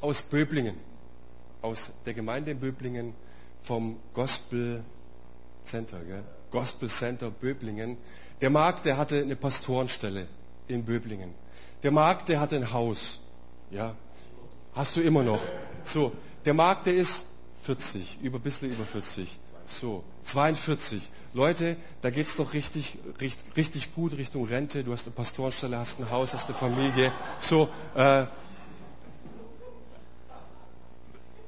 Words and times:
aus 0.00 0.22
Böblingen, 0.22 0.76
aus 1.62 1.92
der 2.04 2.14
Gemeinde 2.14 2.52
in 2.52 2.60
Böblingen, 2.60 3.14
vom 3.62 3.98
Gospel 4.12 4.84
Center, 5.64 5.98
gell? 6.00 6.22
Gospel 6.50 6.88
Center 6.88 7.30
Böblingen. 7.30 7.96
Der 8.40 8.50
Marc, 8.50 8.82
der 8.82 8.96
hatte 8.96 9.20
eine 9.20 9.36
Pastorenstelle 9.36 10.28
in 10.68 10.84
Böblingen. 10.84 11.34
Der 11.82 11.90
Marc, 11.90 12.26
der 12.26 12.40
hatte 12.40 12.56
ein 12.56 12.72
Haus, 12.72 13.20
ja, 13.70 13.94
hast 14.74 14.96
du 14.96 15.00
immer 15.00 15.22
noch. 15.22 15.40
So, 15.82 16.12
der 16.44 16.54
Marc, 16.54 16.84
der 16.84 16.94
ist 16.94 17.26
40, 17.64 18.18
über 18.22 18.38
bisschen 18.38 18.70
über 18.70 18.84
40. 18.84 19.38
So, 19.64 20.04
42. 20.24 21.08
Leute, 21.32 21.76
da 22.02 22.10
geht's 22.10 22.36
doch 22.36 22.52
richtig, 22.52 22.98
richtig, 23.20 23.56
richtig 23.56 23.94
gut 23.94 24.16
Richtung 24.16 24.46
Rente. 24.46 24.84
Du 24.84 24.92
hast 24.92 25.06
eine 25.06 25.14
Pastorenstelle, 25.14 25.78
hast 25.78 25.98
ein 25.98 26.10
Haus, 26.10 26.34
hast 26.34 26.48
eine 26.48 26.56
Familie. 26.56 27.12
So, 27.38 27.68
äh, 27.94 28.26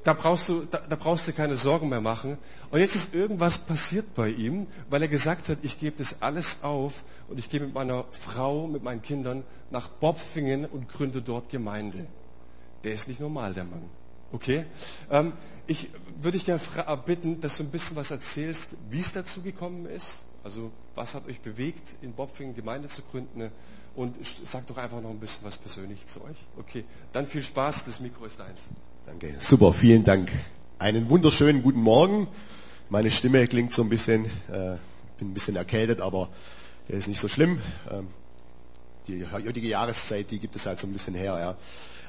da 0.06 0.12
brauchst, 0.12 0.48
du, 0.48 0.64
da, 0.70 0.78
da 0.88 0.94
brauchst 0.94 1.26
du 1.26 1.32
keine 1.32 1.56
Sorgen 1.56 1.88
mehr 1.88 2.00
machen. 2.00 2.38
Und 2.70 2.78
jetzt 2.78 2.94
ist 2.94 3.12
irgendwas 3.12 3.58
passiert 3.58 4.14
bei 4.14 4.28
ihm, 4.28 4.68
weil 4.88 5.02
er 5.02 5.08
gesagt 5.08 5.48
hat, 5.48 5.58
ich 5.62 5.80
gebe 5.80 5.98
das 5.98 6.22
alles 6.22 6.62
auf 6.62 7.02
und 7.28 7.40
ich 7.40 7.50
gehe 7.50 7.58
mit 7.58 7.74
meiner 7.74 8.04
Frau, 8.12 8.68
mit 8.68 8.84
meinen 8.84 9.02
Kindern 9.02 9.42
nach 9.72 9.88
Bobfingen 9.88 10.64
und 10.64 10.88
gründe 10.88 11.22
dort 11.22 11.48
Gemeinde. 11.48 12.06
Der 12.84 12.92
ist 12.92 13.08
nicht 13.08 13.18
normal, 13.18 13.52
der 13.52 13.64
Mann. 13.64 13.82
Okay? 14.30 14.66
Ähm, 15.10 15.32
ich 15.66 15.90
würde 16.22 16.38
dich 16.38 16.44
gerne 16.44 16.60
äh, 16.76 16.96
bitten, 17.04 17.40
dass 17.40 17.56
du 17.56 17.64
ein 17.64 17.72
bisschen 17.72 17.96
was 17.96 18.12
erzählst, 18.12 18.76
wie 18.88 19.00
es 19.00 19.10
dazu 19.10 19.42
gekommen 19.42 19.86
ist. 19.86 20.24
Also, 20.44 20.70
was 20.94 21.16
hat 21.16 21.26
euch 21.26 21.40
bewegt, 21.40 21.96
in 22.00 22.12
Bobfingen 22.12 22.54
Gemeinde 22.54 22.86
zu 22.86 23.02
gründen? 23.02 23.50
Und 23.96 24.16
sag 24.44 24.68
doch 24.68 24.76
einfach 24.76 25.00
noch 25.00 25.10
ein 25.10 25.18
bisschen 25.18 25.44
was 25.44 25.56
persönlich 25.56 26.06
zu 26.06 26.22
euch. 26.22 26.46
Okay, 26.58 26.84
dann 27.12 27.26
viel 27.26 27.42
Spaß, 27.42 27.86
das 27.86 27.98
Mikro 27.98 28.26
ist 28.26 28.40
eins. 28.40 28.60
Danke, 29.06 29.36
super, 29.38 29.72
vielen 29.72 30.02
Dank. 30.02 30.32
Einen 30.80 31.08
wunderschönen 31.08 31.62
guten 31.62 31.80
Morgen. 31.80 32.26
Meine 32.88 33.12
Stimme 33.12 33.46
klingt 33.46 33.72
so 33.72 33.82
ein 33.82 33.88
bisschen, 33.88 34.24
äh, 34.48 34.76
bin 35.18 35.30
ein 35.30 35.32
bisschen 35.34 35.54
erkältet, 35.54 36.00
aber 36.00 36.28
ist 36.88 37.06
nicht 37.06 37.20
so 37.20 37.28
schlimm. 37.28 37.60
Ähm, 37.88 38.08
die 39.06 39.24
heutige 39.30 39.68
Jahreszeit, 39.68 40.32
die 40.32 40.40
gibt 40.40 40.56
es 40.56 40.66
halt 40.66 40.80
so 40.80 40.88
ein 40.88 40.92
bisschen 40.92 41.14
her. 41.14 41.38
Ja. 41.38 41.56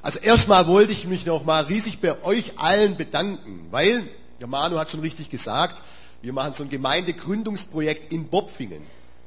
Also 0.02 0.17
erstmal 0.17 0.66
wollte 0.66 0.92
ich 0.92 1.06
mich 1.06 1.23
noch 1.23 1.45
mal 1.45 1.66
riesig 1.66 2.02
bei 2.02 2.23
euch 2.23 2.58
allen 2.58 2.98
bedanken, 2.98 3.67
weil, 3.70 4.04
der 4.39 4.48
Manu 4.48 4.80
hat 4.80 4.89
schon 4.89 5.02
richtig 5.02 5.30
gesagt, 5.30 5.84
wir 6.23 6.34
machen 6.34 6.56
so 6.56 6.64
ein 6.64 6.70
Gemeindegründungsprojekt 6.70 8.11
in 8.11 8.28
Bobfingen. 8.28 8.82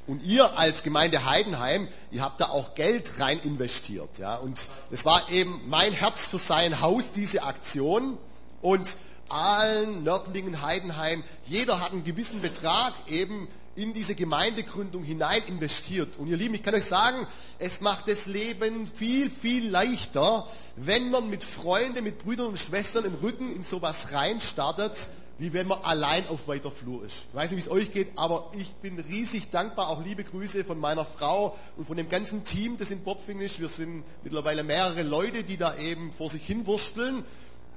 Und 0.07 0.23
ihr 0.23 0.57
als 0.57 0.83
Gemeinde 0.83 1.25
Heidenheim, 1.25 1.87
ihr 2.11 2.21
habt 2.21 2.41
da 2.41 2.49
auch 2.49 2.75
Geld 2.75 3.19
rein 3.19 3.39
investiert. 3.43 4.17
Ja? 4.17 4.35
Und 4.35 4.59
das 4.89 5.05
war 5.05 5.29
eben 5.29 5.61
mein 5.67 5.93
Herz 5.93 6.27
für 6.27 6.39
sein 6.39 6.81
Haus, 6.81 7.11
diese 7.11 7.43
Aktion. 7.43 8.17
Und 8.61 8.97
allen 9.29 10.03
Nördlingen, 10.03 10.61
Heidenheim, 10.61 11.23
jeder 11.45 11.79
hat 11.79 11.91
einen 11.91 12.03
gewissen 12.03 12.41
Betrag 12.41 12.93
eben 13.07 13.47
in 13.75 13.93
diese 13.93 14.15
Gemeindegründung 14.15 15.03
hinein 15.03 15.41
investiert. 15.47 16.17
Und 16.17 16.27
ihr 16.27 16.35
Lieben, 16.35 16.55
ich 16.55 16.63
kann 16.63 16.75
euch 16.75 16.85
sagen, 16.85 17.25
es 17.57 17.79
macht 17.79 18.07
das 18.07 18.25
Leben 18.25 18.85
viel, 18.87 19.29
viel 19.29 19.69
leichter, 19.69 20.45
wenn 20.75 21.09
man 21.09 21.29
mit 21.29 21.43
Freunden, 21.43 22.03
mit 22.03 22.19
Brüdern 22.19 22.47
und 22.47 22.59
Schwestern 22.59 23.05
im 23.05 23.15
Rücken 23.15 23.55
in 23.55 23.63
sowas 23.63 24.11
reinstartet, 24.11 25.09
wie 25.41 25.53
wenn 25.53 25.65
man 25.65 25.81
allein 25.81 26.27
auf 26.27 26.47
weiter 26.47 26.69
Flur 26.69 27.03
ist. 27.03 27.25
Ich 27.29 27.33
weiß 27.35 27.49
nicht, 27.49 27.57
wie 27.57 27.67
es 27.67 27.71
euch 27.71 27.91
geht, 27.91 28.09
aber 28.15 28.51
ich 28.55 28.75
bin 28.75 28.99
riesig 28.99 29.49
dankbar. 29.49 29.89
Auch 29.89 30.05
liebe 30.05 30.23
Grüße 30.23 30.63
von 30.63 30.79
meiner 30.79 31.03
Frau 31.03 31.57
und 31.77 31.87
von 31.87 31.97
dem 31.97 32.09
ganzen 32.09 32.43
Team, 32.43 32.77
das 32.77 32.91
in 32.91 33.03
Bobfing 33.03 33.41
ist. 33.41 33.59
Wir 33.59 33.67
sind 33.67 34.03
mittlerweile 34.23 34.63
mehrere 34.63 35.01
Leute, 35.01 35.41
die 35.41 35.57
da 35.57 35.75
eben 35.77 36.11
vor 36.11 36.29
sich 36.29 36.45
hin 36.45 36.67
wursteln. 36.67 37.23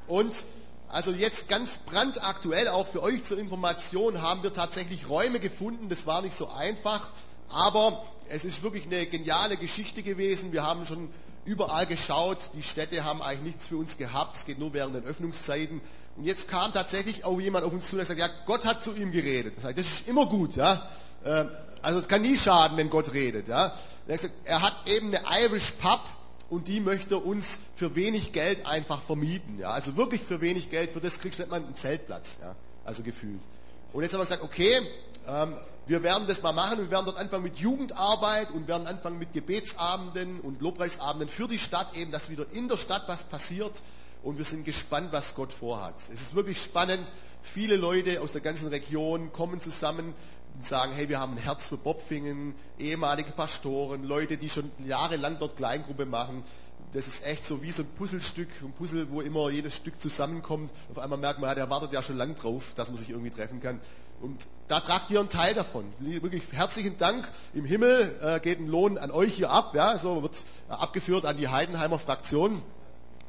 Und 0.07 0.45
also 0.89 1.13
jetzt 1.13 1.49
ganz 1.49 1.79
brandaktuell 1.79 2.69
auch 2.69 2.87
für 2.87 3.03
euch 3.03 3.25
zur 3.25 3.39
Information 3.39 4.21
haben 4.21 4.43
wir 4.43 4.53
tatsächlich 4.53 5.09
Räume 5.09 5.41
gefunden. 5.41 5.89
Das 5.89 6.07
war 6.07 6.21
nicht 6.21 6.37
so 6.37 6.51
einfach, 6.51 7.09
aber 7.49 8.05
es 8.29 8.45
ist 8.45 8.63
wirklich 8.63 8.85
eine 8.85 9.07
geniale 9.07 9.57
Geschichte 9.57 10.03
gewesen. 10.03 10.53
Wir 10.53 10.65
haben 10.65 10.85
schon 10.85 11.09
überall 11.47 11.87
geschaut. 11.87 12.39
Die 12.53 12.63
Städte 12.63 13.05
haben 13.05 13.23
eigentlich 13.23 13.55
nichts 13.55 13.69
für 13.69 13.79
uns 13.79 13.97
gehabt. 13.97 14.37
Es 14.37 14.45
geht 14.45 14.59
nur 14.59 14.75
während 14.75 14.97
den 14.97 15.05
Öffnungszeiten. 15.05 15.81
Und 16.17 16.25
jetzt 16.25 16.49
kam 16.49 16.73
tatsächlich 16.73 17.25
auch 17.25 17.41
jemand 17.41 17.65
auf 17.65 17.73
uns 17.73 17.89
zu, 17.89 17.97
der 17.97 18.07
sagt, 18.07 18.21
ja, 18.21 18.29
Gott 18.47 18.65
hat 18.65 18.83
zu 18.83 18.95
ihm 18.95 19.11
geredet. 19.11 19.55
Das 19.63 19.77
ist 19.77 20.09
immer 20.09 20.27
gut, 20.27 20.55
ja. 20.55 20.89
Ähm, 21.25 21.51
also 21.83 21.99
es 21.99 22.09
kann 22.09 22.23
nie 22.23 22.37
schaden, 22.37 22.77
wenn 22.77 22.89
Gott 22.89 23.13
redet, 23.13 23.49
ja. 23.49 23.75
Er 24.45 24.63
hat, 24.63 24.75
eben 24.87 25.15
eine 25.15 25.23
Irish 25.45 25.73
Pub 25.73 26.01
und 26.51 26.69
die 26.69 26.81
möchte 26.81 27.19
uns 27.19 27.59
für 27.75 27.95
wenig 27.95 28.33
Geld 28.33 28.67
einfach 28.67 29.03
vermieten, 29.03 29.59
ja. 29.59 29.71
Also 29.71 29.97
wirklich 29.97 30.23
für 30.23 30.41
wenig 30.41 30.71
Geld, 30.71 30.91
für 30.91 31.01
das 31.01 31.19
kriegst 31.19 31.39
du 31.39 31.43
nicht 31.43 31.51
mal 31.51 31.57
einen 31.57 31.75
Zeltplatz, 31.75 32.39
ja. 32.41 32.55
Also 32.85 33.03
gefühlt. 33.03 33.43
Und 33.93 34.03
jetzt 34.03 34.13
haben 34.13 34.21
wir 34.21 34.25
gesagt, 34.25 34.43
okay, 34.43 34.81
ähm, 35.27 35.57
wir 35.87 36.03
werden 36.03 36.27
das 36.27 36.43
mal 36.43 36.53
machen. 36.53 36.79
Wir 36.79 36.91
werden 36.91 37.07
dort 37.07 37.19
anfangen 37.19 37.43
mit 37.43 37.59
Jugendarbeit 37.59 38.51
und 38.51 38.69
werden 38.69 38.87
anfangen 38.87 39.19
mit 39.19 39.33
Gebetsabenden 39.33 40.41
und 40.41 40.61
Lobpreisabenden 40.63 41.29
für 41.29 41.49
die 41.49 41.59
Stadt, 41.59 41.95
eben, 41.95 42.11
dass 42.11 42.31
wieder 42.31 42.47
in 42.53 42.69
der 42.69 42.77
Stadt 42.77 43.03
was 43.07 43.25
passiert 43.25 43.73
und 44.25 44.39
wir 44.39 44.45
sind 44.45 44.65
gespannt, 44.65 45.09
was 45.13 45.35
Gott 45.35 45.53
vorhat. 45.53 45.95
Es 46.13 46.21
ist 46.21 46.35
wirklich 46.35 46.61
spannend. 46.61 47.13
Viele 47.43 47.77
Leute 47.77 48.21
aus 48.23 48.33
der 48.33 48.41
ganzen 48.41 48.69
Region 48.69 49.33
kommen 49.33 49.61
zusammen 49.61 50.15
und 50.55 50.67
sagen, 50.67 50.93
hey, 50.95 51.09
wir 51.09 51.21
haben 51.21 51.33
ein 51.35 51.43
Herz 51.43 51.69
für 51.69 51.77
Bobfingen, 51.77 52.55
ehemalige 52.79 53.33
Pastoren, 53.33 54.03
Leute, 54.03 54.39
die 54.39 54.49
schon 54.49 54.71
jahrelang 54.87 55.37
dort 55.39 55.57
Kleingruppe 55.57 56.07
machen. 56.07 56.43
Das 56.95 57.07
ist 57.07 57.27
echt 57.27 57.45
so 57.45 57.61
wie 57.61 57.73
so 57.73 57.83
ein 57.83 57.89
Puzzlestück, 57.99 58.49
ein 58.63 58.73
Puzzle, 58.73 59.09
wo 59.11 59.21
immer 59.21 59.51
jedes 59.51 59.77
Stück 59.77 60.01
zusammenkommt. 60.01 60.71
Auf 60.91 60.99
einmal 60.99 61.19
merkt 61.19 61.41
man, 61.41 61.55
der 61.55 61.69
wartet 61.69 61.93
ja 61.93 62.03
schon 62.03 62.17
lang 62.17 62.35
drauf, 62.35 62.73
dass 62.77 62.89
man 62.89 62.97
sich 62.97 63.11
irgendwie 63.11 63.31
treffen 63.31 63.61
kann. 63.61 63.81
Und 64.23 64.47
da 64.69 64.81
tragt 64.81 65.11
ihr 65.11 65.21
einen 65.21 65.29
Teil 65.29 65.55
davon. 65.55 65.85
Wirklich 65.99 66.45
herzlichen 66.53 66.97
Dank. 66.97 67.29
Im 67.53 67.65
Himmel 67.65 68.17
äh, 68.23 68.41
geht 68.41 68.61
ein 68.61 68.69
Lohn 68.69 68.97
an 68.97 69.11
euch 69.11 69.35
hier 69.35 69.51
ab. 69.51 69.75
Ja, 69.75 69.99
so 69.99 70.23
wird 70.23 70.45
abgeführt 70.69 71.27
an 71.27 71.37
die 71.37 71.49
Heidenheimer 71.49 71.99
Fraktion. 71.99 72.63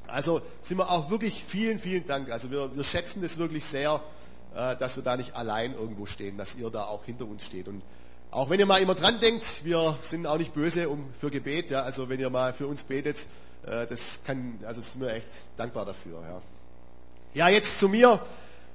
Also 0.08 0.42
sind 0.62 0.78
wir 0.78 0.90
auch 0.90 1.10
wirklich 1.10 1.44
vielen, 1.44 1.80
vielen 1.80 2.06
Dank. 2.06 2.32
Also 2.32 2.52
wir, 2.52 2.76
wir 2.76 2.84
schätzen 2.84 3.22
das 3.22 3.38
wirklich 3.38 3.66
sehr, 3.66 4.02
äh, 4.56 4.76
dass 4.76 4.96
wir 4.96 5.04
da 5.04 5.18
nicht 5.18 5.36
allein 5.36 5.74
irgendwo 5.74 6.06
stehen, 6.06 6.38
dass 6.38 6.56
ihr 6.56 6.70
da 6.70 6.84
auch 6.84 7.06
hinter 7.06 7.26
uns 7.26 7.46
steht. 7.46 7.68
Und 7.68 7.82
auch 8.32 8.50
wenn 8.50 8.60
ihr 8.60 8.66
mal 8.66 8.82
immer 8.82 8.96
dran 8.96 9.20
denkt, 9.20 9.64
wir 9.64 9.98
sind 10.02 10.28
auch 10.28 10.38
nicht 10.38 10.54
böse 10.54 10.90
um 10.90 11.10
für 11.20 11.30
Gebet. 11.30 11.72
Ja, 11.72 11.84
also 11.84 12.10
wenn 12.10 12.20
ihr 12.20 12.30
mal 12.30 12.54
für 12.54 12.68
uns 12.68 12.84
betet, 12.84 13.18
äh, 13.66 13.88
das 13.88 14.20
kann, 14.26 14.60
also 14.66 14.82
sind 14.82 15.02
wir 15.02 15.14
echt 15.14 15.28
dankbar 15.58 15.86
dafür. 15.86 16.22
Ja. 17.34 17.48
ja, 17.48 17.50
jetzt 17.50 17.80
zu 17.80 17.90
mir. 17.90 18.20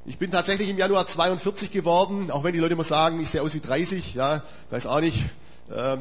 Ich 0.06 0.16
bin 0.16 0.30
tatsächlich 0.30 0.68
im 0.70 0.78
Januar 0.78 1.06
42 1.06 1.70
geworden, 1.70 2.30
auch 2.30 2.42
wenn 2.42 2.54
die 2.54 2.58
Leute 2.58 2.72
immer 2.72 2.84
sagen, 2.84 3.20
ich 3.20 3.28
sehe 3.28 3.42
aus 3.42 3.54
wie 3.54 3.60
30. 3.60 4.14
Ja, 4.14 4.42
weiß 4.70 4.86
auch 4.86 5.00
nicht. 5.00 5.24
Ähm, 5.74 6.00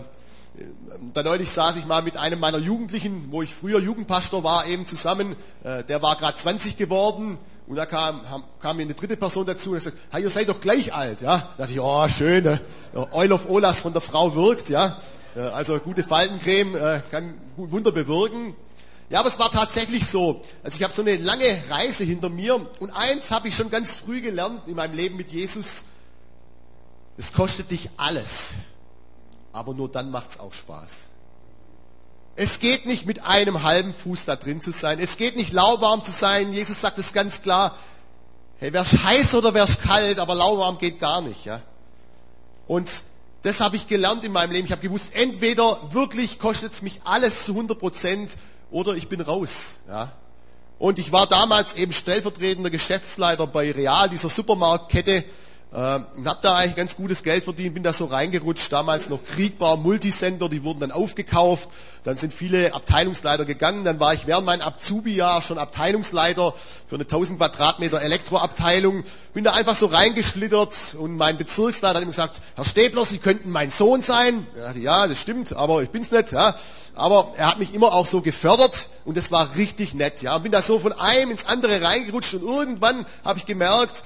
da 1.13 1.23
neulich 1.23 1.49
saß 1.49 1.77
ich 1.77 1.85
mal 1.85 2.01
mit 2.01 2.17
einem 2.17 2.39
meiner 2.39 2.57
Jugendlichen, 2.57 3.27
wo 3.31 3.41
ich 3.41 3.53
früher 3.53 3.79
Jugendpastor 3.79 4.43
war, 4.43 4.65
eben 4.65 4.85
zusammen. 4.85 5.35
Äh, 5.63 5.83
der 5.83 6.01
war 6.01 6.15
gerade 6.15 6.35
20 6.37 6.77
geworden 6.77 7.37
und 7.67 7.75
da 7.75 7.85
kam, 7.85 8.21
kam 8.59 8.77
mir 8.77 8.83
eine 8.83 8.93
dritte 8.93 9.15
Person 9.15 9.45
dazu 9.45 9.71
und 9.71 9.81
sagte, 9.81 9.99
hey, 10.11 10.23
ihr 10.23 10.29
seid 10.29 10.49
doch 10.49 10.61
gleich 10.61 10.93
alt. 10.93 11.21
Ja, 11.21 11.37
da 11.37 11.47
dachte 11.57 11.73
ich, 11.73 11.79
oh 11.79 12.07
schön, 12.07 12.45
äh, 12.45 12.57
Oil 13.11 13.31
of 13.31 13.49
Olas 13.49 13.81
von 13.81 13.93
der 13.93 14.01
Frau 14.01 14.35
wirkt. 14.35 14.69
Ja, 14.69 14.97
äh, 15.35 15.41
also 15.41 15.77
gute 15.79 16.03
Faltencreme 16.03 16.75
äh, 16.75 17.01
kann 17.11 17.35
Wunder 17.55 17.91
bewirken. 17.91 18.55
Ja, 19.09 19.21
aber 19.21 19.29
es 19.29 19.39
war 19.39 19.51
tatsächlich 19.51 20.05
so. 20.05 20.41
Also 20.63 20.77
ich 20.77 20.83
habe 20.83 20.93
so 20.93 21.01
eine 21.01 21.17
lange 21.17 21.63
Reise 21.69 22.03
hinter 22.03 22.29
mir 22.29 22.55
und 22.79 22.91
eins 22.91 23.31
habe 23.31 23.47
ich 23.47 23.55
schon 23.55 23.71
ganz 23.71 23.95
früh 23.95 24.21
gelernt 24.21 24.61
in 24.67 24.75
meinem 24.75 24.95
Leben 24.95 25.17
mit 25.17 25.31
Jesus. 25.31 25.85
Es 27.17 27.33
kostet 27.33 27.71
dich 27.71 27.89
alles 27.97 28.53
aber 29.51 29.73
nur 29.73 29.89
dann 29.89 30.11
macht 30.11 30.31
es 30.31 30.39
auch 30.39 30.53
Spaß. 30.53 31.09
Es 32.35 32.59
geht 32.59 32.85
nicht 32.85 33.05
mit 33.05 33.23
einem 33.23 33.63
halben 33.63 33.93
Fuß 33.93 34.25
da 34.25 34.35
drin 34.35 34.61
zu 34.61 34.71
sein. 34.71 34.99
Es 34.99 35.17
geht 35.17 35.35
nicht 35.35 35.51
lauwarm 35.51 36.03
zu 36.03 36.11
sein. 36.11 36.53
Jesus 36.53 36.79
sagt 36.79 36.97
es 36.97 37.11
ganz 37.11 37.41
klar. 37.41 37.75
Hey, 38.59 38.71
wär's 38.71 39.03
heiß 39.03 39.35
oder 39.35 39.53
wär's 39.53 39.79
kalt, 39.79 40.19
aber 40.19 40.35
lauwarm 40.35 40.77
geht 40.77 40.99
gar 40.99 41.21
nicht, 41.21 41.45
ja. 41.45 41.61
Und 42.67 42.89
das 43.41 43.61
habe 43.61 43.75
ich 43.77 43.87
gelernt 43.87 44.23
in 44.23 44.31
meinem 44.31 44.51
Leben. 44.51 44.65
Ich 44.65 44.71
habe 44.71 44.81
gewusst, 44.81 45.15
entweder 45.15 45.93
wirklich 45.93 46.39
kostet 46.39 46.73
es 46.73 46.81
mich 46.81 47.01
alles 47.03 47.45
zu 47.45 47.53
100 47.53 47.79
Prozent 47.79 48.31
oder 48.69 48.93
ich 48.93 49.07
bin 49.07 49.21
raus, 49.21 49.77
ja. 49.87 50.11
Und 50.77 50.97
ich 50.97 51.11
war 51.11 51.27
damals 51.27 51.73
eben 51.73 51.91
stellvertretender 51.91 52.69
Geschäftsleiter 52.69 53.47
bei 53.47 53.71
Real, 53.71 54.07
dieser 54.07 54.29
Supermarktkette 54.29 55.25
äh, 55.71 55.99
und 56.15 56.27
habe 56.27 56.39
da 56.41 56.55
eigentlich 56.55 56.75
ganz 56.75 56.95
gutes 56.95 57.23
Geld 57.23 57.43
verdient, 57.43 57.75
bin 57.75 57.83
da 57.83 57.93
so 57.93 58.05
reingerutscht, 58.05 58.71
damals 58.71 59.09
noch 59.09 59.23
Kriegbar, 59.23 59.77
Multisender, 59.77 60.49
die 60.49 60.63
wurden 60.63 60.79
dann 60.79 60.91
aufgekauft, 60.91 61.69
dann 62.03 62.17
sind 62.17 62.33
viele 62.33 62.73
Abteilungsleiter 62.73 63.45
gegangen, 63.45 63.83
dann 63.83 63.99
war 63.99 64.13
ich 64.13 64.25
während 64.25 64.45
meinem 64.45 64.61
Azubi-Jahr 64.61 65.41
schon 65.41 65.59
Abteilungsleiter 65.59 66.53
für 66.87 66.95
eine 66.95 67.03
1000 67.03 67.37
Quadratmeter 67.37 68.01
Elektroabteilung, 68.01 69.03
bin 69.33 69.43
da 69.43 69.53
einfach 69.53 69.75
so 69.75 69.85
reingeschlittert 69.85 70.95
und 70.97 71.17
mein 71.17 71.37
Bezirksleiter 71.37 71.95
hat 71.95 72.03
immer 72.03 72.11
gesagt, 72.11 72.41
Herr 72.55 72.65
Stäbler, 72.65 73.05
Sie 73.05 73.19
könnten 73.19 73.51
mein 73.51 73.69
Sohn 73.69 74.01
sein. 74.01 74.47
Dachte, 74.55 74.79
ja, 74.79 75.07
das 75.07 75.19
stimmt, 75.19 75.53
aber 75.53 75.83
ich 75.83 75.89
bin's 75.89 76.09
nicht. 76.09 76.31
Ja. 76.31 76.55
Aber 76.95 77.33
er 77.37 77.47
hat 77.47 77.59
mich 77.59 77.73
immer 77.73 77.93
auch 77.93 78.05
so 78.05 78.21
gefördert 78.21 78.89
und 79.05 79.15
das 79.15 79.31
war 79.31 79.55
richtig 79.55 79.93
nett. 79.93 80.21
Ja, 80.21 80.37
bin 80.39 80.51
da 80.51 80.61
so 80.61 80.79
von 80.79 80.93
einem 80.93 81.31
ins 81.31 81.45
andere 81.45 81.81
reingerutscht 81.81 82.33
und 82.33 82.43
irgendwann 82.43 83.05
habe 83.23 83.39
ich 83.39 83.45
gemerkt, 83.45 84.03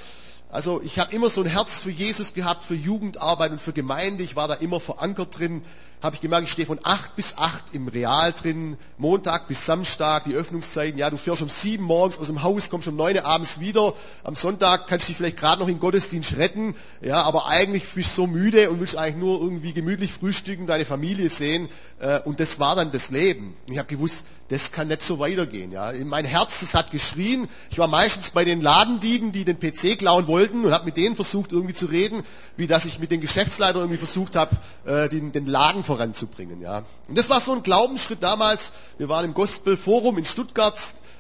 also 0.54 0.82
ich 0.84 1.00
habe 1.00 1.12
immer 1.16 1.32
so 1.32 1.42
ein 1.42 1.48
Herz 1.48 1.80
für 1.80 1.90
Jesus 1.90 2.36
gehabt, 2.36 2.64
für 2.64 2.76
Jugendarbeit 2.76 3.52
und 3.52 3.60
für 3.60 3.74
Gemeinde. 3.74 4.24
Ich 4.24 4.36
war 4.36 4.48
da 4.48 4.54
immer 4.54 4.80
verankert 4.80 5.40
drin. 5.40 5.64
Habe 6.04 6.16
ich 6.16 6.22
gemerkt, 6.22 6.46
ich 6.46 6.52
stehe 6.52 6.68
von 6.68 6.80
acht 6.84 7.16
bis 7.16 7.38
acht 7.38 7.64
im 7.72 7.88
Real 7.88 8.34
drin, 8.34 8.78
Montag 8.98 9.48
bis 9.48 9.66
Samstag, 9.66 10.26
die 10.26 10.36
Öffnungszeiten. 10.36 11.00
Ja, 11.00 11.10
du 11.10 11.18
fährst 11.18 11.42
um 11.42 11.50
sieben 11.50 11.86
morgens 11.86 12.20
aus 12.20 12.28
dem 12.28 12.44
Haus, 12.44 12.70
kommst 12.70 12.88
um 12.88 12.96
neun 12.96 13.18
abends 13.18 13.62
wieder. 13.62 13.94
Am 14.24 14.36
Sonntag 14.36 14.86
kannst 14.88 15.08
du 15.08 15.12
dich 15.12 15.18
vielleicht 15.18 15.38
gerade 15.38 15.62
noch 15.62 15.70
in 15.70 15.80
Gottesdienst 15.80 16.38
retten. 16.38 16.76
Ja, 17.02 17.24
aber 17.24 17.48
eigentlich 17.48 17.88
bist 17.88 18.12
du 18.12 18.24
so 18.24 18.28
müde 18.28 18.70
und 18.70 18.80
willst 18.80 18.96
eigentlich 18.96 19.24
nur 19.24 19.42
irgendwie 19.42 19.74
gemütlich 19.74 20.14
frühstücken, 20.14 20.68
deine 20.68 20.86
Familie 20.86 21.30
sehen. 21.30 21.68
Äh, 22.04 22.20
und 22.26 22.40
das 22.40 22.60
war 22.60 22.76
dann 22.76 22.92
das 22.92 23.10
Leben. 23.10 23.56
Ich 23.68 23.78
habe 23.78 23.88
gewusst, 23.88 24.26
das 24.50 24.74
kann 24.74 24.90
nicht 24.90 25.02
so 25.02 25.20
weitergehen. 25.20 25.72
Ja. 25.72 25.94
Mein 26.04 26.26
Herz, 26.26 26.60
das 26.60 26.74
hat 26.74 26.92
geschrien. 26.92 27.48
Ich 27.72 27.80
war 27.80 27.88
meistens 27.88 28.32
bei 28.32 28.44
den 28.44 28.62
Ladendieben, 28.62 29.32
die 29.32 29.46
den 29.46 29.58
PC 29.58 29.98
klauen 29.98 30.28
wollten 30.28 30.66
und 30.66 30.74
habe 30.74 30.86
mit 30.86 30.98
denen 30.98 31.16
versucht 31.16 31.54
irgendwie 31.54 31.74
zu 31.74 31.86
reden, 31.86 32.24
wie 32.58 32.68
dass 32.68 32.86
ich 32.86 33.00
mit 33.00 33.10
den 33.10 33.22
Geschäftsleitern 33.22 33.84
irgendwie 33.84 33.98
versucht 33.98 34.36
habe, 34.36 34.58
äh, 34.86 35.08
den, 35.08 35.32
den 35.32 35.46
Laden 35.46 35.84
voranzubringen. 35.84 36.62
Ja. 36.62 36.84
Und 37.08 37.18
das 37.18 37.30
war 37.30 37.40
so 37.40 37.54
ein 37.54 37.64
Glaubensschritt 37.64 38.22
damals. 38.22 38.74
Wir 38.98 39.08
waren 39.08 39.24
im 39.26 39.34
Gospel 39.34 39.78
Forum 39.78 40.18
in 40.18 40.26
Stuttgart, 40.26 40.78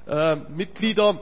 äh, 0.07 0.35
Mitglieder 0.56 1.19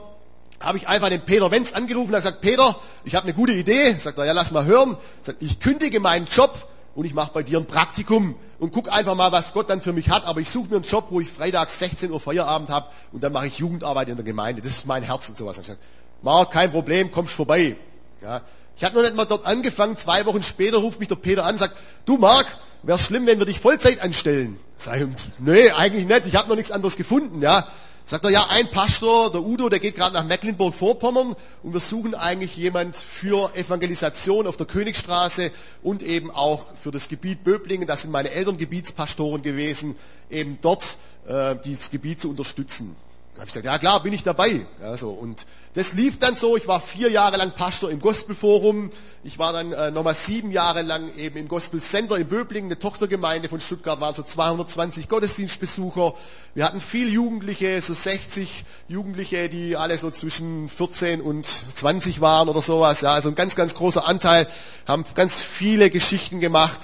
habe 0.58 0.78
ich 0.78 0.86
einfach 0.86 1.08
den 1.08 1.22
Peter 1.22 1.50
Wenz 1.50 1.72
angerufen 1.72 2.14
und 2.14 2.16
gesagt, 2.16 2.40
Peter, 2.40 2.76
ich 3.04 3.16
habe 3.16 3.24
eine 3.24 3.34
gute 3.34 3.52
Idee. 3.52 3.96
Sagt 3.98 4.18
er, 4.18 4.26
ja, 4.26 4.32
lass 4.32 4.52
mal 4.52 4.64
hören. 4.64 4.96
Sagt, 5.22 5.42
ich 5.42 5.58
kündige 5.58 5.98
meinen 5.98 6.26
Job 6.26 6.68
und 6.94 7.04
ich 7.04 7.14
mache 7.14 7.30
bei 7.32 7.42
dir 7.42 7.58
ein 7.58 7.66
Praktikum 7.66 8.34
und 8.58 8.72
guck 8.72 8.92
einfach 8.92 9.14
mal, 9.14 9.32
was 9.32 9.52
Gott 9.52 9.70
dann 9.70 9.80
für 9.80 9.92
mich 9.92 10.10
hat. 10.10 10.26
Aber 10.26 10.40
ich 10.40 10.50
suche 10.50 10.68
mir 10.68 10.76
einen 10.76 10.84
Job, 10.84 11.06
wo 11.10 11.20
ich 11.20 11.28
freitags 11.28 11.78
16 11.78 12.10
Uhr 12.10 12.20
Feierabend 12.20 12.70
habe 12.70 12.86
und 13.12 13.22
dann 13.22 13.32
mache 13.32 13.46
ich 13.46 13.58
Jugendarbeit 13.58 14.08
in 14.08 14.16
der 14.16 14.24
Gemeinde. 14.24 14.62
Das 14.62 14.72
ist 14.72 14.86
mein 14.86 15.02
Herz 15.02 15.28
und 15.28 15.38
sowas. 15.38 15.56
Ich 15.56 15.62
gesagt, 15.62 15.80
Mark, 16.22 16.50
kein 16.52 16.70
Problem, 16.70 17.10
kommst 17.10 17.34
vorbei. 17.34 17.76
Ja. 18.22 18.42
Ich 18.76 18.84
hatte 18.84 18.96
noch 18.96 19.02
nicht 19.02 19.16
mal 19.16 19.24
dort 19.24 19.46
angefangen. 19.46 19.96
Zwei 19.96 20.24
Wochen 20.26 20.42
später 20.42 20.78
ruft 20.78 21.00
mich 21.00 21.08
der 21.08 21.16
Peter 21.16 21.44
an 21.44 21.52
und 21.52 21.58
sagt, 21.58 21.76
du 22.04 22.18
Mark, 22.18 22.46
wäre 22.82 22.98
schlimm, 22.98 23.26
wenn 23.26 23.38
wir 23.38 23.46
dich 23.46 23.60
Vollzeit 23.60 24.00
anstellen. 24.00 24.58
Sag 24.76 25.00
ich, 25.00 25.06
nee, 25.38 25.70
eigentlich 25.70 26.06
nicht. 26.06 26.26
Ich 26.26 26.36
habe 26.36 26.48
noch 26.48 26.56
nichts 26.56 26.70
anderes 26.70 26.96
gefunden. 26.96 27.42
Ja. 27.42 27.66
Sagt 28.04 28.24
er, 28.24 28.30
ja, 28.30 28.46
ein 28.50 28.68
Pastor, 28.70 29.30
der 29.30 29.42
Udo, 29.42 29.68
der 29.68 29.78
geht 29.78 29.94
gerade 29.94 30.14
nach 30.14 30.24
Mecklenburg-Vorpommern 30.24 31.36
und 31.62 31.72
wir 31.72 31.80
suchen 31.80 32.14
eigentlich 32.14 32.56
jemand 32.56 32.96
für 32.96 33.54
Evangelisation 33.54 34.46
auf 34.46 34.56
der 34.56 34.66
Königstraße 34.66 35.52
und 35.82 36.02
eben 36.02 36.30
auch 36.30 36.64
für 36.82 36.90
das 36.90 37.08
Gebiet 37.08 37.44
Böblingen, 37.44 37.86
das 37.86 38.02
sind 38.02 38.10
meine 38.10 38.30
Eltern 38.30 38.56
Gebietspastoren 38.56 39.42
gewesen, 39.42 39.96
eben 40.30 40.58
dort 40.60 40.96
äh, 41.28 41.54
dieses 41.64 41.90
Gebiet 41.90 42.20
zu 42.20 42.28
unterstützen. 42.28 42.96
Da 43.34 43.40
habe 43.40 43.48
ich 43.48 43.54
gesagt, 43.54 43.66
ja 43.66 43.78
klar, 43.78 44.02
bin 44.02 44.12
ich 44.12 44.24
dabei. 44.24 44.66
Ja, 44.80 44.96
so. 44.96 45.10
Und 45.10 45.46
das 45.74 45.94
lief 45.94 46.18
dann 46.18 46.34
so, 46.34 46.56
ich 46.56 46.68
war 46.68 46.80
vier 46.80 47.10
Jahre 47.10 47.38
lang 47.38 47.52
Pastor 47.52 47.90
im 47.90 48.00
Gospelforum, 48.00 48.90
ich 49.24 49.38
war 49.38 49.52
dann 49.52 49.72
äh, 49.72 49.90
nochmal 49.90 50.14
sieben 50.14 50.50
Jahre 50.50 50.82
lang 50.82 51.14
eben 51.16 51.38
im 51.38 51.48
Gospel 51.48 51.80
Center 51.80 52.16
in 52.16 52.26
Böblingen, 52.26 52.68
eine 52.68 52.78
Tochtergemeinde 52.78 53.48
von 53.48 53.60
Stuttgart, 53.60 54.00
waren 54.00 54.14
so 54.14 54.22
220 54.22 55.08
Gottesdienstbesucher. 55.08 56.14
Wir 56.54 56.64
hatten 56.64 56.80
viel 56.80 57.08
Jugendliche, 57.08 57.80
so 57.80 57.94
60 57.94 58.64
Jugendliche, 58.88 59.48
die 59.48 59.76
alle 59.76 59.96
so 59.96 60.10
zwischen 60.10 60.68
14 60.68 61.20
und 61.20 61.46
20 61.46 62.20
waren 62.20 62.48
oder 62.48 62.60
sowas. 62.60 63.00
Ja, 63.00 63.14
also 63.14 63.28
ein 63.28 63.36
ganz, 63.36 63.54
ganz 63.54 63.74
großer 63.74 64.06
Anteil, 64.06 64.48
haben 64.86 65.04
ganz 65.14 65.40
viele 65.40 65.88
Geschichten 65.88 66.40
gemacht. 66.40 66.80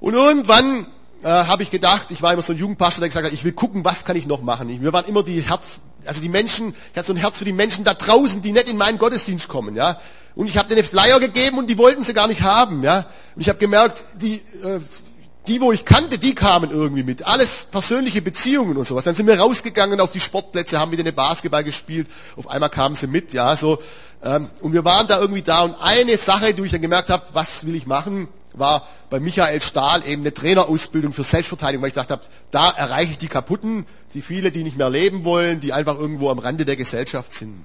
Und 0.00 0.14
irgendwann 0.14 0.86
äh, 1.22 1.28
habe 1.28 1.62
ich 1.62 1.70
gedacht, 1.70 2.10
ich 2.10 2.22
war 2.22 2.32
immer 2.32 2.42
so 2.42 2.52
ein 2.52 2.58
Jugendpastor, 2.58 3.00
der 3.00 3.08
gesagt 3.08 3.26
hat, 3.26 3.32
ich 3.32 3.44
will 3.44 3.52
gucken, 3.52 3.84
was 3.84 4.04
kann 4.04 4.16
ich 4.16 4.26
noch 4.26 4.42
machen. 4.42 4.68
Wir 4.68 4.92
waren 4.92 5.06
immer 5.06 5.22
die 5.22 5.40
Herz, 5.40 5.80
also 6.04 6.20
die 6.20 6.28
Menschen, 6.28 6.74
ich 6.92 6.98
hatte 6.98 7.08
so 7.08 7.12
ein 7.12 7.16
Herz 7.16 7.38
für 7.38 7.44
die 7.44 7.52
Menschen 7.52 7.84
da 7.84 7.94
draußen, 7.94 8.42
die 8.42 8.52
nicht 8.52 8.68
in 8.68 8.76
meinen 8.76 8.98
Gottesdienst 8.98 9.48
kommen, 9.48 9.76
ja. 9.76 10.00
Und 10.34 10.48
ich 10.48 10.56
habe 10.56 10.68
denen 10.68 10.84
Flyer 10.84 11.20
gegeben 11.20 11.58
und 11.58 11.68
die 11.68 11.78
wollten 11.78 12.04
sie 12.04 12.14
gar 12.14 12.26
nicht 12.26 12.42
haben, 12.42 12.82
ja. 12.82 13.06
Und 13.34 13.42
ich 13.42 13.48
habe 13.48 13.58
gemerkt, 13.58 14.04
die, 14.14 14.36
äh, 14.36 14.80
die, 15.46 15.60
wo 15.60 15.72
ich 15.72 15.84
kannte, 15.84 16.18
die 16.18 16.34
kamen 16.34 16.70
irgendwie 16.70 17.02
mit. 17.02 17.26
Alles 17.26 17.66
persönliche 17.70 18.22
Beziehungen 18.22 18.76
und 18.76 18.86
sowas. 18.86 19.04
Dann 19.04 19.14
sind 19.14 19.26
wir 19.26 19.38
rausgegangen 19.38 20.00
auf 20.00 20.12
die 20.12 20.20
Sportplätze, 20.20 20.78
haben 20.78 20.90
mit 20.90 21.00
denen 21.00 21.14
Basketball 21.14 21.64
gespielt. 21.64 22.08
Auf 22.36 22.48
einmal 22.48 22.70
kamen 22.70 22.94
sie 22.94 23.08
mit, 23.08 23.32
ja, 23.32 23.56
so. 23.56 23.78
Ähm, 24.24 24.48
und 24.60 24.72
wir 24.72 24.84
waren 24.84 25.06
da 25.08 25.20
irgendwie 25.20 25.42
da. 25.42 25.62
Und 25.62 25.74
eine 25.80 26.16
Sache, 26.16 26.54
die 26.54 26.62
ich 26.62 26.72
dann 26.72 26.82
gemerkt 26.82 27.10
habe, 27.10 27.24
was 27.32 27.66
will 27.66 27.74
ich 27.74 27.86
machen, 27.86 28.28
war 28.54 28.86
bei 29.10 29.20
Michael 29.20 29.62
Stahl 29.62 30.06
eben 30.06 30.22
eine 30.22 30.32
Trainerausbildung 30.32 31.12
für 31.12 31.24
Selbstverteidigung, 31.24 31.82
weil 31.82 31.88
ich 31.88 31.94
dachte, 31.94 32.20
da 32.50 32.70
erreiche 32.70 33.12
ich 33.12 33.18
die 33.18 33.28
Kaputten, 33.28 33.86
die 34.14 34.22
viele, 34.22 34.52
die 34.52 34.62
nicht 34.64 34.76
mehr 34.76 34.90
leben 34.90 35.24
wollen, 35.24 35.60
die 35.60 35.72
einfach 35.72 35.98
irgendwo 35.98 36.30
am 36.30 36.38
Rande 36.38 36.64
der 36.64 36.76
Gesellschaft 36.76 37.32
sind. 37.34 37.64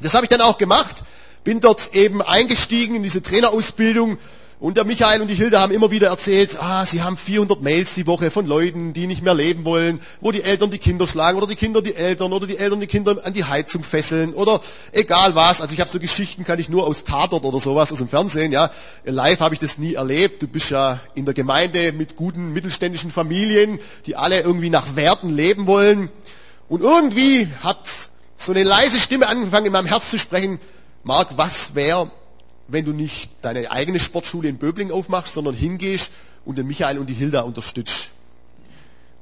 Das 0.00 0.14
habe 0.14 0.24
ich 0.24 0.28
dann 0.28 0.40
auch 0.40 0.58
gemacht, 0.58 1.04
bin 1.44 1.60
dort 1.60 1.94
eben 1.94 2.22
eingestiegen 2.22 2.96
in 2.96 3.02
diese 3.02 3.22
Trainerausbildung 3.22 4.18
und 4.58 4.78
der 4.78 4.84
Michael 4.84 5.20
und 5.20 5.28
die 5.28 5.34
Hilde 5.34 5.60
haben 5.60 5.70
immer 5.70 5.90
wieder 5.90 6.08
erzählt, 6.08 6.56
ah, 6.58 6.86
sie 6.86 7.02
haben 7.02 7.18
400 7.18 7.60
Mails 7.60 7.92
die 7.94 8.06
Woche 8.06 8.30
von 8.30 8.46
Leuten, 8.46 8.94
die 8.94 9.06
nicht 9.06 9.22
mehr 9.22 9.34
leben 9.34 9.66
wollen, 9.66 10.00
wo 10.22 10.32
die 10.32 10.42
Eltern 10.42 10.70
die 10.70 10.78
Kinder 10.78 11.06
schlagen 11.06 11.36
oder 11.36 11.46
die 11.46 11.56
Kinder 11.56 11.82
die 11.82 11.94
Eltern 11.94 12.32
oder 12.32 12.46
die 12.46 12.56
Eltern 12.56 12.80
die 12.80 12.86
Kinder 12.86 13.18
an 13.22 13.34
die 13.34 13.44
Heizung 13.44 13.84
fesseln 13.84 14.32
oder 14.32 14.62
egal 14.92 15.34
was. 15.34 15.60
Also 15.60 15.74
ich 15.74 15.80
habe 15.80 15.90
so 15.90 16.00
Geschichten, 16.00 16.44
kann 16.44 16.58
ich 16.58 16.70
nur 16.70 16.86
aus 16.86 17.04
Tatort 17.04 17.44
oder 17.44 17.60
sowas 17.60 17.92
aus 17.92 17.98
dem 17.98 18.08
Fernsehen. 18.08 18.50
Ja, 18.50 18.70
live 19.04 19.40
habe 19.40 19.54
ich 19.54 19.60
das 19.60 19.76
nie 19.76 19.92
erlebt. 19.92 20.42
Du 20.42 20.48
bist 20.48 20.70
ja 20.70 21.00
in 21.14 21.26
der 21.26 21.34
Gemeinde 21.34 21.92
mit 21.92 22.16
guten 22.16 22.54
mittelständischen 22.54 23.10
Familien, 23.10 23.78
die 24.06 24.16
alle 24.16 24.40
irgendwie 24.40 24.70
nach 24.70 24.96
Werten 24.96 25.36
leben 25.36 25.66
wollen. 25.66 26.10
Und 26.70 26.80
irgendwie 26.80 27.48
hat 27.62 27.86
so 28.38 28.52
eine 28.52 28.62
leise 28.62 28.98
Stimme 28.98 29.28
angefangen 29.28 29.66
in 29.66 29.72
meinem 29.72 29.86
Herz 29.86 30.10
zu 30.10 30.18
sprechen. 30.18 30.60
Mark, 31.04 31.28
was 31.36 31.74
wäre, 31.74 32.10
wenn 32.68 32.84
du 32.84 32.92
nicht 32.92 33.30
deine 33.42 33.70
eigene 33.70 34.00
Sportschule 34.00 34.48
in 34.48 34.58
Böbling 34.58 34.90
aufmachst, 34.90 35.34
sondern 35.34 35.54
hingehst 35.54 36.10
und 36.44 36.58
den 36.58 36.66
Michael 36.66 36.98
und 36.98 37.08
die 37.08 37.14
Hilda 37.14 37.42
unterstützt. 37.42 38.10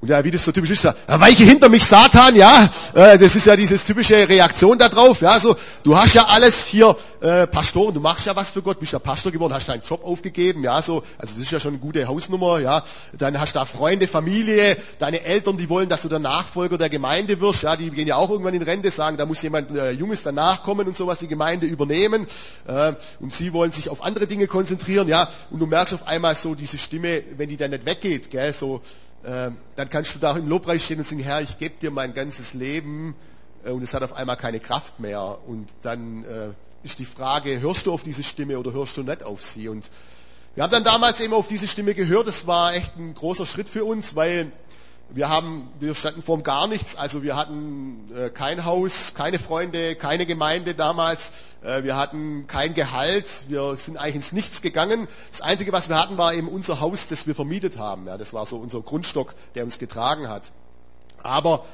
Und 0.05 0.11
ja, 0.11 0.23
wie 0.23 0.31
das 0.31 0.45
so 0.45 0.53
typisch 0.53 0.73
ist, 0.73 0.85
ja, 0.85 0.95
weiche 1.07 1.45
hinter 1.45 1.71
mich 1.71 1.83
Satan, 1.83 2.37
ja, 2.37 2.69
äh, 2.93 3.17
das 3.17 3.37
ist 3.37 3.47
ja 3.47 3.57
diese 3.57 3.79
typische 3.79 4.29
Reaktion 4.29 4.77
darauf, 4.77 5.23
ja, 5.23 5.41
so, 5.41 5.57
du 5.83 5.97
hast 5.97 6.13
ja 6.13 6.27
alles 6.27 6.67
hier, 6.67 6.95
äh, 7.23 7.47
Pastor, 7.47 7.87
und 7.87 7.95
du 7.95 8.01
machst 8.01 8.27
ja 8.27 8.37
was 8.37 8.51
für 8.51 8.61
Gott, 8.61 8.79
bist 8.79 8.93
ja 8.93 8.99
Pastor 8.99 9.33
geworden, 9.33 9.55
hast 9.55 9.67
deinen 9.67 9.81
Job 9.81 10.05
aufgegeben, 10.05 10.63
ja, 10.63 10.83
so, 10.83 11.03
also 11.17 11.33
das 11.33 11.39
ist 11.39 11.51
ja 11.51 11.59
schon 11.59 11.71
eine 11.71 11.79
gute 11.79 12.07
Hausnummer, 12.07 12.59
ja, 12.59 12.85
dann 13.17 13.41
hast 13.41 13.55
du 13.55 13.61
da 13.61 13.65
Freunde, 13.65 14.07
Familie, 14.07 14.77
deine 14.99 15.25
Eltern, 15.25 15.57
die 15.57 15.71
wollen, 15.71 15.89
dass 15.89 16.03
du 16.03 16.11
der 16.11 16.19
Nachfolger 16.19 16.77
der 16.77 16.91
Gemeinde 16.91 17.41
wirst, 17.41 17.63
ja, 17.63 17.75
die 17.75 17.89
gehen 17.89 18.07
ja 18.07 18.17
auch 18.17 18.29
irgendwann 18.29 18.53
in 18.53 18.61
Rente, 18.61 18.91
sagen, 18.91 19.17
da 19.17 19.25
muss 19.25 19.41
jemand 19.41 19.75
äh, 19.75 19.93
Junges 19.93 20.23
danach 20.23 20.63
kommen 20.65 20.87
und 20.87 20.99
sowas, 20.99 21.19
die 21.21 21.29
Gemeinde 21.29 21.65
übernehmen, 21.65 22.27
äh, 22.67 22.93
und 23.21 23.33
sie 23.33 23.55
wollen 23.55 23.73
sich 23.73 23.89
auf 23.89 24.05
andere 24.05 24.27
Dinge 24.27 24.49
konzentrieren, 24.49 25.09
ja, 25.09 25.31
und 25.51 25.61
du 25.61 25.67
merkst 25.67 25.95
auf 25.95 26.07
einmal 26.07 26.35
so 26.35 26.55
diese 26.55 26.77
Stimme, 26.77 27.23
wenn 27.39 27.49
die 27.49 27.57
dann 27.57 27.71
nicht 27.71 27.87
weggeht, 27.87 28.31
gell, 28.31 28.53
so, 28.53 28.83
dann 29.25 29.89
kannst 29.89 30.15
du 30.15 30.19
da 30.19 30.37
im 30.37 30.49
Lobpreis 30.49 30.85
stehen 30.85 30.99
und 30.99 31.07
sagen, 31.07 31.23
Herr, 31.23 31.41
ich 31.41 31.59
gebe 31.59 31.75
dir 31.81 31.91
mein 31.91 32.13
ganzes 32.15 32.55
Leben 32.55 33.15
äh, 33.65 33.71
und 33.71 33.83
es 33.83 33.95
hat 33.95 34.03
auf 34.03 34.15
einmal 34.15 34.37
keine 34.37 34.61
Kraft 34.61 35.01
mehr. 35.01 35.39
Und 35.47 35.69
dann 35.83 36.25
äh, 36.25 36.49
ist 36.83 36.99
die 36.99 37.05
Frage, 37.05 37.61
hörst 37.61 37.87
du 37.87 37.93
auf 37.93 38.03
diese 38.03 38.23
Stimme 38.23 38.59
oder 38.59 38.73
hörst 38.73 38.97
du 38.97 39.03
nicht 39.03 39.23
auf 39.23 39.43
sie? 39.43 39.69
Und 39.69 39.91
wir 40.55 40.63
haben 40.63 40.71
dann 40.71 40.85
damals 40.85 41.21
eben 41.21 41.35
auf 41.35 41.49
diese 41.49 41.67
Stimme 41.67 41.95
gehört. 41.95 42.29
Das 42.29 42.47
war 42.47 42.75
echt 42.75 42.97
ein 42.97 43.15
großer 43.15 43.47
Schritt 43.47 43.69
für 43.69 43.85
uns, 43.85 44.15
weil 44.15 44.53
wir 45.11 45.29
haben, 45.29 45.69
wir 45.79 45.95
standen 45.95 46.23
vor 46.23 46.43
gar 46.43 46.67
nichts. 46.67 46.97
Also 46.97 47.23
wir 47.23 47.37
hatten 47.37 48.11
äh, 48.17 48.31
kein 48.31 48.65
Haus, 48.65 49.15
keine 49.15 49.39
Freunde, 49.39 49.95
keine 49.95 50.27
Gemeinde 50.27 50.75
damals. 50.75 51.31
Äh, 51.63 51.83
wir 51.85 51.97
hatten 51.97 52.47
kein 52.47 52.75
Gehalt. 52.75 53.27
Wir 53.49 53.77
sind 53.77 53.97
eigentlich 53.97 54.17
ins 54.17 54.33
Nichts 54.33 54.63
gegangen. 54.63 55.07
Das 55.31 55.41
Einzige, 55.41 55.73
was 55.73 55.89
wir 55.89 55.97
hatten, 55.97 56.19
war 56.19 56.35
eben 56.35 56.49
unser 56.49 56.81
Haus, 56.81 57.07
das 57.07 57.27
wir 57.27 57.35
vermietet 57.35 57.79
haben. 57.79 58.07
Ja, 58.07 58.19
das 58.19 58.33
war 58.33 58.47
so 58.47 58.57
unser 58.57 58.81
Grundstock, 58.81 59.35
der 59.55 59.65
uns 59.65 59.79
getragen 59.79 60.29
hat. 60.29 60.51
Aber 61.23 61.65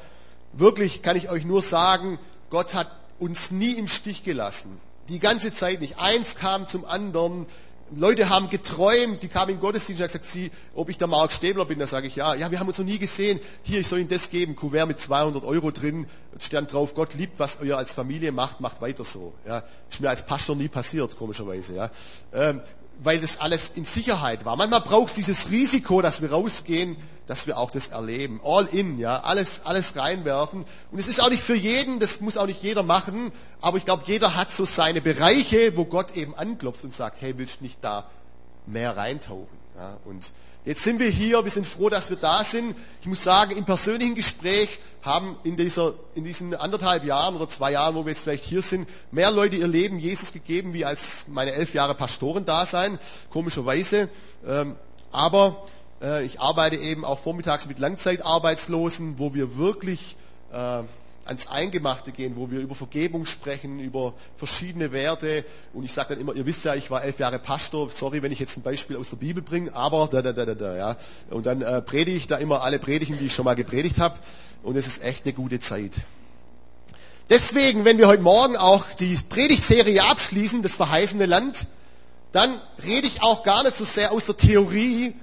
wirklich 0.52 1.02
kann 1.02 1.16
ich 1.16 1.30
euch 1.30 1.44
nur 1.44 1.62
sagen, 1.62 2.18
Gott 2.50 2.75
hat 2.75 2.90
uns 3.18 3.50
nie 3.50 3.72
im 3.72 3.87
Stich 3.87 4.22
gelassen. 4.25 4.80
Die 5.08 5.18
ganze 5.18 5.52
Zeit 5.52 5.80
nicht. 5.80 5.99
Eins 5.99 6.37
kam 6.37 6.66
zum 6.66 6.84
anderen 6.84 7.46
Leute 7.97 8.28
haben 8.28 8.50
geträumt, 8.50 9.23
die 9.23 9.28
kamen 9.28 9.52
im 9.52 9.61
Gottesdienst 9.61 10.00
und 10.00 10.09
haben 10.09 10.12
gesagt, 10.12 10.30
sie, 10.30 10.50
ob 10.75 10.88
ich 10.88 10.99
der 10.99 11.09
Mark 11.09 11.32
Stäbler 11.32 11.64
bin. 11.64 11.78
Da 11.78 11.87
sage 11.87 12.06
ich, 12.06 12.16
ja, 12.16 12.35
ja, 12.35 12.50
wir 12.50 12.61
haben 12.61 12.68
uns 12.68 12.78
noch 12.78 12.85
nie 12.85 12.99
gesehen. 12.99 13.40
Hier, 13.62 13.80
ich 13.80 13.88
soll 13.88 13.99
Ihnen 13.99 14.09
das 14.09 14.30
geben, 14.30 14.54
Kuvert 14.54 14.87
mit 14.87 15.00
200 15.00 15.44
Euro 15.44 15.70
drin, 15.70 16.06
stand 16.38 16.73
drauf, 16.73 16.94
Gott 16.94 17.14
liebt, 17.14 17.38
was 17.38 17.59
ihr 17.62 17.76
als 17.76 17.92
Familie 17.92 18.32
macht, 18.32 18.61
macht 18.61 18.80
weiter 18.80 19.04
so. 19.04 19.35
Ja, 19.47 19.64
ist 19.90 20.00
mir 20.00 20.09
als 20.09 20.25
Pastor 20.25 20.56
nie 20.56 20.68
passiert, 20.68 21.16
komischerweise. 21.16 21.75
Ja. 21.75 21.90
Ähm, 22.32 22.61
weil 23.02 23.18
das 23.18 23.40
alles 23.40 23.73
in 23.75 23.85
Sicherheit 23.85 24.44
war. 24.44 24.56
Manchmal 24.56 24.82
braucht 24.82 25.09
es 25.09 25.14
dieses 25.14 25.50
Risiko, 25.50 26.02
dass 26.02 26.20
wir 26.20 26.30
rausgehen, 26.30 26.97
dass 27.30 27.46
wir 27.46 27.58
auch 27.58 27.70
das 27.70 27.88
erleben. 27.88 28.40
All 28.42 28.66
in, 28.66 28.99
ja, 28.99 29.20
alles, 29.20 29.60
alles 29.62 29.94
reinwerfen. 29.94 30.64
Und 30.90 30.99
es 30.99 31.06
ist 31.06 31.22
auch 31.22 31.30
nicht 31.30 31.44
für 31.44 31.54
jeden, 31.54 32.00
das 32.00 32.20
muss 32.20 32.37
auch 32.37 32.46
nicht 32.46 32.60
jeder 32.60 32.82
machen, 32.82 33.30
aber 33.60 33.78
ich 33.78 33.84
glaube, 33.84 34.02
jeder 34.06 34.34
hat 34.34 34.50
so 34.50 34.64
seine 34.64 35.00
Bereiche, 35.00 35.76
wo 35.76 35.84
Gott 35.84 36.16
eben 36.16 36.34
anklopft 36.34 36.82
und 36.82 36.92
sagt, 36.92 37.20
hey, 37.20 37.38
willst 37.38 37.60
du 37.60 37.64
nicht 37.64 37.78
da 37.82 38.10
mehr 38.66 38.96
reintauchen? 38.96 39.46
Ja, 39.78 39.99
und 40.04 40.32
Jetzt 40.64 40.82
sind 40.82 40.99
wir 40.99 41.08
hier, 41.08 41.42
wir 41.42 41.50
sind 41.50 41.66
froh, 41.66 41.88
dass 41.88 42.10
wir 42.10 42.18
da 42.18 42.44
sind. 42.44 42.76
Ich 43.00 43.06
muss 43.06 43.25
sagen, 43.25 43.56
im 43.56 43.64
persönlichen 43.64 44.14
Gespräch 44.14 44.78
haben 45.00 45.38
in, 45.42 45.56
dieser, 45.56 45.94
in 46.14 46.22
diesen 46.22 46.54
anderthalb 46.54 47.04
Jahren 47.04 47.34
oder 47.34 47.49
zwei 47.49 47.72
Jahren, 47.72 47.94
wo 47.94 48.04
wir 48.04 48.10
jetzt 48.10 48.25
vielleicht 48.25 48.44
hier 48.44 48.60
sind, 48.60 48.87
mehr 49.10 49.30
Leute 49.30 49.56
ihr 49.56 49.68
Leben 49.68 49.99
Jesus 49.99 50.34
gegeben, 50.34 50.75
wie 50.75 50.84
als 50.84 51.26
meine 51.28 51.52
elf 51.52 51.72
Jahre 51.72 51.94
Pastoren 51.94 52.44
da 52.44 52.66
sein, 52.66 52.99
komischerweise. 53.30 54.10
Ähm, 54.46 54.76
aber 55.12 55.64
äh, 56.02 56.25
ich 56.25 56.40
arbeite 56.40 56.76
eben 56.76 57.04
auch 57.04 57.19
vormittags 57.19 57.66
mit 57.66 57.78
Langzeitarbeitslosen, 57.78 59.19
wo 59.19 59.35
wir 59.35 59.57
wirklich 59.57 60.16
äh, 60.52 60.83
ans 61.26 61.47
Eingemachte 61.47 62.12
gehen, 62.12 62.35
wo 62.37 62.50
wir 62.50 62.61
über 62.61 62.75
Vergebung 62.75 63.26
sprechen, 63.26 63.78
über 63.78 64.14
verschiedene 64.37 64.92
Werte. 64.92 65.45
Und 65.73 65.85
ich 65.85 65.92
sage 65.92 66.11
dann 66.11 66.21
immer, 66.21 66.35
ihr 66.35 66.47
wisst 66.47 66.64
ja, 66.64 66.75
ich 66.75 66.90
war 66.90 67.04
elf 67.04 67.19
Jahre 67.19 67.38
Pastor, 67.38 67.90
sorry, 67.90 68.23
wenn 68.23 68.33
ich 68.33 68.38
jetzt 68.38 68.57
ein 68.57 68.62
Beispiel 68.62 68.97
aus 68.97 69.11
der 69.11 69.16
Bibel 69.16 69.42
bringe, 69.42 69.75
aber 69.75 70.09
da, 70.11 70.23
da, 70.23 70.33
da, 70.33 70.45
da, 70.45 70.54
da, 70.54 70.76
ja. 70.76 70.97
Und 71.30 71.47
dann 71.47 71.62
äh, 71.62 71.83
predige 71.83 72.16
ich 72.16 72.26
da 72.26 72.37
immer 72.37 72.62
alle 72.62 72.78
Predigen, 72.78 73.19
die 73.19 73.26
ich 73.26 73.35
schon 73.35 73.45
mal 73.45 73.54
gepredigt 73.54 73.99
habe. 73.99 74.19
Und 74.62 74.76
es 74.76 74.87
ist 74.87 75.02
echt 75.02 75.25
eine 75.25 75.33
gute 75.33 75.61
Zeit. 75.61 75.92
Deswegen, 77.30 77.85
wenn 77.85 77.97
wir 77.97 78.09
heute 78.09 78.23
Morgen 78.23 78.57
auch 78.57 78.85
die 78.99 79.16
Predigtserie 79.16 80.02
abschließen, 80.02 80.62
das 80.62 80.75
verheißene 80.75 81.26
Land, 81.26 81.66
dann 82.33 82.61
rede 82.85 83.07
ich 83.07 83.23
auch 83.23 83.45
gar 83.45 83.62
nicht 83.62 83.76
so 83.76 83.85
sehr 83.85 84.11
aus 84.11 84.26
der 84.26 84.37
Theorie, 84.37 85.14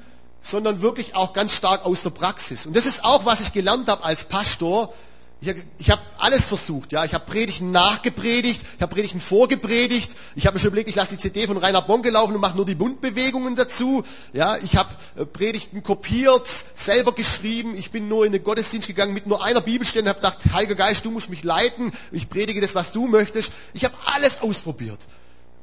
sondern 0.47 0.81
wirklich 0.81 1.15
auch 1.15 1.33
ganz 1.33 1.53
stark 1.53 1.85
aus 1.85 2.03
der 2.03 2.11
Praxis. 2.11 2.65
Und 2.65 2.75
das 2.75 2.85
ist 2.85 3.03
auch, 3.03 3.25
was 3.25 3.41
ich 3.41 3.51
gelernt 3.51 3.89
habe 3.89 4.03
als 4.03 4.25
Pastor, 4.25 4.93
ich, 5.39 5.53
ich 5.77 5.91
habe 5.91 6.01
alles 6.17 6.45
versucht, 6.45 6.91
ja. 6.91 7.05
Ich 7.05 7.13
habe 7.13 7.23
Predigten 7.25 7.69
nachgepredigt, 7.69 8.59
ich 8.75 8.81
habe 8.81 8.93
Predigten 8.95 9.21
vorgepredigt. 9.21 10.09
Ich 10.35 10.47
habe 10.47 10.55
mir 10.55 10.59
schon 10.59 10.69
überlegt, 10.69 10.89
ich 10.89 10.95
lasse 10.95 11.15
die 11.15 11.21
CD 11.21 11.45
von 11.45 11.57
Rainer 11.57 11.83
Bonke 11.83 12.09
laufen 12.09 12.33
und 12.33 12.41
mache 12.41 12.55
nur 12.55 12.65
die 12.65 12.73
Mundbewegungen 12.73 13.55
dazu. 13.55 14.03
Ja, 14.33 14.57
ich 14.57 14.77
habe 14.77 14.89
äh, 15.15 15.25
Predigten 15.25 15.83
kopiert, 15.83 16.49
selber 16.75 17.11
geschrieben. 17.11 17.75
Ich 17.77 17.91
bin 17.91 18.07
nur 18.07 18.25
in 18.25 18.31
den 18.31 18.43
Gottesdienst 18.43 18.87
gegangen 18.87 19.13
mit 19.13 19.27
nur 19.27 19.43
einer 19.43 19.61
Bibelstelle 19.61 20.03
und 20.03 20.09
habe 20.09 20.19
gedacht, 20.21 20.39
Heiliger 20.53 20.75
Geist, 20.75 21.05
du 21.05 21.11
musst 21.11 21.29
mich 21.29 21.43
leiten. 21.43 21.91
Ich 22.11 22.29
predige 22.29 22.59
das, 22.59 22.73
was 22.73 22.91
du 22.91 23.07
möchtest. 23.07 23.51
Ich 23.73 23.85
habe 23.85 23.93
alles 24.05 24.41
ausprobiert. 24.41 24.99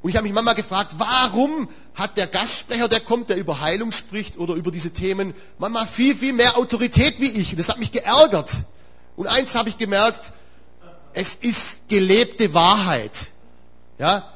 Und 0.04 0.10
ich 0.10 0.16
habe 0.16 0.24
mich 0.24 0.34
manchmal 0.34 0.54
gefragt, 0.54 0.96
warum 0.98 1.66
hat 1.94 2.18
der 2.18 2.26
Gastsprecher, 2.26 2.88
der 2.88 3.00
kommt, 3.00 3.30
der 3.30 3.38
über 3.38 3.62
Heilung 3.62 3.90
spricht 3.90 4.36
oder 4.36 4.52
über 4.52 4.70
diese 4.70 4.90
Themen, 4.90 5.32
manchmal 5.56 5.86
viel, 5.86 6.14
viel 6.14 6.34
mehr 6.34 6.58
Autorität 6.58 7.20
wie 7.20 7.30
ich. 7.30 7.52
Und 7.52 7.58
das 7.58 7.70
hat 7.70 7.78
mich 7.78 7.90
geärgert. 7.90 8.52
Und 9.16 9.28
eins 9.28 9.54
habe 9.54 9.70
ich 9.70 9.78
gemerkt, 9.78 10.34
es 11.14 11.36
ist 11.36 11.88
gelebte 11.88 12.52
Wahrheit. 12.52 13.12
Ja? 13.98 14.30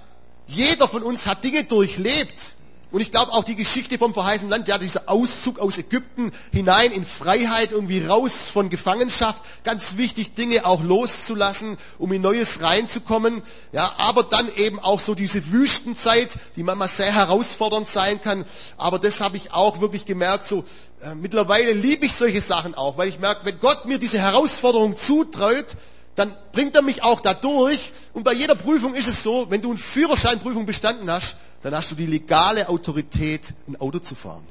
Jeder 0.47 0.89
von 0.89 1.03
uns 1.03 1.27
hat 1.27 1.45
Dinge 1.45 1.65
durchlebt. 1.65 2.55
Und 2.91 3.03
ich 3.03 3.11
glaube 3.11 3.33
auch 3.33 3.45
die 3.45 3.55
Geschichte 3.55 3.99
vom 3.99 4.15
verheißenen 4.15 4.51
Land, 4.51 4.69
ja, 4.69 4.79
dieser 4.79 5.11
Auszug 5.11 5.59
aus 5.59 5.77
Ägypten 5.77 6.33
hinein 6.53 6.91
in 6.91 7.05
Freiheit, 7.05 7.73
irgendwie 7.73 8.03
raus 8.03 8.45
von 8.51 8.71
Gefangenschaft, 8.71 9.43
ganz 9.63 9.99
wichtig, 9.99 10.35
Dinge 10.35 10.65
auch 10.65 10.83
loszulassen, 10.83 11.77
um 11.99 12.11
in 12.13 12.23
Neues 12.23 12.63
reinzukommen. 12.63 13.43
Ja, 13.73 13.93
aber 13.99 14.23
dann 14.23 14.51
eben 14.57 14.79
auch 14.79 15.01
so 15.01 15.15
diese 15.15 15.53
Wüstenzeit, 15.53 16.31
die 16.57 16.63
manchmal 16.63 16.89
sehr 16.89 17.15
herausfordernd 17.15 17.87
sein 17.87 18.23
kann. 18.23 18.47
Aber 18.79 18.99
das 18.99 19.21
habe 19.21 19.37
ich 19.37 19.53
auch 19.53 19.83
wirklich 19.83 20.07
gemerkt, 20.07 20.47
so, 20.47 20.65
äh, 21.03 21.15
mittlerweile 21.15 21.73
liebe 21.73 22.07
ich 22.07 22.15
solche 22.15 22.41
Sachen 22.41 22.75
auch, 22.75 22.97
weil 22.97 23.09
ich 23.09 23.19
merke, 23.19 23.45
wenn 23.45 23.61
Gott 23.61 23.85
mir 23.85 23.99
diese 23.99 24.19
Herausforderung 24.19 24.97
zutraut, 24.97 25.77
dann 26.15 26.35
bringt 26.53 26.75
er 26.75 26.83
mich 26.83 27.03
auch 27.03 27.21
da 27.21 27.35
durch. 27.35 27.93
Und 28.15 28.25
bei 28.25 28.33
jeder 28.33 28.55
Prüfung 28.55 28.95
ist 28.95 29.09
es 29.09 29.23
so, 29.23 29.51
wenn 29.51 29.61
du 29.61 29.71
eine 29.71 29.79
Führerscheinprüfung 29.79 30.65
bestanden 30.65 31.11
hast, 31.11 31.37
dann 31.63 31.75
hast 31.75 31.91
du 31.91 31.95
die 31.95 32.07
legale 32.07 32.69
Autorität, 32.69 33.55
ein 33.67 33.77
Auto 33.81 33.99
zu 33.99 34.15
fahren. 34.15 34.45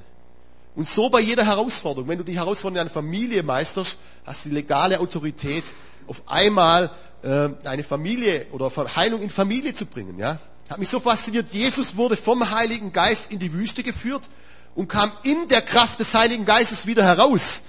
Und 0.75 0.87
so 0.87 1.09
bei 1.09 1.21
jeder 1.21 1.45
Herausforderung. 1.45 2.07
Wenn 2.07 2.19
du 2.19 2.23
die 2.23 2.35
Herausforderung 2.35 2.75
in 2.75 2.81
einer 2.81 2.89
Familie 2.89 3.41
meisterst, 3.41 3.97
hast 4.25 4.45
du 4.45 4.49
die 4.49 4.55
legale 4.55 4.99
Autorität, 4.99 5.63
auf 6.05 6.21
einmal 6.27 6.91
äh, 7.23 7.49
eine 7.63 7.83
Familie 7.83 8.47
oder 8.51 8.71
Heilung 8.95 9.21
in 9.21 9.29
Familie 9.29 9.73
zu 9.73 9.85
bringen. 9.85 10.19
Ja? 10.19 10.39
Hat 10.69 10.79
mich 10.79 10.89
so 10.89 10.99
fasziniert. 10.99 11.47
Jesus 11.51 11.95
wurde 11.95 12.15
vom 12.15 12.49
Heiligen 12.51 12.93
Geist 12.93 13.31
in 13.31 13.39
die 13.39 13.53
Wüste 13.53 13.83
geführt 13.83 14.29
und 14.75 14.87
kam 14.87 15.11
in 15.23 15.47
der 15.47 15.61
Kraft 15.61 15.99
des 15.99 16.13
Heiligen 16.13 16.45
Geistes 16.45 16.85
wieder 16.85 17.03
heraus. 17.03 17.63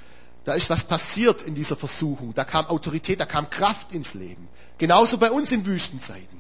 Da 0.45 0.55
ist 0.55 0.69
was 0.71 0.85
passiert 0.85 1.43
in 1.43 1.55
dieser 1.55 1.77
Versuchung. 1.77 2.35
Da 2.35 2.45
kam 2.45 2.67
Autorität, 2.67 3.21
da 3.21 3.27
kam 3.27 3.49
Kraft 3.51 3.93
ins 3.93 4.15
Leben. 4.15 4.49
Genauso 4.79 5.19
bei 5.19 5.31
uns 5.31 5.53
in 5.53 5.65
Wüstenzeiten. 5.65 6.39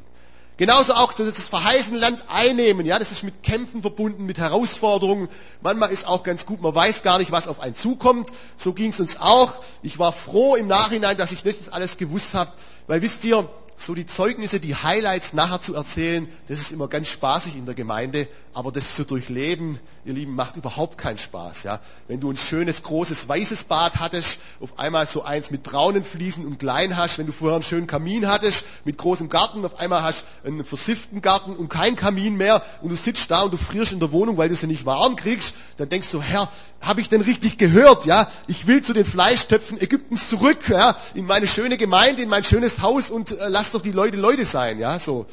Genauso 0.58 0.94
auch 0.94 1.12
das 1.12 1.46
verheißene 1.46 2.00
Land 2.00 2.24
einnehmen. 2.28 2.84
Ja, 2.84 2.98
das 2.98 3.12
ist 3.12 3.22
mit 3.22 3.44
Kämpfen 3.44 3.80
verbunden, 3.80 4.26
mit 4.26 4.38
Herausforderungen. 4.38 5.28
Manchmal 5.62 5.92
ist 5.92 6.04
auch 6.04 6.24
ganz 6.24 6.46
gut, 6.46 6.60
man 6.60 6.74
weiß 6.74 7.04
gar 7.04 7.18
nicht, 7.18 7.30
was 7.30 7.46
auf 7.46 7.60
einen 7.60 7.76
zukommt. 7.76 8.30
So 8.56 8.72
ging 8.72 8.90
es 8.90 8.98
uns 8.98 9.20
auch. 9.20 9.54
Ich 9.82 10.00
war 10.00 10.12
froh 10.12 10.56
im 10.56 10.66
Nachhinein, 10.66 11.16
dass 11.16 11.30
ich 11.30 11.44
nicht 11.44 11.72
alles 11.72 11.96
gewusst 11.96 12.34
habe. 12.34 12.50
Weil 12.88 13.02
wisst 13.02 13.24
ihr, 13.24 13.48
so 13.78 13.94
die 13.94 14.06
Zeugnisse, 14.06 14.58
die 14.58 14.74
Highlights 14.74 15.32
nachher 15.32 15.60
zu 15.60 15.74
erzählen, 15.74 16.28
das 16.48 16.58
ist 16.58 16.72
immer 16.72 16.88
ganz 16.88 17.08
spaßig 17.08 17.56
in 17.56 17.64
der 17.64 17.74
Gemeinde, 17.74 18.26
aber 18.52 18.72
das 18.72 18.96
zu 18.96 19.04
durchleben, 19.04 19.78
ihr 20.04 20.14
Lieben, 20.14 20.34
macht 20.34 20.56
überhaupt 20.56 20.98
keinen 20.98 21.16
Spaß. 21.16 21.62
Ja? 21.62 21.80
Wenn 22.08 22.18
du 22.18 22.30
ein 22.30 22.36
schönes, 22.36 22.82
großes, 22.82 23.28
weißes 23.28 23.64
Bad 23.64 24.00
hattest, 24.00 24.40
auf 24.60 24.80
einmal 24.80 25.06
so 25.06 25.22
eins 25.22 25.52
mit 25.52 25.62
braunen 25.62 26.02
Fliesen 26.02 26.44
und 26.44 26.58
klein 26.58 26.96
hast, 26.96 27.18
wenn 27.18 27.26
du 27.26 27.32
vorher 27.32 27.54
einen 27.54 27.62
schönen 27.62 27.86
Kamin 27.86 28.26
hattest, 28.26 28.64
mit 28.84 28.98
großem 28.98 29.28
Garten, 29.28 29.64
auf 29.64 29.78
einmal 29.78 30.02
hast 30.02 30.24
einen 30.44 30.64
versifften 30.64 31.22
Garten 31.22 31.54
und 31.54 31.68
kein 31.68 31.94
Kamin 31.94 32.36
mehr 32.36 32.62
und 32.82 32.88
du 32.88 32.96
sitzt 32.96 33.30
da 33.30 33.42
und 33.42 33.52
du 33.52 33.56
frierst 33.58 33.92
in 33.92 34.00
der 34.00 34.10
Wohnung, 34.10 34.36
weil 34.36 34.48
du 34.48 34.56
sie 34.56 34.66
nicht 34.66 34.84
warm 34.84 35.14
kriegst, 35.14 35.54
dann 35.76 35.88
denkst 35.88 36.10
du, 36.10 36.20
Herr, 36.20 36.50
habe 36.80 37.00
ich 37.00 37.08
denn 37.08 37.20
richtig 37.20 37.58
gehört? 37.58 38.06
Ja, 38.06 38.30
ich 38.46 38.66
will 38.66 38.82
zu 38.82 38.92
den 38.92 39.04
Fleischtöpfen 39.04 39.80
Ägyptens 39.80 40.28
zurück, 40.28 40.68
ja, 40.68 40.96
in 41.14 41.26
meine 41.26 41.46
schöne 41.46 41.76
Gemeinde, 41.76 42.22
in 42.22 42.28
mein 42.28 42.44
schönes 42.44 42.80
Haus 42.80 43.10
und 43.10 43.32
äh, 43.32 43.48
lass 43.48 43.67
doch 43.74 43.82
die 43.82 43.92
Leute 43.92 44.16
Leute 44.16 44.44
sein, 44.44 44.78
ja, 44.78 44.98
so. 44.98 45.26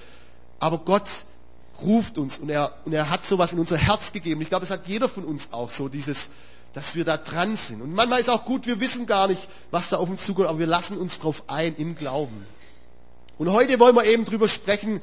Aber 0.59 0.79
Gott 0.79 1.07
ruft 1.81 2.17
uns 2.17 2.37
und 2.37 2.49
er, 2.49 2.73
und 2.85 2.93
er 2.93 3.09
hat 3.09 3.25
sowas 3.25 3.53
in 3.53 3.59
unser 3.59 3.77
Herz 3.77 4.13
gegeben. 4.13 4.41
Ich 4.41 4.49
glaube, 4.49 4.65
es 4.65 4.71
hat 4.71 4.87
jeder 4.87 5.09
von 5.09 5.25
uns 5.25 5.49
auch 5.51 5.69
so 5.69 5.89
dieses, 5.89 6.29
dass 6.73 6.95
wir 6.95 7.05
da 7.05 7.17
dran 7.17 7.55
sind. 7.55 7.81
Und 7.81 7.93
manchmal 7.93 8.19
ist 8.19 8.29
auch 8.29 8.45
gut, 8.45 8.65
wir 8.65 8.79
wissen 8.79 9.05
gar 9.05 9.27
nicht, 9.27 9.47
was 9.71 9.89
da 9.89 9.97
auf 9.97 10.09
uns 10.09 10.25
zukommt, 10.25 10.47
aber 10.47 10.59
wir 10.59 10.67
lassen 10.67 10.97
uns 10.97 11.19
drauf 11.19 11.43
ein 11.47 11.75
im 11.75 11.95
Glauben. 11.95 12.45
Und 13.37 13.51
heute 13.51 13.79
wollen 13.79 13.95
wir 13.95 14.05
eben 14.05 14.25
drüber 14.25 14.47
sprechen, 14.47 15.01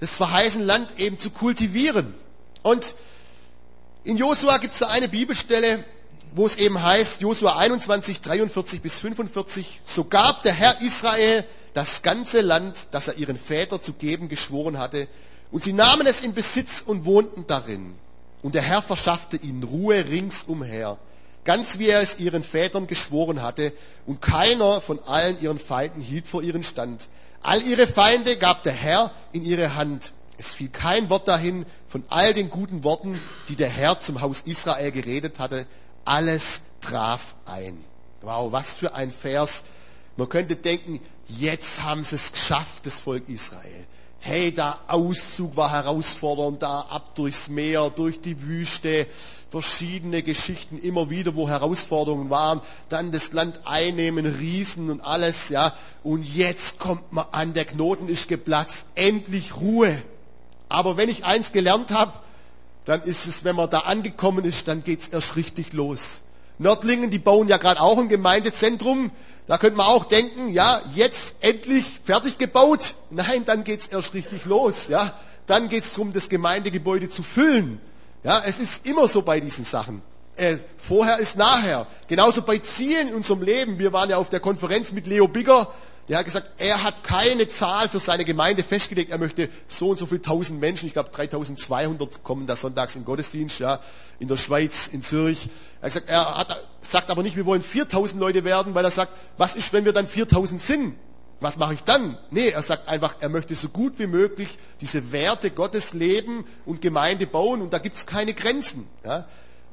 das 0.00 0.14
verheißene 0.14 0.64
Land 0.64 0.98
eben 0.98 1.18
zu 1.18 1.30
kultivieren. 1.30 2.14
Und 2.62 2.94
in 4.04 4.16
Josua 4.16 4.58
gibt 4.58 4.72
es 4.72 4.80
da 4.80 4.88
eine 4.88 5.08
Bibelstelle, 5.08 5.84
wo 6.32 6.46
es 6.46 6.56
eben 6.56 6.82
heißt, 6.82 7.20
Josua 7.20 7.56
21, 7.58 8.20
43 8.20 8.80
bis 8.80 8.98
45, 8.98 9.80
so 9.84 10.04
gab 10.04 10.42
der 10.42 10.52
Herr 10.52 10.80
Israel 10.80 11.44
das 11.74 12.02
ganze 12.02 12.40
Land, 12.40 12.88
das 12.90 13.08
er 13.08 13.16
ihren 13.16 13.36
Vätern 13.38 13.80
zu 13.80 13.92
geben 13.92 14.28
geschworen 14.28 14.78
hatte, 14.78 15.08
und 15.50 15.64
sie 15.64 15.72
nahmen 15.72 16.06
es 16.06 16.20
in 16.20 16.34
Besitz 16.34 16.82
und 16.84 17.04
wohnten 17.04 17.46
darin. 17.46 17.94
Und 18.42 18.54
der 18.54 18.62
Herr 18.62 18.82
verschaffte 18.82 19.36
ihnen 19.36 19.62
Ruhe 19.62 20.08
ringsumher, 20.08 20.98
ganz 21.44 21.78
wie 21.78 21.88
er 21.88 22.00
es 22.00 22.18
ihren 22.18 22.42
Vätern 22.42 22.86
geschworen 22.86 23.42
hatte, 23.42 23.72
und 24.06 24.22
keiner 24.22 24.80
von 24.80 25.00
allen 25.00 25.40
ihren 25.40 25.58
Feinden 25.58 26.00
hielt 26.00 26.26
vor 26.26 26.42
ihren 26.42 26.62
Stand. 26.62 27.08
All 27.42 27.62
ihre 27.62 27.86
Feinde 27.86 28.36
gab 28.36 28.62
der 28.62 28.72
Herr 28.72 29.10
in 29.32 29.44
ihre 29.44 29.74
Hand. 29.74 30.12
Es 30.36 30.52
fiel 30.52 30.68
kein 30.68 31.10
Wort 31.10 31.28
dahin 31.28 31.66
von 31.88 32.04
all 32.08 32.32
den 32.34 32.50
guten 32.50 32.84
Worten, 32.84 33.20
die 33.48 33.56
der 33.56 33.68
Herr 33.68 33.98
zum 33.98 34.20
Haus 34.20 34.42
Israel 34.42 34.90
geredet 34.92 35.38
hatte. 35.38 35.66
Alles 36.04 36.62
traf 36.80 37.34
ein. 37.46 37.84
Wow, 38.22 38.52
was 38.52 38.74
für 38.74 38.94
ein 38.94 39.10
Vers. 39.10 39.64
Man 40.16 40.28
könnte 40.28 40.56
denken, 40.56 41.00
jetzt 41.38 41.82
haben 41.82 42.04
sie 42.04 42.16
es 42.16 42.32
geschafft, 42.32 42.86
das 42.86 42.98
Volk 42.98 43.28
Israel 43.28 43.86
hey, 44.20 44.52
der 44.52 44.78
Auszug 44.86 45.56
war 45.56 45.72
herausfordernd, 45.72 46.62
da 46.62 46.80
ab 46.90 47.14
durchs 47.14 47.48
Meer, 47.48 47.90
durch 47.90 48.20
die 48.20 48.40
Wüste, 48.42 49.06
verschiedene 49.50 50.22
Geschichten 50.22 50.78
immer 50.78 51.10
wieder, 51.10 51.34
wo 51.34 51.48
Herausforderungen 51.48 52.30
waren, 52.30 52.60
dann 52.88 53.10
das 53.10 53.32
Land 53.32 53.60
einnehmen, 53.64 54.26
Riesen 54.26 54.90
und 54.90 55.00
alles, 55.00 55.48
ja. 55.48 55.72
Und 56.04 56.22
jetzt 56.22 56.78
kommt 56.78 57.12
man 57.12 57.24
an, 57.32 57.54
der 57.54 57.64
Knoten 57.64 58.08
ist 58.08 58.28
geplatzt, 58.28 58.86
endlich 58.94 59.56
Ruhe. 59.56 60.00
Aber 60.68 60.96
wenn 60.96 61.08
ich 61.08 61.24
eins 61.24 61.50
gelernt 61.50 61.90
habe, 61.90 62.12
dann 62.84 63.02
ist 63.02 63.26
es, 63.26 63.42
wenn 63.42 63.56
man 63.56 63.70
da 63.70 63.80
angekommen 63.80 64.44
ist, 64.44 64.68
dann 64.68 64.84
geht's 64.84 65.08
erst 65.08 65.34
richtig 65.34 65.72
los. 65.72 66.20
Nördlingen, 66.58 67.10
die 67.10 67.18
bauen 67.18 67.48
ja 67.48 67.56
gerade 67.56 67.80
auch 67.80 67.98
ein 67.98 68.08
Gemeindezentrum. 68.08 69.10
Da 69.46 69.58
könnte 69.58 69.76
man 69.76 69.86
auch 69.86 70.04
denken, 70.04 70.48
ja, 70.50 70.80
jetzt 70.94 71.36
endlich 71.40 72.00
fertig 72.04 72.38
gebaut. 72.38 72.94
Nein, 73.10 73.44
dann 73.44 73.64
geht's 73.64 73.88
erst 73.88 74.14
richtig 74.14 74.44
los. 74.44 74.88
Ja, 74.88 75.18
dann 75.46 75.68
geht's 75.68 75.92
darum, 75.94 76.12
das 76.12 76.28
Gemeindegebäude 76.28 77.08
zu 77.08 77.22
füllen. 77.22 77.80
Ja, 78.22 78.42
es 78.44 78.60
ist 78.60 78.86
immer 78.86 79.08
so 79.08 79.22
bei 79.22 79.40
diesen 79.40 79.64
Sachen. 79.64 80.02
Äh, 80.36 80.58
vorher 80.78 81.18
ist 81.18 81.36
nachher. 81.36 81.86
Genauso 82.06 82.42
bei 82.42 82.58
Zielen 82.58 83.08
in 83.08 83.14
unserem 83.14 83.42
Leben. 83.42 83.78
Wir 83.78 83.92
waren 83.92 84.10
ja 84.10 84.16
auf 84.16 84.30
der 84.30 84.40
Konferenz 84.40 84.92
mit 84.92 85.06
Leo 85.06 85.26
Bigger. 85.26 85.72
Der 86.10 86.18
hat 86.18 86.24
gesagt, 86.24 86.50
er 86.58 86.82
hat 86.82 87.04
keine 87.04 87.46
Zahl 87.46 87.88
für 87.88 88.00
seine 88.00 88.24
Gemeinde 88.24 88.64
festgelegt. 88.64 89.12
Er 89.12 89.18
möchte 89.18 89.48
so 89.68 89.90
und 89.90 89.98
so 90.00 90.06
viel 90.06 90.18
tausend 90.18 90.58
Menschen, 90.58 90.88
ich 90.88 90.92
glaube 90.92 91.10
3200 91.10 92.24
kommen 92.24 92.48
da 92.48 92.56
sonntags 92.56 92.96
im 92.96 93.04
Gottesdienst, 93.04 93.60
ja, 93.60 93.78
in 94.18 94.26
der 94.26 94.36
Schweiz, 94.36 94.88
in 94.88 95.02
Zürich. 95.02 95.48
Er 95.80 95.86
hat 95.86 95.92
gesagt, 95.92 96.08
er 96.08 96.36
hat, 96.36 96.66
sagt 96.80 97.10
aber 97.10 97.22
nicht, 97.22 97.36
wir 97.36 97.46
wollen 97.46 97.62
4000 97.62 98.20
Leute 98.20 98.42
werden, 98.42 98.74
weil 98.74 98.84
er 98.84 98.90
sagt, 98.90 99.12
was 99.38 99.54
ist, 99.54 99.72
wenn 99.72 99.84
wir 99.84 99.92
dann 99.92 100.08
4000 100.08 100.60
sind? 100.60 100.96
Was 101.38 101.58
mache 101.58 101.74
ich 101.74 101.84
dann? 101.84 102.18
Nee, 102.32 102.48
er 102.48 102.62
sagt 102.62 102.88
einfach, 102.88 103.14
er 103.20 103.28
möchte 103.28 103.54
so 103.54 103.68
gut 103.68 104.00
wie 104.00 104.08
möglich 104.08 104.58
diese 104.80 105.12
Werte 105.12 105.52
Gottes 105.52 105.92
leben 105.94 106.44
und 106.66 106.82
Gemeinde 106.82 107.28
bauen 107.28 107.62
und 107.62 107.72
da 107.72 107.78
gibt 107.78 107.94
es 107.94 108.06
keine 108.06 108.34
Grenzen. 108.34 108.88
Ja. 109.04 109.28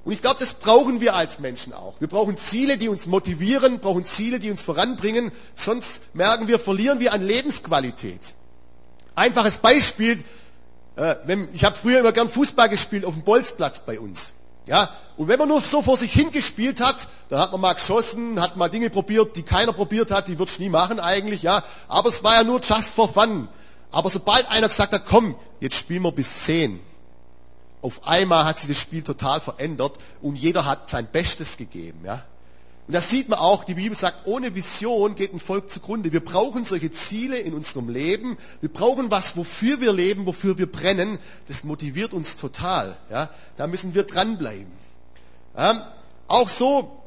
Und 0.08 0.14
ich 0.14 0.22
glaube, 0.22 0.38
das 0.40 0.54
brauchen 0.54 1.02
wir 1.02 1.16
als 1.16 1.40
Menschen 1.40 1.74
auch. 1.74 1.96
Wir 2.00 2.08
brauchen 2.08 2.38
Ziele, 2.38 2.78
die 2.78 2.88
uns 2.88 3.08
motivieren, 3.08 3.80
brauchen 3.80 4.06
Ziele, 4.06 4.40
die 4.40 4.50
uns 4.50 4.62
voranbringen. 4.62 5.34
Sonst 5.54 6.02
merken 6.14 6.48
wir, 6.48 6.60
verlieren 6.60 7.02
wir 7.02 7.12
an 7.12 7.22
Lebensqualität. 7.22 8.22
Einfaches 9.16 9.58
Beispiel. 9.58 10.24
Äh, 10.96 11.16
wenn, 11.26 11.50
ich 11.52 11.66
habe 11.66 11.76
früher 11.76 12.00
immer 12.00 12.14
gern 12.14 12.30
Fußball 12.30 12.70
gespielt 12.70 13.04
auf 13.04 13.16
dem 13.16 13.24
Bolzplatz 13.24 13.82
bei 13.82 14.00
uns. 14.00 14.32
Ja, 14.66 14.92
und 15.18 15.28
wenn 15.28 15.40
man 15.40 15.50
nur 15.50 15.60
so 15.60 15.82
vor 15.82 15.98
sich 15.98 16.14
hingespielt 16.14 16.80
hat, 16.80 17.10
dann 17.28 17.42
hat 17.42 17.52
man 17.52 17.60
mal 17.60 17.74
geschossen, 17.74 18.40
hat 18.40 18.56
mal 18.56 18.70
Dinge 18.70 18.90
probiert, 18.90 19.36
die 19.36 19.44
keiner 19.44 19.74
probiert 19.74 20.10
hat, 20.12 20.30
die 20.30 20.40
würdest 20.40 20.60
du 20.60 20.64
nie 20.64 20.70
machen 20.70 21.02
eigentlich, 21.02 21.42
ja. 21.42 21.66
Aber 21.90 22.08
es 22.08 22.24
war 22.24 22.36
ja 22.36 22.46
nur 22.46 22.62
just 22.62 22.94
for 22.94 23.10
fun. 23.10 23.50
Aber 23.92 24.10
sobald 24.10 24.50
einer 24.50 24.70
gesagt 24.70 24.94
hat, 24.94 25.06
komm, 25.06 25.36
jetzt 25.60 25.76
spielen 25.76 26.04
wir 26.04 26.14
bis 26.14 26.46
zehn, 26.46 26.80
auf 27.82 28.08
einmal 28.08 28.46
hat 28.46 28.60
sich 28.60 28.70
das 28.70 28.78
Spiel 28.78 29.04
total 29.04 29.40
verändert 29.40 29.98
und 30.22 30.36
jeder 30.36 30.66
hat 30.66 30.90
sein 30.90 31.08
Bestes 31.12 31.58
gegeben. 31.58 32.02
Ja? 32.06 32.24
Und 32.88 32.94
das 32.94 33.10
sieht 33.10 33.28
man 33.28 33.38
auch, 33.40 33.66
die 33.66 33.74
Bibel 33.74 33.98
sagt, 33.98 34.26
ohne 34.26 34.56
Vision 34.56 35.16
geht 35.16 35.34
ein 35.34 35.40
Volk 35.40 35.70
zugrunde. 35.70 36.14
Wir 36.14 36.24
brauchen 36.24 36.64
solche 36.64 36.90
Ziele 36.90 37.38
in 37.38 37.54
unserem 37.54 37.90
Leben. 37.90 38.38
Wir 38.62 38.72
brauchen 38.72 39.12
was, 39.12 39.36
wofür 39.36 39.82
wir 39.82 39.92
leben, 39.92 40.26
wofür 40.26 40.58
wir 40.58 40.72
brennen. 40.72 41.20
Das 41.50 41.66
motiviert 41.66 42.14
uns 42.14 42.38
total. 42.38 42.98
Ja? 43.12 43.30
Da 43.58 43.68
müssen 43.68 43.94
wir 43.94 44.04
dranbleiben. 44.04 44.72
Ja? 45.56 45.92
Auch 46.28 46.48
so, 46.48 46.98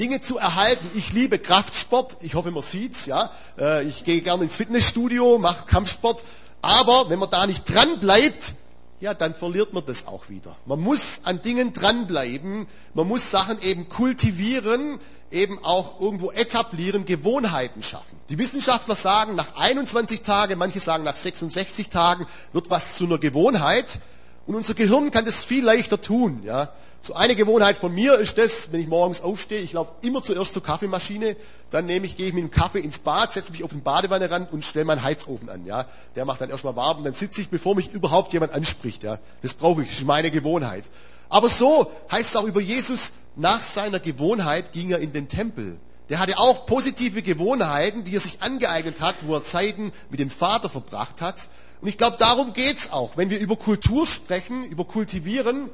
Dinge 0.00 0.20
zu 0.20 0.38
erhalten. 0.38 0.90
Ich 0.94 1.12
liebe 1.12 1.38
Kraftsport. 1.38 2.16
Ich 2.20 2.34
hoffe, 2.34 2.50
man 2.50 2.62
sieht's. 2.62 3.04
Ja? 3.04 3.30
Äh, 3.58 3.84
ich 3.84 4.02
gehe 4.04 4.22
gerne 4.22 4.44
ins 4.44 4.56
Fitnessstudio, 4.56 5.36
mache 5.38 5.66
Kampfsport. 5.66 6.24
Aber 6.62 7.10
wenn 7.10 7.18
man 7.18 7.30
da 7.30 7.46
nicht 7.46 7.64
dran 7.72 8.00
bleibt, 8.00 8.54
ja, 9.00 9.14
dann 9.14 9.34
verliert 9.34 9.72
man 9.72 9.84
das 9.84 10.06
auch 10.06 10.28
wieder. 10.28 10.56
Man 10.64 10.80
muss 10.80 11.20
an 11.24 11.42
Dingen 11.42 11.72
dranbleiben, 11.72 12.66
man 12.94 13.08
muss 13.08 13.30
Sachen 13.30 13.60
eben 13.60 13.88
kultivieren, 13.88 14.98
eben 15.30 15.62
auch 15.64 16.00
irgendwo 16.00 16.30
etablieren, 16.30 17.04
Gewohnheiten 17.04 17.82
schaffen. 17.82 18.16
Die 18.28 18.38
Wissenschaftler 18.38 18.96
sagen, 18.96 19.34
nach 19.34 19.56
21 19.56 20.22
Tagen, 20.22 20.58
manche 20.58 20.80
sagen 20.80 21.04
nach 21.04 21.16
66 21.16 21.88
Tagen, 21.88 22.26
wird 22.52 22.70
was 22.70 22.96
zu 22.96 23.04
einer 23.04 23.18
Gewohnheit. 23.18 24.00
Und 24.46 24.54
unser 24.54 24.74
Gehirn 24.74 25.10
kann 25.10 25.24
das 25.24 25.44
viel 25.44 25.64
leichter 25.64 26.00
tun. 26.00 26.42
Ja. 26.44 26.72
So 27.02 27.14
eine 27.14 27.36
Gewohnheit 27.36 27.76
von 27.76 27.94
mir 27.94 28.18
ist 28.18 28.36
das, 28.36 28.72
wenn 28.72 28.80
ich 28.80 28.88
morgens 28.88 29.20
aufstehe, 29.20 29.60
ich 29.60 29.72
laufe 29.72 29.92
immer 30.02 30.22
zuerst 30.22 30.52
zur 30.52 30.62
Kaffeemaschine, 30.62 31.36
dann 31.70 31.86
nehme 31.86 32.04
ich, 32.06 32.16
gehe 32.16 32.28
ich 32.28 32.32
mit 32.34 32.42
dem 32.42 32.50
Kaffee 32.50 32.80
ins 32.80 32.98
Bad, 32.98 33.32
setze 33.32 33.52
mich 33.52 33.62
auf 33.62 33.70
den 33.70 33.82
Badewannenrand 33.82 34.52
und 34.52 34.64
stelle 34.64 34.84
meinen 34.84 35.02
Heizofen 35.02 35.48
an. 35.48 35.66
Ja. 35.66 35.86
Der 36.16 36.24
macht 36.24 36.40
dann 36.40 36.50
erstmal 36.50 36.74
warm, 36.74 37.04
dann 37.04 37.14
sitze 37.14 37.40
ich, 37.40 37.48
bevor 37.48 37.76
mich 37.76 37.92
überhaupt 37.92 38.32
jemand 38.32 38.52
anspricht. 38.52 39.04
Ja. 39.04 39.18
Das 39.42 39.54
brauche 39.54 39.82
ich, 39.82 39.88
das 39.88 39.98
ist 39.98 40.06
meine 40.06 40.30
Gewohnheit. 40.30 40.84
Aber 41.28 41.48
so 41.48 41.90
heißt 42.10 42.30
es 42.30 42.36
auch 42.36 42.44
über 42.44 42.60
Jesus, 42.60 43.12
nach 43.36 43.62
seiner 43.62 44.00
Gewohnheit 44.00 44.72
ging 44.72 44.90
er 44.90 44.98
in 44.98 45.12
den 45.12 45.28
Tempel. 45.28 45.78
Der 46.08 46.20
hatte 46.20 46.38
auch 46.38 46.66
positive 46.66 47.22
Gewohnheiten, 47.22 48.04
die 48.04 48.14
er 48.14 48.20
sich 48.20 48.40
angeeignet 48.40 49.00
hat, 49.00 49.16
wo 49.22 49.34
er 49.34 49.44
Zeiten 49.44 49.92
mit 50.08 50.20
dem 50.20 50.30
Vater 50.30 50.68
verbracht 50.68 51.20
hat. 51.20 51.48
Und 51.80 51.88
ich 51.88 51.98
glaube, 51.98 52.16
darum 52.18 52.52
geht's 52.52 52.92
auch. 52.92 53.16
Wenn 53.16 53.28
wir 53.28 53.38
über 53.38 53.56
Kultur 53.56 54.06
sprechen, 54.06 54.64
über 54.64 54.84
Kultivieren, 54.84 55.68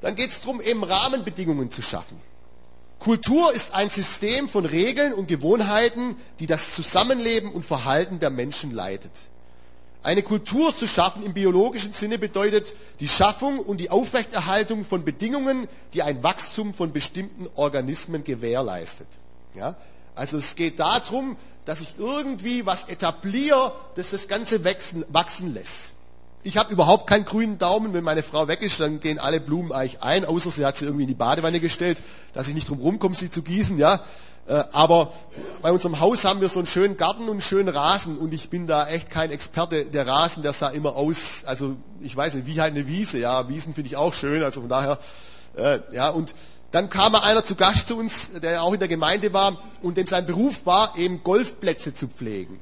dann 0.00 0.16
geht 0.16 0.30
es 0.30 0.40
darum, 0.40 0.60
eben 0.60 0.84
Rahmenbedingungen 0.84 1.70
zu 1.70 1.82
schaffen. 1.82 2.18
Kultur 2.98 3.52
ist 3.54 3.74
ein 3.74 3.88
System 3.88 4.48
von 4.48 4.66
Regeln 4.66 5.14
und 5.14 5.26
Gewohnheiten, 5.26 6.16
die 6.38 6.46
das 6.46 6.74
Zusammenleben 6.74 7.50
und 7.50 7.64
Verhalten 7.64 8.18
der 8.18 8.30
Menschen 8.30 8.72
leitet. 8.72 9.12
Eine 10.02 10.22
Kultur 10.22 10.74
zu 10.74 10.86
schaffen 10.86 11.22
im 11.22 11.34
biologischen 11.34 11.92
Sinne 11.92 12.18
bedeutet 12.18 12.74
die 13.00 13.08
Schaffung 13.08 13.58
und 13.58 13.78
die 13.78 13.90
Aufrechterhaltung 13.90 14.84
von 14.84 15.04
Bedingungen, 15.04 15.68
die 15.92 16.02
ein 16.02 16.22
Wachstum 16.22 16.72
von 16.72 16.92
bestimmten 16.92 17.48
Organismen 17.54 18.24
gewährleistet. 18.24 19.08
Ja? 19.54 19.76
Also 20.14 20.38
es 20.38 20.56
geht 20.56 20.78
darum, 20.78 21.36
dass 21.66 21.82
ich 21.82 21.94
irgendwie 21.98 22.64
was 22.64 22.84
etabliere, 22.84 23.74
das 23.94 24.10
das 24.10 24.28
Ganze 24.28 24.64
wachsen, 24.64 25.04
wachsen 25.08 25.52
lässt. 25.52 25.92
Ich 26.42 26.56
habe 26.56 26.72
überhaupt 26.72 27.06
keinen 27.06 27.26
grünen 27.26 27.58
Daumen. 27.58 27.92
Wenn 27.92 28.04
meine 28.04 28.22
Frau 28.22 28.48
weg 28.48 28.62
ist, 28.62 28.80
dann 28.80 29.00
gehen 29.00 29.18
alle 29.18 29.40
Blumen 29.40 29.72
eigentlich 29.72 30.02
ein, 30.02 30.24
außer 30.24 30.50
sie 30.50 30.64
hat 30.64 30.76
sie 30.76 30.86
irgendwie 30.86 31.02
in 31.02 31.08
die 31.08 31.14
Badewanne 31.14 31.60
gestellt, 31.60 32.00
dass 32.32 32.48
ich 32.48 32.54
nicht 32.54 32.68
drum 32.68 32.80
rumkomme, 32.80 33.14
sie 33.14 33.30
zu 33.30 33.42
gießen. 33.42 33.78
Ja, 33.78 34.00
äh, 34.46 34.64
aber 34.72 35.12
bei 35.60 35.70
unserem 35.70 36.00
Haus 36.00 36.24
haben 36.24 36.40
wir 36.40 36.48
so 36.48 36.58
einen 36.60 36.66
schönen 36.66 36.96
Garten 36.96 37.24
und 37.24 37.30
einen 37.30 37.40
schönen 37.42 37.68
Rasen 37.68 38.16
und 38.16 38.32
ich 38.32 38.48
bin 38.48 38.66
da 38.66 38.88
echt 38.88 39.10
kein 39.10 39.30
Experte. 39.30 39.84
Der 39.84 40.06
Rasen, 40.06 40.42
der 40.42 40.54
sah 40.54 40.68
immer 40.68 40.96
aus, 40.96 41.44
also 41.44 41.76
ich 42.00 42.16
weiß 42.16 42.34
nicht, 42.34 42.46
wie 42.46 42.60
halt 42.60 42.74
eine 42.74 42.86
Wiese. 42.86 43.18
Ja, 43.18 43.48
Wiesen 43.48 43.74
finde 43.74 43.88
ich 43.88 43.96
auch 43.96 44.14
schön. 44.14 44.42
Also 44.42 44.62
von 44.62 44.70
daher, 44.70 44.98
äh, 45.56 45.80
ja 45.92 46.08
und 46.08 46.34
dann 46.70 46.88
kam 46.88 47.14
einer 47.16 47.44
zu 47.44 47.54
Gast 47.54 47.88
zu 47.88 47.96
uns, 47.96 48.30
der 48.40 48.62
auch 48.62 48.72
in 48.72 48.78
der 48.78 48.88
Gemeinde 48.88 49.32
war 49.32 49.58
und 49.82 49.96
dem 49.96 50.06
sein 50.06 50.24
Beruf 50.24 50.64
war, 50.64 50.96
eben 50.96 51.22
Golfplätze 51.22 51.92
zu 51.92 52.08
pflegen. 52.08 52.60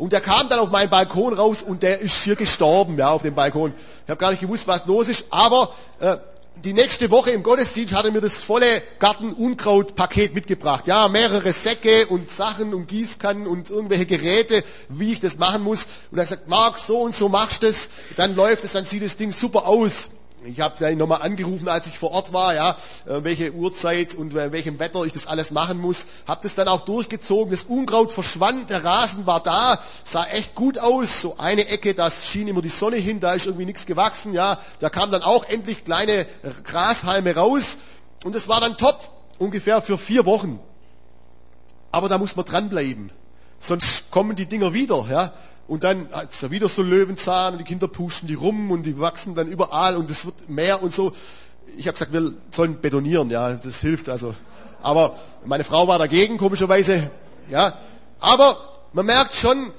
Und 0.00 0.14
der 0.14 0.22
kam 0.22 0.48
dann 0.48 0.58
auf 0.58 0.70
meinen 0.70 0.88
Balkon 0.88 1.34
raus 1.34 1.62
und 1.62 1.82
der 1.82 2.00
ist 2.00 2.24
hier 2.24 2.34
gestorben, 2.34 2.96
ja, 2.96 3.10
auf 3.10 3.20
dem 3.20 3.34
Balkon. 3.34 3.74
Ich 4.04 4.10
habe 4.10 4.18
gar 4.18 4.30
nicht 4.30 4.40
gewusst, 4.40 4.66
was 4.66 4.86
los 4.86 5.10
ist, 5.10 5.26
aber 5.28 5.74
äh, 5.98 6.16
die 6.64 6.72
nächste 6.72 7.10
Woche 7.10 7.32
im 7.32 7.42
Gottesdienst 7.42 7.92
hat 7.92 8.06
er 8.06 8.10
mir 8.10 8.22
das 8.22 8.38
volle 8.38 8.80
Garten-Unkraut-Paket 8.98 10.34
mitgebracht. 10.34 10.86
Ja, 10.86 11.06
mehrere 11.08 11.52
Säcke 11.52 12.06
und 12.06 12.30
Sachen 12.30 12.72
und 12.72 12.88
Gießkannen 12.88 13.46
und 13.46 13.68
irgendwelche 13.68 14.06
Geräte, 14.06 14.64
wie 14.88 15.12
ich 15.12 15.20
das 15.20 15.36
machen 15.36 15.62
muss. 15.62 15.86
Und 16.10 16.16
er 16.16 16.22
hat 16.22 16.30
gesagt, 16.30 16.48
Marc, 16.48 16.78
so 16.78 17.00
und 17.00 17.14
so 17.14 17.28
machst 17.28 17.62
du 17.62 17.66
das, 17.66 17.90
dann 18.16 18.34
läuft 18.34 18.64
es, 18.64 18.72
dann 18.72 18.86
sieht 18.86 19.04
das 19.04 19.18
Ding 19.18 19.32
super 19.32 19.66
aus. 19.66 20.08
Ich 20.42 20.60
habe 20.60 20.90
ihn 20.90 20.96
nochmal 20.96 21.20
angerufen, 21.20 21.68
als 21.68 21.86
ich 21.86 21.98
vor 21.98 22.12
Ort 22.12 22.32
war, 22.32 22.54
ja, 22.54 22.70
äh, 23.04 23.22
welche 23.24 23.52
Uhrzeit 23.52 24.14
und 24.14 24.32
bei 24.32 24.52
welchem 24.52 24.78
Wetter 24.78 25.04
ich 25.04 25.12
das 25.12 25.26
alles 25.26 25.50
machen 25.50 25.78
muss. 25.78 26.06
Habe 26.26 26.40
das 26.42 26.54
dann 26.54 26.66
auch 26.66 26.80
durchgezogen. 26.80 27.50
Das 27.50 27.64
Unkraut 27.64 28.10
verschwand, 28.10 28.70
der 28.70 28.82
Rasen 28.82 29.26
war 29.26 29.42
da, 29.42 29.78
sah 30.02 30.24
echt 30.24 30.54
gut 30.54 30.78
aus. 30.78 31.20
So 31.20 31.36
eine 31.36 31.68
Ecke, 31.68 31.92
das 31.92 32.26
schien 32.26 32.48
immer 32.48 32.62
die 32.62 32.70
Sonne 32.70 32.96
hin, 32.96 33.20
da 33.20 33.34
ist 33.34 33.46
irgendwie 33.46 33.66
nichts 33.66 33.84
gewachsen, 33.84 34.32
ja. 34.32 34.58
Da 34.78 34.88
kamen 34.88 35.12
dann 35.12 35.22
auch 35.22 35.44
endlich 35.44 35.84
kleine 35.84 36.26
Grashalme 36.64 37.34
raus 37.34 37.76
und 38.24 38.34
es 38.34 38.48
war 38.48 38.62
dann 38.62 38.78
top, 38.78 39.10
ungefähr 39.38 39.82
für 39.82 39.98
vier 39.98 40.24
Wochen. 40.24 40.58
Aber 41.92 42.08
da 42.08 42.16
muss 42.16 42.36
man 42.36 42.46
dranbleiben, 42.46 43.10
sonst 43.58 44.10
kommen 44.10 44.36
die 44.36 44.46
Dinger 44.46 44.72
wieder, 44.72 45.06
ja. 45.10 45.34
Und 45.70 45.84
dann 45.84 46.08
ist 46.28 46.42
da 46.42 46.50
wieder 46.50 46.68
so 46.68 46.82
Löwenzahn 46.82 47.52
und 47.52 47.58
die 47.58 47.64
Kinder 47.64 47.86
pushen 47.86 48.26
die 48.26 48.34
rum 48.34 48.72
und 48.72 48.82
die 48.82 48.98
wachsen 48.98 49.36
dann 49.36 49.46
überall 49.46 49.96
und 49.96 50.10
es 50.10 50.26
wird 50.26 50.50
mehr 50.50 50.82
und 50.82 50.92
so. 50.92 51.12
Ich 51.78 51.86
habe 51.86 51.92
gesagt, 51.92 52.12
wir 52.12 52.32
sollen 52.50 52.80
betonieren, 52.80 53.30
ja, 53.30 53.52
das 53.52 53.80
hilft 53.80 54.08
also. 54.08 54.34
Aber 54.82 55.16
meine 55.44 55.62
Frau 55.62 55.86
war 55.86 56.00
dagegen, 56.00 56.38
komischerweise, 56.38 57.08
ja. 57.48 57.74
Aber 58.18 58.80
man 58.92 59.06
merkt 59.06 59.36
schon, 59.36 59.70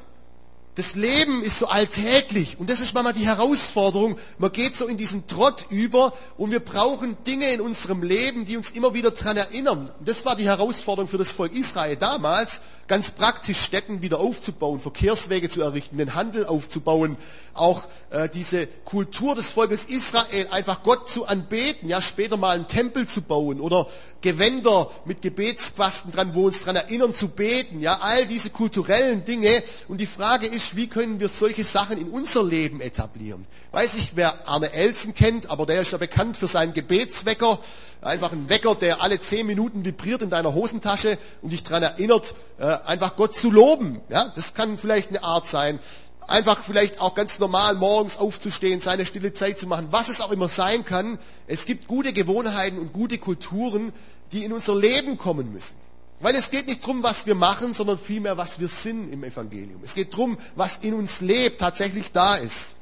das 0.76 0.96
Leben 0.96 1.44
ist 1.44 1.60
so 1.60 1.68
alltäglich 1.68 2.58
und 2.58 2.70
das 2.70 2.80
ist 2.80 2.94
manchmal 2.94 3.12
die 3.12 3.26
Herausforderung. 3.26 4.18
Man 4.38 4.54
geht 4.54 4.78
so 4.78 4.88
in 4.88 4.96
diesen 4.96 5.28
Trott 5.28 5.66
über 5.70 6.14
und 6.38 6.52
wir 6.52 6.62
brauchen 6.62 7.18
Dinge 7.28 7.52
in 7.52 7.60
unserem 7.60 8.02
Leben, 8.02 8.46
die 8.46 8.56
uns 8.56 8.72
immer 8.72 8.94
wieder 8.94 9.12
daran 9.12 9.36
erinnern. 9.36 9.92
Und 10.00 10.08
das 10.08 10.24
war 10.24 10.38
die 10.38 10.46
Herausforderung 10.46 11.10
für 11.10 11.18
das 11.18 11.34
Volk 11.34 11.54
Israel 11.54 11.98
damals 11.98 12.62
ganz 12.92 13.10
praktisch 13.10 13.62
Städten 13.62 14.02
wieder 14.02 14.20
aufzubauen, 14.20 14.82
Verkehrswege 14.82 15.50
zu 15.50 15.62
errichten, 15.62 15.98
den 15.98 16.14
Handel 16.14 16.46
aufzubauen, 16.46 17.16
auch 17.54 17.86
äh, 18.10 18.28
diese 18.28 18.68
Kultur 18.68 19.34
des 19.34 19.50
Volkes 19.50 19.86
Israel, 19.86 20.50
einfach 20.52 20.84
Gott 20.84 21.10
zu 21.10 21.26
anbeten, 21.26 21.88
ja 21.88 22.02
später 22.02 22.36
mal 22.36 22.54
einen 22.54 22.68
Tempel 22.68 23.08
zu 23.08 23.22
bauen 23.22 23.62
oder 23.62 23.88
Gewänder 24.20 24.92
mit 25.06 25.22
Gebetsquasten 25.22 26.12
dran, 26.12 26.34
wo 26.34 26.48
uns 26.48 26.60
daran 26.60 26.76
erinnern 26.76 27.14
zu 27.14 27.30
beten, 27.30 27.80
ja 27.80 28.00
all 28.02 28.26
diese 28.26 28.50
kulturellen 28.50 29.24
Dinge. 29.24 29.64
Und 29.88 30.00
die 30.00 30.06
Frage 30.06 30.48
ist, 30.48 30.76
wie 30.76 30.88
können 30.88 31.22
wir 31.22 31.30
solche 31.30 31.64
Sachen 31.64 31.98
in 31.98 32.10
unser 32.10 32.44
Leben 32.44 32.82
etablieren? 32.82 33.46
Weiß 33.72 33.96
ich, 33.96 34.18
wer 34.18 34.50
Arne 34.50 34.74
Elsen 34.74 35.16
kennt, 35.16 35.50
aber 35.50 35.66
der 35.66 35.82
ist 35.82 35.94
ja 35.94 35.98
bekannt 35.98 36.36
für 36.36 36.48
seinen 36.48 36.74
Gebetswecker. 36.74 37.58
Einfach 38.02 38.32
ein 38.32 38.50
Wecker, 38.50 38.74
der 38.74 39.02
alle 39.02 39.20
zehn 39.20 39.46
Minuten 39.46 39.86
vibriert 39.86 40.24
in 40.24 40.32
deiner 40.32 40.56
Hosentasche 40.56 41.20
und 41.44 41.52
dich 41.54 41.62
daran 41.62 41.84
erinnert, 41.84 42.34
äh, 42.58 42.66
einfach 42.66 43.16
Gott 43.16 43.36
zu 43.36 43.52
loben. 43.52 44.02
Ja, 44.10 44.32
das 44.36 44.56
kann 44.56 44.80
vielleicht 44.80 45.10
eine 45.10 45.24
Art 45.24 45.46
sein. 45.46 45.80
Einfach 46.28 46.64
vielleicht 46.64 47.00
auch 47.00 47.14
ganz 47.14 47.38
normal 47.38 47.76
morgens 47.76 48.18
aufzustehen, 48.18 48.80
seine 48.80 49.06
stille 49.06 49.34
Zeit 49.34 49.60
zu 49.60 49.68
machen, 49.68 49.90
was 49.92 50.10
es 50.10 50.20
auch 50.20 50.32
immer 50.32 50.50
sein 50.50 50.84
kann. 50.84 51.20
Es 51.46 51.66
gibt 51.66 51.88
gute 51.88 52.12
Gewohnheiten 52.12 52.80
und 52.80 52.92
gute 52.92 53.20
Kulturen, 53.20 53.94
die 54.32 54.46
in 54.46 54.54
unser 54.54 54.76
Leben 54.76 55.18
kommen 55.18 55.54
müssen. 55.54 55.76
Weil 56.22 56.36
es 56.36 56.50
geht 56.50 56.68
nicht 56.68 56.82
darum, 56.82 57.04
was 57.04 57.28
wir 57.28 57.36
machen, 57.36 57.74
sondern 57.74 58.00
vielmehr, 58.00 58.38
was 58.38 58.60
wir 58.60 58.68
sind 58.68 59.12
im 59.12 59.24
Evangelium. 59.24 59.82
Es 59.84 59.94
geht 59.94 60.14
darum, 60.14 60.38
was 60.56 60.78
in 60.78 60.94
uns 60.96 61.22
lebt, 61.22 61.60
tatsächlich 61.60 62.12
da 62.12 62.36
ist. 62.36 62.76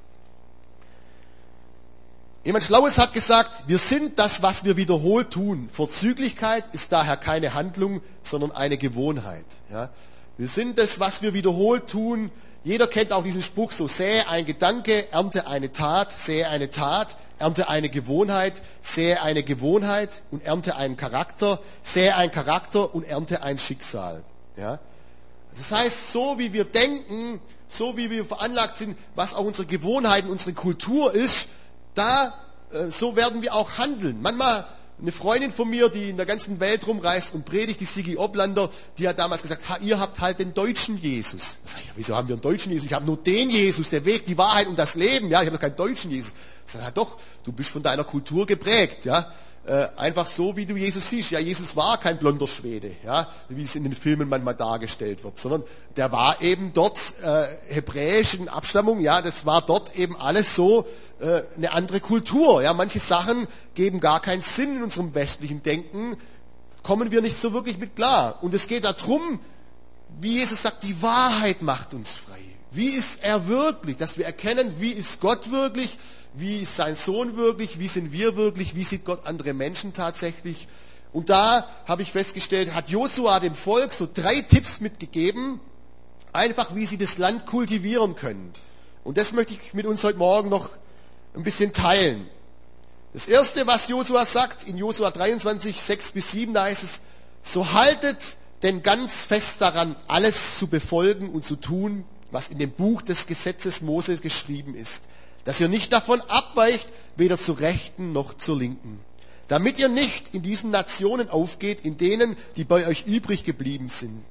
Jemand 2.46 2.64
Schlaues 2.64 2.98
hat 2.98 3.14
gesagt, 3.14 3.66
wir 3.68 3.78
sind 3.78 4.18
das, 4.18 4.42
was 4.42 4.64
wir 4.64 4.78
wiederholt 4.78 5.32
tun. 5.32 5.70
Vorzüglichkeit 5.74 6.64
ist 6.74 6.92
daher 6.94 7.18
keine 7.18 7.54
Handlung, 7.54 8.02
sondern 8.24 8.52
eine 8.52 8.78
Gewohnheit. 8.78 9.46
Ja? 9.70 9.90
Wir 10.38 10.48
sind 10.48 10.78
das, 10.78 11.02
was 11.02 11.22
wir 11.22 11.34
wiederholt 11.34 11.88
tun. 11.88 12.32
Jeder 12.64 12.88
kennt 12.88 13.12
auch 13.12 13.24
diesen 13.24 13.42
Spruch 13.42 13.74
so, 13.74 13.90
sähe 13.90 14.30
ein 14.30 14.46
Gedanke, 14.46 15.12
ernte 15.12 15.48
eine 15.48 15.74
Tat, 15.74 16.14
sähe 16.14 16.48
eine 16.48 16.70
Tat, 16.70 17.18
ernte 17.40 17.68
eine 17.68 17.90
Gewohnheit, 17.90 18.62
sähe 18.82 19.22
eine 19.22 19.44
Gewohnheit 19.44 20.22
und 20.32 20.46
ernte 20.46 20.78
einen 20.78 20.96
Charakter, 20.96 21.60
sähe 21.84 22.16
ein 22.16 22.32
Charakter 22.32 22.96
und 22.96 23.06
ernte 23.06 23.44
ein 23.44 23.58
Schicksal. 23.58 24.24
Ja? 24.56 24.80
Das 25.58 25.72
heißt, 25.74 26.14
so 26.14 26.40
wie 26.40 26.54
wir 26.54 26.64
denken, 26.64 27.42
so 27.68 27.98
wie 27.98 28.10
wir 28.10 28.24
veranlagt 28.24 28.78
sind, 28.78 28.98
was 29.16 29.34
auch 29.34 29.44
unsere 29.44 29.68
Gewohnheiten, 29.68 30.30
unsere 30.30 30.54
Kultur 30.54 31.14
ist, 31.14 31.50
da, 32.00 32.34
äh, 32.72 32.90
so 32.90 33.16
werden 33.16 33.42
wir 33.42 33.54
auch 33.54 33.78
handeln. 33.78 34.22
Manchmal 34.22 34.66
eine 35.02 35.12
Freundin 35.12 35.52
von 35.52 35.70
mir, 35.70 35.90
die 35.90 36.10
in 36.10 36.18
der 36.18 36.26
ganzen 36.26 36.60
Welt 36.60 36.86
rumreist 36.86 37.34
und 37.34 37.46
predigt, 37.46 37.80
die 37.80 37.86
Sigi 37.86 38.18
Oblander, 38.18 38.70
die 38.98 39.08
hat 39.08 39.18
damals 39.18 39.42
gesagt, 39.42 39.70
ha, 39.70 39.78
ihr 39.82 40.00
habt 40.00 40.20
halt 40.20 40.40
den 40.40 40.54
deutschen 40.54 40.98
Jesus. 40.98 41.58
Da 41.64 41.72
sag 41.72 41.82
ich, 41.82 41.88
ja, 41.88 41.92
wieso 41.96 42.16
haben 42.16 42.28
wir 42.28 42.36
einen 42.36 42.42
deutschen 42.42 42.72
Jesus? 42.72 42.86
Ich 42.88 42.94
habe 42.94 43.06
nur 43.06 43.18
den 43.18 43.50
Jesus, 43.50 43.90
der 43.90 44.04
Weg, 44.06 44.26
die 44.26 44.38
Wahrheit 44.38 44.68
und 44.68 44.78
das 44.78 44.96
Leben. 44.96 45.30
Ja, 45.30 45.42
ich 45.42 45.48
habe 45.48 45.56
noch 45.56 45.62
keinen 45.62 45.76
deutschen 45.76 46.12
Jesus. 46.12 46.34
Ich 46.66 46.74
sage, 46.74 46.86
ja 46.86 46.92
doch, 46.92 47.18
du 47.44 47.52
bist 47.52 47.70
von 47.70 47.82
deiner 47.82 48.04
Kultur 48.04 48.46
geprägt. 48.46 49.06
Ja, 49.06 49.32
äh, 49.70 49.88
einfach 49.98 50.26
so, 50.26 50.56
wie 50.56 50.66
du 50.66 50.76
Jesus 50.76 51.10
siehst. 51.10 51.30
Ja, 51.30 51.40
Jesus 51.40 51.76
war 51.76 52.00
kein 52.00 52.18
blonder 52.18 52.48
Schwede, 52.48 52.96
ja, 53.06 53.28
wie 53.50 53.62
es 53.62 53.76
in 53.76 53.84
den 53.84 53.94
Filmen 53.94 54.28
manchmal 54.28 54.56
dargestellt 54.56 55.24
wird, 55.24 55.38
sondern 55.38 55.64
der 55.96 56.12
war 56.12 56.42
eben 56.42 56.74
dort 56.74 56.98
äh, 57.22 57.46
hebräischen 57.68 58.50
Abstammung. 58.50 59.00
Ja, 59.00 59.22
das 59.22 59.46
war 59.46 59.62
dort 59.62 59.96
eben 59.96 60.18
alles 60.18 60.56
so 60.56 60.88
äh, 61.20 61.44
eine 61.56 61.72
andere 61.72 62.00
Kultur. 62.00 62.64
Ja, 62.64 62.74
manche 62.74 63.00
Sachen 63.00 63.48
geben 63.76 64.00
gar 64.00 64.22
keinen 64.22 64.42
Sinn 64.42 64.78
in 64.78 64.84
unserem 64.84 65.14
westlichen 65.14 65.62
Denken, 65.62 66.18
kommen 66.82 67.12
wir 67.12 67.22
nicht 67.22 67.40
so 67.40 67.54
wirklich 67.54 67.78
mit 67.78 67.96
klar. 67.96 68.40
Und 68.42 68.56
es 68.56 68.68
geht 68.68 68.86
darum, 68.86 69.40
wie 70.20 70.40
Jesus 70.40 70.64
sagt, 70.64 70.84
die 70.84 71.00
Wahrheit 71.04 71.62
macht 71.62 71.94
uns 71.94 72.12
frei. 72.12 72.40
Wie 72.72 72.90
ist 72.90 73.24
er 73.24 73.48
wirklich? 73.48 73.98
Dass 73.98 74.18
wir 74.18 74.26
erkennen, 74.26 74.76
wie 74.80 74.92
ist 74.92 75.22
Gott 75.22 75.52
wirklich? 75.52 76.00
Wie 76.34 76.62
ist 76.62 76.76
sein 76.76 76.96
Sohn 76.96 77.36
wirklich? 77.36 77.80
Wie 77.80 77.88
sind 77.88 78.12
wir 78.12 78.36
wirklich? 78.36 78.76
Wie 78.76 78.84
sieht 78.84 79.06
Gott 79.06 79.26
andere 79.26 79.54
Menschen 79.54 79.94
tatsächlich? 79.94 80.68
Und 81.12 81.30
da 81.30 81.68
habe 81.86 82.04
ich 82.04 82.12
festgestellt, 82.12 82.74
hat 82.74 82.90
Josua 82.90 83.40
dem 83.40 83.56
Volk 83.56 83.94
so 83.94 84.08
drei 84.12 84.42
Tipps 84.42 84.80
mitgegeben, 84.80 85.60
einfach 86.32 86.76
wie 86.76 86.86
sie 86.86 86.98
das 86.98 87.18
Land 87.18 87.46
kultivieren 87.46 88.16
können. 88.16 88.52
Und 89.04 89.18
das 89.18 89.34
möchte 89.34 89.54
ich 89.54 89.74
mit 89.74 89.88
uns 89.88 90.04
heute 90.04 90.20
Morgen 90.20 90.50
noch 90.50 90.70
ein 91.34 91.44
bisschen 91.44 91.74
teilen. 91.74 92.30
Das 93.14 93.28
erste, 93.28 93.66
was 93.66 93.88
Josua 93.88 94.24
sagt, 94.26 94.66
in 94.66 94.78
Josua 94.78 95.10
23, 95.10 95.82
6 95.82 96.12
bis 96.12 96.32
7, 96.32 96.54
da 96.54 96.66
heißt 96.66 96.84
es, 96.84 97.02
so 97.42 97.74
haltet 97.74 98.18
denn 98.62 98.84
ganz 98.84 99.24
fest 99.24 99.62
daran, 99.62 99.96
alles 100.08 100.60
zu 100.60 100.68
befolgen 100.68 101.30
und 101.30 101.44
zu 101.44 101.56
tun, 101.56 102.06
was 102.30 102.50
in 102.50 102.60
dem 102.60 102.72
Buch 102.72 103.02
des 103.02 103.26
Gesetzes 103.26 103.82
Moses 103.82 104.22
geschrieben 104.22 104.76
ist, 104.76 105.06
dass 105.50 105.60
ihr 105.60 105.68
nicht 105.68 105.92
davon 105.94 106.22
abweicht, 106.28 106.88
weder 107.16 107.36
zur 107.36 107.60
Rechten 107.60 108.12
noch 108.14 108.36
zur 108.36 108.60
Linken, 108.60 109.00
damit 109.48 109.80
ihr 109.80 109.90
nicht 109.90 110.36
in 110.36 110.44
diesen 110.44 110.70
Nationen 110.70 111.28
aufgeht, 111.28 111.84
in 111.84 111.98
denen, 111.98 112.38
die 112.56 112.66
bei 112.66 112.86
euch 112.86 113.08
übrig 113.08 113.46
geblieben 113.46 113.90
sind. 113.90 114.24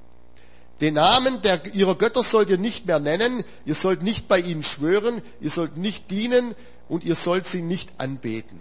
Den 0.79 0.93
Namen 0.93 1.41
der, 1.41 1.75
ihrer 1.75 1.95
Götter 1.95 2.23
sollt 2.23 2.49
ihr 2.49 2.57
nicht 2.57 2.85
mehr 2.85 3.01
nennen, 3.01 3.43
ihr 3.65 3.75
sollt 3.75 4.01
nicht 4.01 4.29
bei 4.29 4.39
ihnen 4.39 4.63
schwören, 4.63 5.21
ihr 5.41 5.49
sollt 5.49 5.75
nicht 5.75 6.09
dienen, 6.09 6.55
und 6.87 7.03
ihr 7.03 7.15
sollt 7.15 7.45
sie 7.45 7.63
nicht 7.63 7.91
anbeten. 7.97 8.57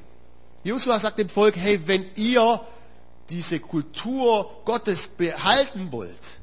Josua 0.65 0.99
sagt 0.99 1.21
dem 1.21 1.29
Volk, 1.29 1.55
hey, 1.55 1.81
wenn 1.87 2.07
ihr 2.17 2.61
diese 3.31 3.61
Kultur 3.61 4.51
Gottes 4.65 5.07
behalten 5.07 5.93
wollt, 5.93 6.41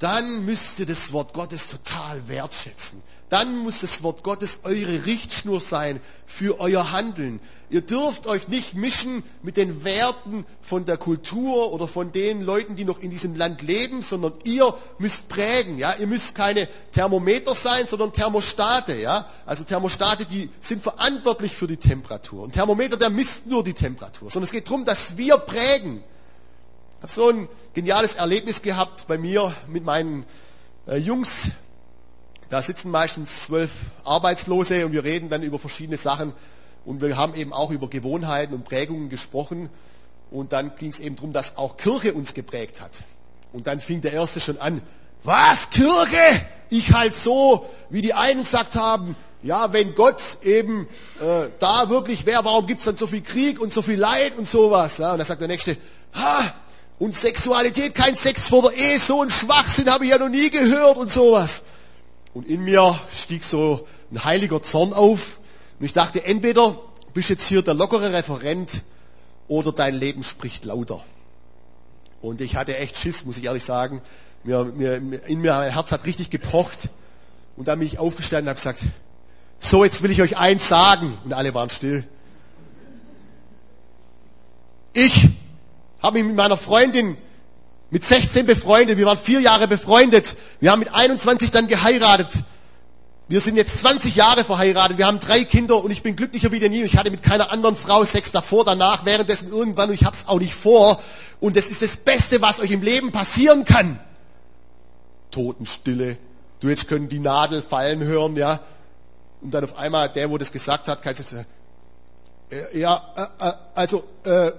dann 0.00 0.44
müsst 0.44 0.80
ihr 0.80 0.86
das 0.86 1.12
Wort 1.12 1.32
Gottes 1.32 1.68
total 1.68 2.26
wertschätzen 2.26 3.00
dann 3.32 3.56
muss 3.60 3.80
das 3.80 4.02
Wort 4.02 4.22
Gottes 4.22 4.60
eure 4.62 5.06
Richtschnur 5.06 5.58
sein 5.62 6.02
für 6.26 6.60
euer 6.60 6.92
Handeln. 6.92 7.40
Ihr 7.70 7.80
dürft 7.80 8.26
euch 8.26 8.46
nicht 8.48 8.74
mischen 8.74 9.22
mit 9.42 9.56
den 9.56 9.84
Werten 9.84 10.44
von 10.60 10.84
der 10.84 10.98
Kultur 10.98 11.72
oder 11.72 11.88
von 11.88 12.12
den 12.12 12.42
Leuten, 12.42 12.76
die 12.76 12.84
noch 12.84 13.00
in 13.00 13.08
diesem 13.08 13.34
Land 13.34 13.62
leben, 13.62 14.02
sondern 14.02 14.34
ihr 14.44 14.74
müsst 14.98 15.30
prägen. 15.30 15.78
Ja? 15.78 15.94
Ihr 15.94 16.06
müsst 16.06 16.34
keine 16.34 16.68
Thermometer 16.92 17.54
sein, 17.54 17.86
sondern 17.86 18.12
Thermostate. 18.12 18.96
Ja? 18.96 19.26
Also 19.46 19.64
Thermostate, 19.64 20.26
die 20.26 20.50
sind 20.60 20.82
verantwortlich 20.82 21.56
für 21.56 21.66
die 21.66 21.78
Temperatur. 21.78 22.42
Und 22.42 22.52
Thermometer, 22.52 22.98
der 22.98 23.08
misst 23.08 23.46
nur 23.46 23.64
die 23.64 23.72
Temperatur. 23.72 24.30
Sondern 24.30 24.44
es 24.44 24.52
geht 24.52 24.66
darum, 24.66 24.84
dass 24.84 25.16
wir 25.16 25.38
prägen. 25.38 26.04
Ich 26.98 27.02
habe 27.02 27.12
so 27.12 27.30
ein 27.30 27.48
geniales 27.72 28.16
Erlebnis 28.16 28.60
gehabt 28.60 29.06
bei 29.08 29.16
mir 29.16 29.54
mit 29.68 29.86
meinen 29.86 30.26
äh, 30.86 30.98
Jungs 30.98 31.50
da 32.52 32.60
sitzen 32.60 32.90
meistens 32.90 33.44
zwölf 33.44 33.70
Arbeitslose 34.04 34.84
und 34.84 34.92
wir 34.92 35.04
reden 35.04 35.30
dann 35.30 35.42
über 35.42 35.58
verschiedene 35.58 35.96
Sachen. 35.96 36.34
Und 36.84 37.00
wir 37.00 37.16
haben 37.16 37.34
eben 37.34 37.50
auch 37.50 37.70
über 37.70 37.88
Gewohnheiten 37.88 38.52
und 38.52 38.64
Prägungen 38.64 39.08
gesprochen. 39.08 39.70
Und 40.30 40.52
dann 40.52 40.76
ging 40.76 40.90
es 40.90 41.00
eben 41.00 41.16
darum, 41.16 41.32
dass 41.32 41.56
auch 41.56 41.78
Kirche 41.78 42.12
uns 42.12 42.34
geprägt 42.34 42.82
hat. 42.82 42.90
Und 43.54 43.68
dann 43.68 43.80
fing 43.80 44.02
der 44.02 44.12
Erste 44.12 44.42
schon 44.42 44.58
an, 44.58 44.82
was, 45.24 45.70
Kirche? 45.70 46.42
Ich 46.68 46.92
halt 46.92 47.14
so, 47.14 47.70
wie 47.88 48.02
die 48.02 48.12
einen 48.12 48.40
gesagt 48.40 48.76
haben, 48.76 49.16
ja, 49.42 49.72
wenn 49.72 49.94
Gott 49.94 50.20
eben 50.42 50.88
äh, 51.22 51.48
da 51.58 51.88
wirklich 51.88 52.26
wäre, 52.26 52.44
warum 52.44 52.66
gibt 52.66 52.80
es 52.80 52.84
dann 52.84 52.96
so 52.96 53.06
viel 53.06 53.22
Krieg 53.22 53.62
und 53.62 53.72
so 53.72 53.80
viel 53.80 53.98
Leid 53.98 54.36
und 54.36 54.46
sowas? 54.46 54.98
Ja, 54.98 55.12
und 55.12 55.18
dann 55.18 55.26
sagt 55.26 55.40
der 55.40 55.48
Nächste, 55.48 55.78
ha, 56.12 56.52
und 56.98 57.16
Sexualität, 57.16 57.94
kein 57.94 58.14
Sex 58.14 58.46
vor 58.48 58.70
der 58.70 58.78
Ehe, 58.78 58.98
so 58.98 59.22
ein 59.22 59.30
Schwachsinn 59.30 59.90
habe 59.90 60.04
ich 60.04 60.10
ja 60.10 60.18
noch 60.18 60.28
nie 60.28 60.50
gehört 60.50 60.98
und 60.98 61.10
sowas. 61.10 61.64
Und 62.34 62.46
in 62.46 62.64
mir 62.64 62.98
stieg 63.14 63.44
so 63.44 63.86
ein 64.10 64.24
heiliger 64.24 64.62
Zorn 64.62 64.92
auf. 64.92 65.38
Und 65.78 65.86
ich 65.86 65.92
dachte, 65.92 66.24
entweder 66.24 66.78
bist 67.12 67.28
jetzt 67.28 67.46
hier 67.46 67.62
der 67.62 67.74
lockere 67.74 68.12
Referent 68.12 68.82
oder 69.48 69.72
dein 69.72 69.94
Leben 69.94 70.22
spricht 70.22 70.64
lauter. 70.64 71.04
Und 72.22 72.40
ich 72.40 72.56
hatte 72.56 72.76
echt 72.76 72.96
Schiss, 72.96 73.24
muss 73.24 73.36
ich 73.36 73.44
ehrlich 73.44 73.64
sagen. 73.64 74.00
Mir, 74.44 74.64
mir, 74.64 74.94
in 75.26 75.40
mir, 75.40 75.52
mein 75.52 75.72
Herz 75.72 75.92
hat 75.92 76.06
richtig 76.06 76.30
gepocht. 76.30 76.88
Und 77.56 77.68
dann 77.68 77.78
bin 77.78 77.86
ich 77.86 77.98
aufgestanden 77.98 78.46
und 78.46 78.50
habe 78.50 78.56
gesagt, 78.56 78.80
so 79.58 79.84
jetzt 79.84 80.02
will 80.02 80.10
ich 80.10 80.22
euch 80.22 80.36
eins 80.36 80.68
sagen. 80.68 81.18
Und 81.24 81.32
alle 81.32 81.52
waren 81.54 81.68
still. 81.68 82.04
Ich 84.94 85.28
habe 86.02 86.18
mich 86.18 86.26
mit 86.26 86.36
meiner 86.36 86.56
Freundin 86.56 87.16
mit 87.92 88.02
16 88.02 88.46
befreundet, 88.46 88.96
wir 88.96 89.04
waren 89.04 89.18
vier 89.18 89.40
Jahre 89.40 89.68
befreundet, 89.68 90.34
wir 90.60 90.72
haben 90.72 90.78
mit 90.78 90.94
21 90.94 91.50
dann 91.50 91.68
geheiratet. 91.68 92.30
Wir 93.28 93.38
sind 93.42 93.56
jetzt 93.56 93.80
20 93.80 94.16
Jahre 94.16 94.44
verheiratet, 94.44 94.96
wir 94.96 95.06
haben 95.06 95.18
drei 95.18 95.44
Kinder 95.44 95.84
und 95.84 95.90
ich 95.90 96.02
bin 96.02 96.16
glücklicher 96.16 96.50
wie 96.52 96.58
denn 96.58 96.72
nie. 96.72 96.82
Ich 96.84 96.96
hatte 96.96 97.10
mit 97.10 97.22
keiner 97.22 97.52
anderen 97.52 97.76
Frau 97.76 98.02
Sex 98.02 98.32
davor, 98.32 98.64
danach, 98.64 99.04
währenddessen 99.04 99.50
irgendwann 99.50 99.90
und 99.90 99.94
ich 99.94 100.04
hab's 100.04 100.24
auch 100.26 100.38
nicht 100.38 100.54
vor. 100.54 101.02
Und 101.38 101.54
das 101.54 101.66
ist 101.66 101.82
das 101.82 101.98
Beste, 101.98 102.40
was 102.40 102.60
euch 102.60 102.70
im 102.70 102.80
Leben 102.80 103.12
passieren 103.12 103.66
kann. 103.66 104.00
Totenstille. 105.30 106.16
Du 106.60 106.70
jetzt 106.70 106.88
können 106.88 107.10
die 107.10 107.18
Nadel 107.18 107.60
fallen 107.60 108.02
hören, 108.02 108.36
ja. 108.36 108.60
Und 109.42 109.52
dann 109.52 109.64
auf 109.64 109.76
einmal 109.76 110.08
der, 110.08 110.30
wo 110.30 110.38
das 110.38 110.50
gesagt 110.50 110.88
hat, 110.88 111.02
kann 111.02 111.14
sagen, 111.14 111.44
äh, 112.50 112.78
ja, 112.78 113.30
äh, 113.38 113.48
äh, 113.48 113.52
also 113.74 114.04
äh, 114.24 114.52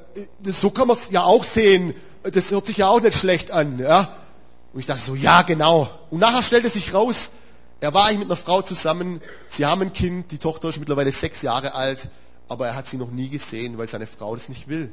so 0.44 0.70
kann 0.70 0.88
man 0.88 0.98
es 0.98 1.10
ja 1.10 1.24
auch 1.24 1.44
sehen 1.44 1.96
das 2.24 2.52
hört 2.52 2.66
sich 2.66 2.78
ja 2.78 2.88
auch 2.88 3.02
nicht 3.02 3.18
schlecht 3.18 3.52
an. 3.52 3.80
Ja? 3.80 4.16
Und 4.74 4.80
ich 4.80 4.86
dachte 4.86 5.02
so, 5.02 5.16
ja, 5.16 5.42
genau. 5.44 5.90
Und 6.10 6.20
nachher 6.20 6.42
stellte 6.42 6.70
sich 6.70 6.94
raus, 6.94 7.32
er 7.80 7.94
war 7.94 8.06
eigentlich 8.06 8.20
mit 8.20 8.28
einer 8.28 8.38
Frau 8.38 8.62
zusammen, 8.62 9.22
sie 9.50 9.66
haben 9.66 9.82
ein 9.82 9.94
Kind, 9.94 10.32
die 10.32 10.38
Tochter 10.38 10.70
ist 10.70 10.80
mittlerweile 10.80 11.12
sechs 11.12 11.42
Jahre 11.42 11.74
alt, 11.74 12.10
aber 12.48 12.68
er 12.68 12.76
hat 12.76 12.88
sie 12.88 12.98
noch 12.98 13.12
nie 13.12 13.30
gesehen, 13.30 13.78
weil 13.78 13.88
seine 13.88 14.08
Frau 14.08 14.36
das 14.36 14.48
nicht 14.48 14.68
will. 14.68 14.92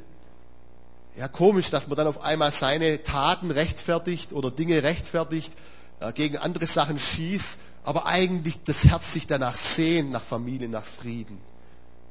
Ja, 1.17 1.27
komisch, 1.27 1.69
dass 1.69 1.87
man 1.87 1.97
dann 1.97 2.07
auf 2.07 2.21
einmal 2.21 2.51
seine 2.51 3.01
Taten 3.03 3.49
rechtfertigt 3.51 4.33
oder 4.33 4.51
Dinge 4.51 4.83
rechtfertigt, 4.83 5.53
äh, 5.99 6.13
gegen 6.13 6.37
andere 6.37 6.67
Sachen 6.67 6.99
schießt, 6.99 7.59
aber 7.83 8.05
eigentlich 8.05 8.61
das 8.63 8.85
Herz 8.85 9.13
sich 9.13 9.27
danach 9.27 9.55
sehnt, 9.55 10.11
nach 10.11 10.21
Familie, 10.21 10.69
nach 10.69 10.85
Frieden. 10.85 11.39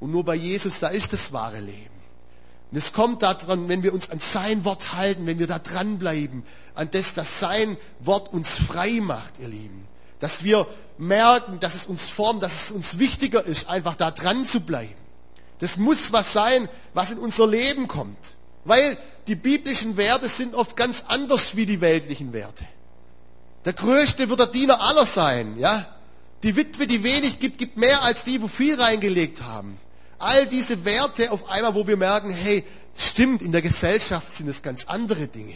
Und 0.01 0.11
nur 0.11 0.25
bei 0.25 0.35
Jesus, 0.35 0.81
da 0.81 0.89
ist 0.89 1.13
das 1.13 1.33
wahre 1.33 1.61
Leben. 1.61 2.00
Und 2.71 2.79
es 2.79 2.93
kommt 2.93 3.23
daran, 3.23 3.69
wenn 3.69 3.83
wir 3.83 3.93
uns 3.93 4.11
an 4.11 4.21
sein 4.21 4.65
Wort 4.65 4.95
halten, 4.95 5.27
wenn 5.27 5.39
wir 5.39 5.49
da 5.49 5.59
dranbleiben, 5.59 6.45
an 6.75 6.89
das, 6.91 7.15
dass 7.15 7.41
sein 7.41 7.77
Wort 7.99 8.33
uns 8.33 8.55
frei 8.55 9.01
macht, 9.01 9.41
ihr 9.41 9.49
Lieben. 9.49 9.89
Dass 10.21 10.45
wir 10.45 10.67
merken, 10.97 11.59
dass 11.59 11.75
es 11.75 11.87
uns 11.87 12.07
formt, 12.07 12.43
dass 12.43 12.65
es 12.65 12.71
uns 12.71 12.99
wichtiger 12.99 13.45
ist, 13.45 13.69
einfach 13.69 13.97
da 13.97 14.11
dran 14.11 14.45
zu 14.45 14.61
bleiben. 14.61 14.95
Das 15.59 15.79
muss 15.79 16.13
was 16.13 16.33
sein, 16.33 16.69
was 16.95 17.11
in 17.11 17.19
unser 17.19 17.47
Leben 17.47 17.89
kommt. 17.89 18.37
Weil 18.65 18.97
die 19.27 19.35
biblischen 19.35 19.97
Werte 19.97 20.29
sind 20.29 20.55
oft 20.55 20.77
ganz 20.77 21.05
anders 21.09 21.57
wie 21.57 21.67
die 21.67 21.81
weltlichen 21.81 22.33
Werte. 22.33 22.65
Der 23.65 23.73
Größte 23.73 24.29
wird 24.29 24.41
der 24.41 24.47
Diener 24.47 24.81
aller 24.81 25.07
sein, 25.07 25.59
ja. 25.59 25.87
Die 26.43 26.57
Witwe, 26.57 26.87
die 26.87 27.03
wenig 27.03 27.41
gibt, 27.41 27.59
gibt 27.59 27.77
mehr 27.77 28.03
als 28.03 28.25
die, 28.25 28.41
wo 28.41 28.49
viel 28.49 28.81
reingelegt 28.81 29.43
haben. 29.43 29.79
All 30.21 30.47
diese 30.47 30.85
Werte 30.85 31.33
auf 31.33 31.49
einmal, 31.49 31.75
wo 31.75 31.87
wir 31.87 31.97
merken, 31.97 32.31
hey, 32.31 32.65
stimmt, 32.95 33.41
in 33.41 33.53
der 33.53 33.63
Gesellschaft 33.63 34.33
sind 34.33 34.49
es 34.49 34.63
ganz 34.63 34.85
andere 34.85 35.27
Dinge. 35.29 35.55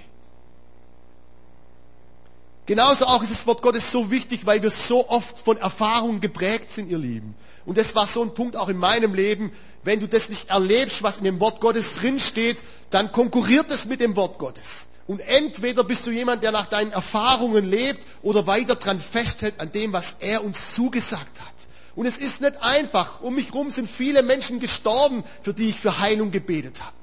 Genauso 2.66 3.04
auch 3.04 3.22
ist 3.22 3.30
das 3.30 3.46
Wort 3.46 3.60
Gottes 3.60 3.92
so 3.92 4.10
wichtig, 4.10 4.46
weil 4.46 4.62
wir 4.62 4.70
so 4.70 5.08
oft 5.10 5.38
von 5.38 5.58
Erfahrungen 5.58 6.22
geprägt 6.22 6.70
sind, 6.70 6.90
ihr 6.90 6.96
Lieben. 6.96 7.34
Und 7.66 7.76
das 7.76 7.94
war 7.94 8.06
so 8.06 8.22
ein 8.22 8.32
Punkt 8.32 8.56
auch 8.56 8.68
in 8.68 8.78
meinem 8.78 9.12
Leben. 9.12 9.52
Wenn 9.82 10.00
du 10.00 10.08
das 10.08 10.30
nicht 10.30 10.48
erlebst, 10.48 11.02
was 11.02 11.18
in 11.18 11.24
dem 11.24 11.40
Wort 11.40 11.60
Gottes 11.60 11.92
drinsteht, 11.94 12.62
dann 12.88 13.12
konkurriert 13.12 13.70
es 13.70 13.84
mit 13.84 14.00
dem 14.00 14.16
Wort 14.16 14.38
Gottes. 14.38 14.88
Und 15.06 15.20
entweder 15.20 15.84
bist 15.84 16.06
du 16.06 16.10
jemand, 16.10 16.42
der 16.42 16.52
nach 16.52 16.66
deinen 16.66 16.92
Erfahrungen 16.92 17.68
lebt 17.68 18.06
oder 18.22 18.46
weiter 18.46 18.76
dran 18.76 18.98
festhält 18.98 19.60
an 19.60 19.70
dem, 19.72 19.92
was 19.92 20.16
er 20.20 20.42
uns 20.42 20.74
zugesagt 20.74 21.42
hat. 21.42 21.53
Und 21.96 22.06
es 22.06 22.18
ist 22.18 22.40
nicht 22.40 22.62
einfach. 22.62 23.20
Um 23.20 23.36
mich 23.36 23.48
herum 23.48 23.70
sind 23.70 23.88
viele 23.88 24.22
Menschen 24.22 24.60
gestorben, 24.60 25.24
für 25.42 25.54
die 25.54 25.68
ich 25.68 25.78
für 25.78 26.00
Heilung 26.00 26.30
gebetet 26.30 26.82
habe. 26.82 26.94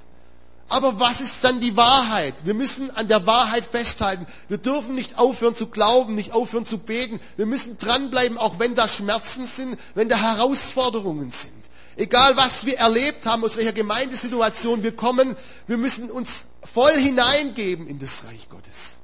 Aber 0.72 1.02
was 1.02 1.20
ist 1.20 1.44
dann 1.44 1.60
die 1.60 1.76
Wahrheit? 1.76 2.34
Wir 2.46 2.54
müssen 2.54 2.92
an 2.92 3.10
der 3.10 3.28
Wahrheit 3.28 3.66
festhalten. 3.66 4.26
Wir 4.48 4.58
dürfen 4.58 4.96
nicht 4.96 5.20
aufhören 5.20 5.54
zu 5.54 5.68
glauben, 5.68 6.16
nicht 6.16 6.32
aufhören 6.32 6.66
zu 6.66 6.78
beten. 6.78 7.20
Wir 7.36 7.46
müssen 7.46 7.78
dranbleiben, 7.78 8.38
auch 8.38 8.58
wenn 8.58 8.74
da 8.74 8.88
Schmerzen 8.88 9.48
sind, 9.48 9.78
wenn 9.96 10.08
da 10.08 10.18
Herausforderungen 10.18 11.32
sind. 11.32 11.52
Egal 11.98 12.38
was 12.38 12.66
wir 12.66 12.78
erlebt 12.78 13.26
haben, 13.26 13.44
aus 13.44 13.58
welcher 13.58 13.74
Gemeindesituation 13.74 14.82
wir 14.82 14.96
kommen, 14.96 15.36
wir 15.68 15.78
müssen 15.78 16.10
uns 16.10 16.46
voll 16.64 16.94
hineingeben 16.94 17.86
in 17.88 18.00
das 18.00 18.24
Reich 18.24 18.48
Gottes. 18.50 19.01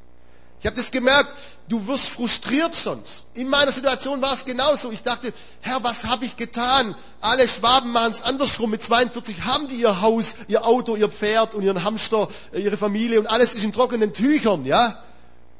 Ich 0.60 0.66
habe 0.66 0.76
das 0.76 0.90
gemerkt, 0.90 1.36
du 1.70 1.86
wirst 1.86 2.10
frustriert 2.10 2.74
sonst. 2.74 3.26
In 3.36 3.48
meiner 3.48 3.72
Situation 3.72 4.22
war 4.22 4.34
es 4.34 4.44
genauso. 4.44 4.92
Ich 4.92 5.04
dachte, 5.04 5.32
Herr, 5.62 5.84
was 5.84 6.06
habe 6.06 6.26
ich 6.26 6.36
getan? 6.36 6.96
Alle 7.22 7.48
Schwaben 7.48 7.92
machen 7.92 8.14
es 8.14 8.24
andersrum. 8.24 8.72
Mit 8.72 8.82
42 8.82 9.44
haben 9.44 9.68
die 9.68 9.76
ihr 9.76 10.02
Haus, 10.02 10.36
ihr 10.48 10.66
Auto, 10.66 10.96
ihr 10.96 11.10
Pferd 11.10 11.54
und 11.54 11.62
ihren 11.62 11.84
Hamster, 11.84 12.28
äh, 12.54 12.60
ihre 12.60 12.78
Familie 12.78 13.20
und 13.20 13.28
alles 13.28 13.54
ist 13.54 13.64
in 13.64 13.72
trockenen 13.72 14.14
Tüchern, 14.14 14.66
ja. 14.66 15.04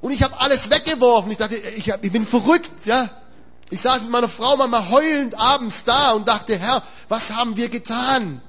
Und 0.02 0.12
ich 0.12 0.24
habe 0.24 0.40
alles 0.40 0.72
weggeworfen. 0.72 1.32
Ich 1.32 1.38
dachte, 1.38 1.56
ich, 1.56 1.92
hab, 1.92 2.04
ich 2.04 2.12
bin 2.12 2.26
verrückt, 2.26 2.86
ja. 2.86 3.10
Ich 3.70 3.82
saß 3.82 4.02
mit 4.02 4.12
meiner 4.12 4.30
Frau 4.30 4.58
manchmal 4.58 4.90
heulend 4.90 5.38
abends 5.38 5.84
da 5.84 6.12
und 6.12 6.28
dachte, 6.28 6.58
Herr, 6.58 6.82
was 7.08 7.34
haben 7.34 7.56
wir 7.56 7.70
getan? 7.70 8.42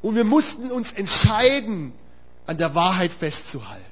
Und 0.00 0.14
wir 0.14 0.24
mussten 0.24 0.70
uns 0.70 0.92
entscheiden, 0.92 1.92
an 2.46 2.56
der 2.56 2.74
Wahrheit 2.74 3.12
festzuhalten. 3.12 3.84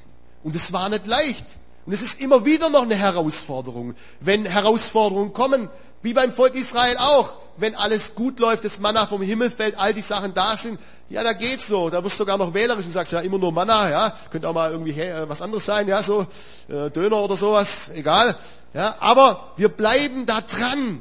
Und 0.42 0.54
es 0.54 0.72
war 0.72 0.88
nicht 0.88 1.06
leicht. 1.06 1.44
Und 1.86 1.92
es 1.92 2.02
ist 2.02 2.20
immer 2.20 2.44
wieder 2.44 2.68
noch 2.68 2.82
eine 2.82 2.96
Herausforderung. 2.96 3.94
Wenn 4.20 4.44
Herausforderungen 4.44 5.32
kommen, 5.32 5.70
wie 6.02 6.12
beim 6.12 6.32
Volk 6.32 6.56
Israel 6.56 6.96
auch, 6.98 7.34
wenn 7.56 7.74
alles 7.74 8.14
gut 8.14 8.40
läuft, 8.40 8.64
das 8.64 8.80
Manna 8.80 9.06
vom 9.06 9.22
Himmel 9.22 9.50
fällt, 9.50 9.78
all 9.78 9.94
die 9.94 10.02
Sachen 10.02 10.34
da 10.34 10.56
sind, 10.56 10.78
ja, 11.08 11.22
da 11.22 11.32
geht's 11.32 11.68
so. 11.68 11.88
Da 11.88 12.02
wirst 12.02 12.16
du 12.16 12.24
sogar 12.24 12.36
noch 12.36 12.52
wählerisch 12.52 12.86
und 12.86 12.92
sagst, 12.92 13.12
ja, 13.12 13.20
immer 13.20 13.38
nur 13.38 13.52
Manna, 13.52 13.88
ja, 13.88 14.16
könnte 14.30 14.48
auch 14.48 14.52
mal 14.52 14.72
irgendwie 14.72 14.92
hey, 14.92 15.10
äh, 15.10 15.28
was 15.28 15.40
anderes 15.40 15.64
sein, 15.64 15.86
ja, 15.86 16.02
so 16.02 16.26
äh, 16.68 16.90
Döner 16.90 17.18
oder 17.18 17.36
sowas, 17.36 17.90
egal. 17.94 18.36
Ja, 18.74 18.96
aber 18.98 19.52
wir 19.56 19.68
bleiben 19.68 20.26
da 20.26 20.40
dran. 20.40 21.00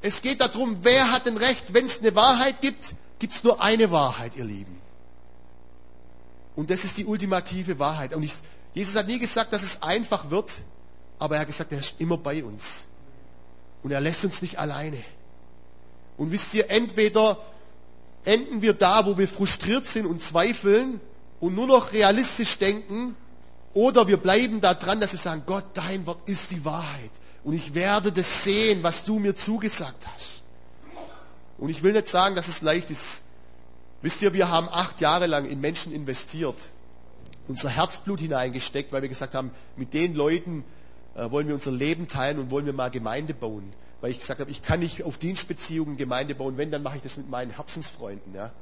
Es 0.00 0.22
geht 0.22 0.40
darum, 0.40 0.78
wer 0.82 1.12
hat 1.12 1.26
denn 1.26 1.36
Recht? 1.36 1.74
Wenn 1.74 1.86
es 1.86 2.00
eine 2.00 2.14
Wahrheit 2.16 2.60
gibt, 2.60 2.94
gibt 3.18 3.34
es 3.34 3.44
nur 3.44 3.62
eine 3.62 3.90
Wahrheit, 3.90 4.32
ihr 4.36 4.44
Lieben. 4.44 4.80
Und 6.56 6.70
das 6.70 6.84
ist 6.84 6.96
die 6.96 7.04
ultimative 7.04 7.78
Wahrheit. 7.78 8.14
Und 8.14 8.22
ich, 8.22 8.32
Jesus 8.74 8.96
hat 8.96 9.06
nie 9.06 9.18
gesagt, 9.18 9.52
dass 9.52 9.62
es 9.62 9.82
einfach 9.82 10.30
wird, 10.30 10.52
aber 11.18 11.36
er 11.36 11.42
hat 11.42 11.46
gesagt, 11.46 11.72
er 11.72 11.78
ist 11.78 11.94
immer 11.98 12.18
bei 12.18 12.42
uns. 12.44 12.86
Und 13.82 13.92
er 13.92 14.00
lässt 14.00 14.24
uns 14.24 14.42
nicht 14.42 14.58
alleine. 14.58 15.02
Und 16.16 16.32
wisst 16.32 16.54
ihr, 16.54 16.70
entweder 16.70 17.38
enden 18.24 18.62
wir 18.62 18.74
da, 18.74 19.06
wo 19.06 19.16
wir 19.16 19.28
frustriert 19.28 19.86
sind 19.86 20.06
und 20.06 20.22
zweifeln 20.22 21.00
und 21.40 21.54
nur 21.54 21.66
noch 21.66 21.92
realistisch 21.92 22.58
denken, 22.58 23.16
oder 23.74 24.06
wir 24.06 24.16
bleiben 24.16 24.60
da 24.60 24.74
dran, 24.74 25.00
dass 25.00 25.12
wir 25.12 25.18
sagen, 25.18 25.42
Gott, 25.46 25.64
dein 25.74 26.06
Wort 26.06 26.28
ist 26.28 26.52
die 26.52 26.64
Wahrheit. 26.64 27.10
Und 27.42 27.54
ich 27.54 27.74
werde 27.74 28.12
das 28.12 28.44
sehen, 28.44 28.82
was 28.82 29.04
du 29.04 29.18
mir 29.18 29.34
zugesagt 29.34 30.06
hast. 30.14 30.42
Und 31.58 31.68
ich 31.68 31.82
will 31.82 31.92
nicht 31.92 32.08
sagen, 32.08 32.36
dass 32.36 32.48
es 32.48 32.62
leicht 32.62 32.90
ist. 32.90 33.22
Wisst 34.00 34.22
ihr, 34.22 34.32
wir 34.32 34.48
haben 34.48 34.68
acht 34.70 35.00
Jahre 35.00 35.26
lang 35.26 35.46
in 35.46 35.60
Menschen 35.60 35.92
investiert, 35.92 36.56
unser 37.48 37.68
Herzblut 37.68 38.20
hineingesteckt, 38.20 38.92
weil 38.92 39.02
wir 39.02 39.08
gesagt 39.08 39.34
haben, 39.34 39.50
mit 39.76 39.94
den 39.94 40.14
Leuten 40.14 40.64
äh, 41.14 41.30
wollen 41.30 41.46
wir 41.46 41.54
unser 41.54 41.72
Leben 41.72 42.08
teilen 42.08 42.38
und 42.38 42.50
wollen 42.50 42.66
wir 42.66 42.72
mal 42.72 42.90
Gemeinde 42.90 43.34
bauen. 43.34 43.72
Weil 44.00 44.10
ich 44.10 44.20
gesagt 44.20 44.40
habe, 44.40 44.50
ich 44.50 44.62
kann 44.62 44.80
nicht 44.80 45.02
auf 45.02 45.18
Dienstbeziehungen 45.18 45.96
Gemeinde 45.96 46.34
bauen, 46.34 46.56
wenn, 46.56 46.70
dann 46.70 46.82
mache 46.82 46.96
ich 46.96 47.02
das 47.02 47.16
mit 47.16 47.30
meinen 47.30 47.52
Herzensfreunden. 47.52 48.34
Ja? 48.34 48.52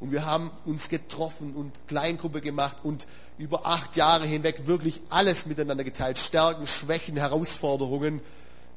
Und 0.00 0.12
wir 0.12 0.26
haben 0.26 0.50
uns 0.64 0.88
getroffen 0.88 1.54
und 1.54 1.72
Kleingruppe 1.86 2.40
gemacht 2.40 2.78
und 2.82 3.06
über 3.38 3.66
acht 3.66 3.96
Jahre 3.96 4.26
hinweg 4.26 4.66
wirklich 4.66 5.00
alles 5.10 5.46
miteinander 5.46 5.84
geteilt. 5.84 6.18
Stärken, 6.18 6.66
Schwächen, 6.66 7.16
Herausforderungen. 7.16 8.20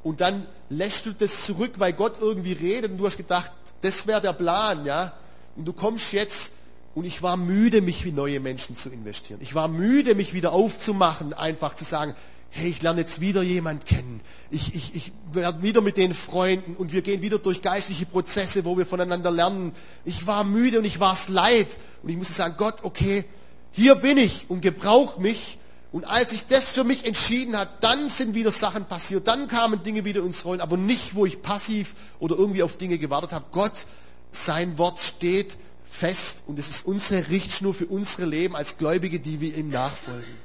Und 0.03 0.21
dann 0.21 0.45
lässt 0.69 1.07
du 1.07 1.13
das 1.13 1.45
zurück, 1.45 1.73
weil 1.77 1.93
Gott 1.93 2.17
irgendwie 2.21 2.53
redet 2.53 2.91
und 2.91 2.97
du 2.97 3.07
hast 3.07 3.17
gedacht, 3.17 3.51
das 3.81 4.05
wäre 4.05 4.21
der 4.21 4.33
Plan, 4.33 4.85
ja. 4.85 5.13
Und 5.55 5.65
du 5.65 5.73
kommst 5.73 6.13
jetzt 6.13 6.53
und 6.95 7.03
ich 7.03 7.21
war 7.21 7.35
müde, 7.35 7.81
mich 7.81 8.05
wie 8.05 8.13
neue 8.13 8.39
Menschen 8.39 8.77
zu 8.77 8.89
investieren. 8.89 9.41
Ich 9.43 9.53
war 9.53 9.67
müde, 9.67 10.15
mich 10.15 10.33
wieder 10.33 10.53
aufzumachen, 10.53 11.33
einfach 11.33 11.75
zu 11.75 11.83
sagen, 11.83 12.15
hey, 12.49 12.69
ich 12.69 12.81
lerne 12.81 13.01
jetzt 13.01 13.19
wieder 13.19 13.41
jemand 13.43 13.85
kennen. 13.85 14.21
Ich, 14.49 14.73
ich, 14.73 14.95
ich 14.95 15.11
werde 15.33 15.61
wieder 15.61 15.81
mit 15.81 15.97
den 15.97 16.13
Freunden 16.13 16.73
und 16.77 16.93
wir 16.93 17.01
gehen 17.01 17.21
wieder 17.21 17.37
durch 17.37 17.61
geistliche 17.61 18.05
Prozesse, 18.05 18.63
wo 18.63 18.77
wir 18.77 18.85
voneinander 18.85 19.29
lernen. 19.29 19.73
Ich 20.05 20.25
war 20.25 20.45
müde 20.45 20.79
und 20.79 20.85
ich 20.85 21.01
war 21.01 21.11
es 21.11 21.27
leid. 21.27 21.77
Und 22.01 22.09
ich 22.09 22.15
musste 22.15 22.33
sagen, 22.33 22.55
Gott, 22.57 22.75
okay, 22.83 23.25
hier 23.73 23.95
bin 23.95 24.17
ich 24.17 24.45
und 24.47 24.61
gebrauch 24.61 25.17
mich. 25.17 25.57
Und 25.91 26.05
als 26.05 26.31
ich 26.31 26.45
das 26.45 26.71
für 26.71 26.85
mich 26.85 27.05
entschieden 27.05 27.57
hat, 27.57 27.83
dann 27.83 28.07
sind 28.07 28.35
wieder 28.35 28.51
Sachen 28.51 28.85
passiert, 28.85 29.27
dann 29.27 29.49
kamen 29.49 29.83
Dinge 29.83 30.05
wieder 30.05 30.23
ins 30.23 30.45
Rollen, 30.45 30.61
aber 30.61 30.77
nicht, 30.77 31.15
wo 31.15 31.25
ich 31.25 31.41
passiv 31.41 31.93
oder 32.19 32.37
irgendwie 32.37 32.63
auf 32.63 32.77
Dinge 32.77 32.97
gewartet 32.97 33.33
habe. 33.33 33.45
Gott, 33.51 33.85
sein 34.31 34.77
Wort 34.77 34.99
steht 34.99 35.57
fest 35.95 36.43
und 36.45 36.59
es 36.59 36.69
ist 36.69 36.85
unsere 36.85 37.29
Richtschnur 37.29 37.73
für 37.73 37.85
unsere 37.85 38.25
Leben 38.25 38.55
als 38.55 38.77
Gläubige, 38.77 39.19
die 39.19 39.39
wir 39.39 39.55
ihm 39.55 39.69
nachfolgen. 39.69 40.35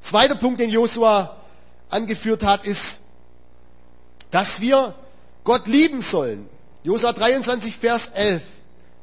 Zweiter 0.00 0.34
Punkt, 0.34 0.60
den 0.60 0.70
Josua 0.70 1.36
angeführt 1.88 2.42
hat, 2.42 2.64
ist, 2.64 3.00
dass 4.30 4.60
wir 4.60 4.94
Gott 5.44 5.66
lieben 5.66 6.02
sollen. 6.02 6.48
Josua 6.82 7.12
23, 7.12 7.76
Vers 7.76 8.08
11. 8.08 8.42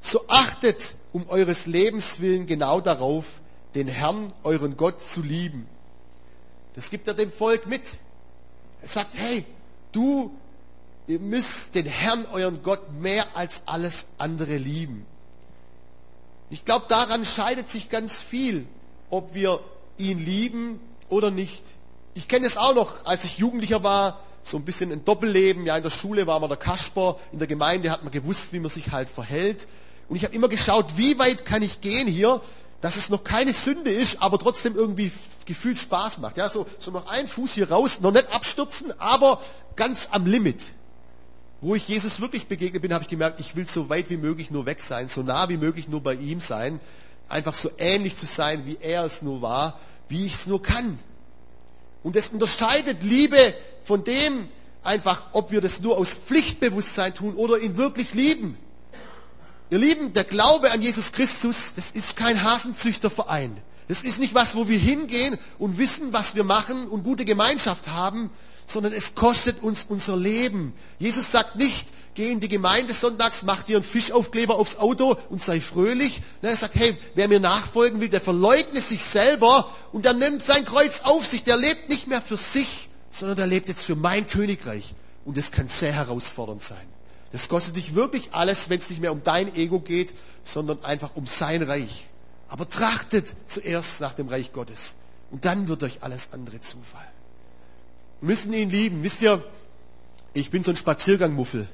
So 0.02 0.28
achtet 0.28 0.96
um 1.12 1.28
eures 1.30 1.66
Lebens 1.66 2.20
willen 2.20 2.46
genau 2.46 2.82
darauf, 2.82 3.26
den 3.76 3.88
Herrn, 3.88 4.34
euren 4.44 4.78
Gott, 4.78 5.02
zu 5.02 5.22
lieben. 5.22 5.68
Das 6.76 6.90
gibt 6.90 7.08
er 7.08 7.14
dem 7.14 7.32
Volk 7.32 7.66
mit. 7.66 7.82
Er 8.82 8.88
sagt, 8.88 9.16
hey, 9.16 9.46
du, 9.92 10.32
ihr 11.10 11.20
müsst 11.20 11.74
den 11.74 11.88
Herrn, 11.88 12.28
euren 12.32 12.62
Gott, 12.62 12.94
mehr 12.94 13.36
als 13.36 13.64
alles 13.66 14.06
andere 14.20 14.58
lieben. 14.58 15.08
Ich 16.52 16.66
glaube, 16.66 16.86
daran 16.88 17.26
scheidet 17.26 17.68
sich 17.68 17.90
ganz 17.90 18.22
viel, 18.22 18.68
ob 19.10 19.34
wir 19.34 19.60
ihn 19.98 20.24
lieben 20.24 20.80
oder 21.10 21.32
nicht. 21.32 21.64
Ich 22.14 22.28
kenne 22.28 22.46
es 22.46 22.58
auch 22.58 22.76
noch, 22.76 23.06
als 23.06 23.24
ich 23.24 23.40
Jugendlicher 23.40 23.84
war, 23.84 24.20
so 24.44 24.58
ein 24.58 24.66
bisschen 24.66 24.92
ein 24.92 25.04
Doppelleben. 25.04 25.66
Ja, 25.66 25.78
in 25.78 25.84
der 25.84 25.90
Schule 25.90 26.28
war 26.28 26.40
man 26.40 26.50
der 26.50 26.60
Kasper, 26.60 27.18
in 27.32 27.40
der 27.40 27.48
Gemeinde 27.48 27.90
hat 27.90 28.04
man 28.04 28.12
gewusst, 28.12 28.54
wie 28.54 28.60
man 28.60 28.70
sich 28.70 28.92
halt 28.92 29.10
verhält. 29.10 29.68
Und 30.10 30.16
ich 30.16 30.24
habe 30.24 30.36
immer 30.36 30.48
geschaut, 30.48 30.98
wie 30.98 31.18
weit 31.18 31.44
kann 31.44 31.64
ich 31.64 31.82
gehen 31.82 32.08
hier, 32.08 32.40
dass 32.82 32.98
es 32.98 33.10
noch 33.10 33.24
keine 33.24 33.54
Sünde 33.54 33.92
ist, 33.92 34.22
aber 34.22 34.38
trotzdem 34.38 34.76
irgendwie 34.76 35.12
gefühlt 35.46 35.80
Spaß 35.80 36.20
macht. 36.20 36.38
Ja, 36.38 36.50
so, 36.50 36.68
so 36.78 36.92
noch 36.92 37.08
ein 37.08 37.28
Fuß 37.28 37.54
hier 37.54 37.72
raus, 37.72 38.00
noch 38.00 38.12
nicht 38.12 38.32
abstürzen, 38.32 38.94
aber 39.00 39.42
ganz 39.76 40.10
am 40.12 40.28
Limit. 40.28 40.62
Wo 41.62 41.76
ich 41.76 41.88
Jesus 41.88 42.22
wirklich 42.22 42.48
begegnet 42.48 42.82
bin, 42.82 42.94
habe 42.94 43.04
ich 43.04 43.10
gemerkt, 43.10 43.40
ich 43.40 43.56
will 43.56 43.68
so 43.68 43.90
weit 43.90 44.10
wie 44.10 44.18
möglich 44.18 44.50
nur 44.50 44.66
weg 44.66 44.80
sein, 44.80 45.10
so 45.10 45.24
nah 45.24 45.50
wie 45.50 45.58
möglich 45.58 45.90
nur 45.90 46.02
bei 46.02 46.14
ihm 46.14 46.40
sein, 46.40 46.80
einfach 47.28 47.54
so 47.54 47.70
ähnlich 47.78 48.16
zu 48.16 48.26
sein, 48.26 48.66
wie 48.66 48.78
er 48.82 49.04
es 49.04 49.22
nur 49.22 49.42
war, 49.42 49.80
wie 50.08 50.26
ich 50.26 50.36
es 50.36 50.48
nur 50.48 50.62
kann. 50.62 50.98
Und 52.02 52.16
das 52.16 52.30
unterscheidet 52.30 53.04
Liebe 53.04 53.54
von 53.84 54.04
dem 54.04 54.48
einfach, 54.84 55.26
ob 55.34 55.52
wir 55.52 55.60
das 55.60 55.82
nur 55.82 55.98
aus 55.98 56.14
Pflichtbewusstsein 56.14 57.14
tun 57.14 57.36
oder 57.36 57.60
ihn 57.60 57.76
wirklich 57.76 58.14
lieben. 58.14 58.58
Ihr 59.70 59.80
Lieben, 59.80 60.14
der 60.14 60.24
Glaube 60.24 60.72
an 60.72 60.82
Jesus 60.82 61.12
Christus, 61.12 61.74
das 61.76 61.92
ist 61.92 62.16
kein 62.16 62.42
Hasenzüchterverein. 62.42 63.58
Das 63.88 64.04
ist 64.04 64.20
nicht 64.20 64.34
was, 64.34 64.56
wo 64.56 64.68
wir 64.68 64.80
hingehen 64.80 65.38
und 65.58 65.78
wissen, 65.78 66.14
was 66.14 66.36
wir 66.36 66.44
machen 66.44 66.88
und 66.88 67.04
gute 67.04 67.26
Gemeinschaft 67.26 67.90
haben, 67.90 68.30
sondern 68.70 68.94
es 68.94 69.16
kostet 69.16 69.64
uns 69.64 69.86
unser 69.90 70.16
Leben. 70.16 70.74
Jesus 71.00 71.32
sagt 71.32 71.56
nicht, 71.56 71.88
geh 72.14 72.32
in 72.32 72.40
die 72.40 72.48
Gemeinde 72.48 72.94
sonntags, 72.94 73.44
mach 73.44 73.64
dir 73.64 73.78
einen 73.78 73.84
Fischaufkleber 73.84 74.56
aufs 74.56 74.78
Auto 74.78 75.18
und 75.30 75.42
sei 75.42 75.60
fröhlich. 75.60 76.22
Er 76.42 76.56
sagt, 76.56 76.76
hey, 76.76 76.96
wer 77.16 77.28
mir 77.28 77.40
nachfolgen 77.40 78.00
will, 78.00 78.10
der 78.10 78.22
verleugne 78.22 78.80
sich 78.80 79.04
selber 79.04 79.74
und 79.92 80.06
der 80.06 80.14
nimmt 80.14 80.44
sein 80.44 80.66
Kreuz 80.66 81.02
auf 81.04 81.26
sich. 81.26 81.44
Der 81.44 81.58
lebt 81.58 81.90
nicht 81.90 82.08
mehr 82.08 82.22
für 82.22 82.38
sich, 82.38 82.90
sondern 83.10 83.38
der 83.38 83.48
lebt 83.48 83.70
jetzt 83.70 83.84
für 83.84 83.96
mein 83.96 84.28
Königreich. 84.28 84.94
Und 85.26 85.36
das 85.36 85.52
kann 85.52 85.68
sehr 85.68 85.94
herausfordernd 85.94 86.62
sein. 86.62 86.88
Das 87.32 87.50
kostet 87.50 87.76
dich 87.76 87.96
wirklich 87.96 88.30
alles, 88.34 88.70
wenn 88.70 88.80
es 88.80 88.90
nicht 88.90 89.02
mehr 89.02 89.12
um 89.12 89.24
dein 89.24 89.56
Ego 89.56 89.80
geht, 89.80 90.14
sondern 90.44 90.84
einfach 90.84 91.16
um 91.16 91.26
sein 91.26 91.64
Reich. 91.64 92.08
Aber 92.48 92.70
trachtet 92.70 93.36
zuerst 93.48 94.00
nach 94.02 94.14
dem 94.14 94.28
Reich 94.28 94.54
Gottes. 94.54 94.96
Und 95.32 95.46
dann 95.46 95.68
wird 95.68 95.84
euch 95.84 96.02
alles 96.02 96.30
andere 96.34 96.60
zufallen. 96.62 97.19
Müssen 98.22 98.54
ihn 98.54 98.70
lieben. 98.70 99.04
Wisst 99.04 99.22
ihr, 99.22 99.44
ich 100.34 100.52
bin 100.52 100.64
so 100.64 100.72
ein 100.72 100.78
Spaziergangmuffel. 100.78 101.68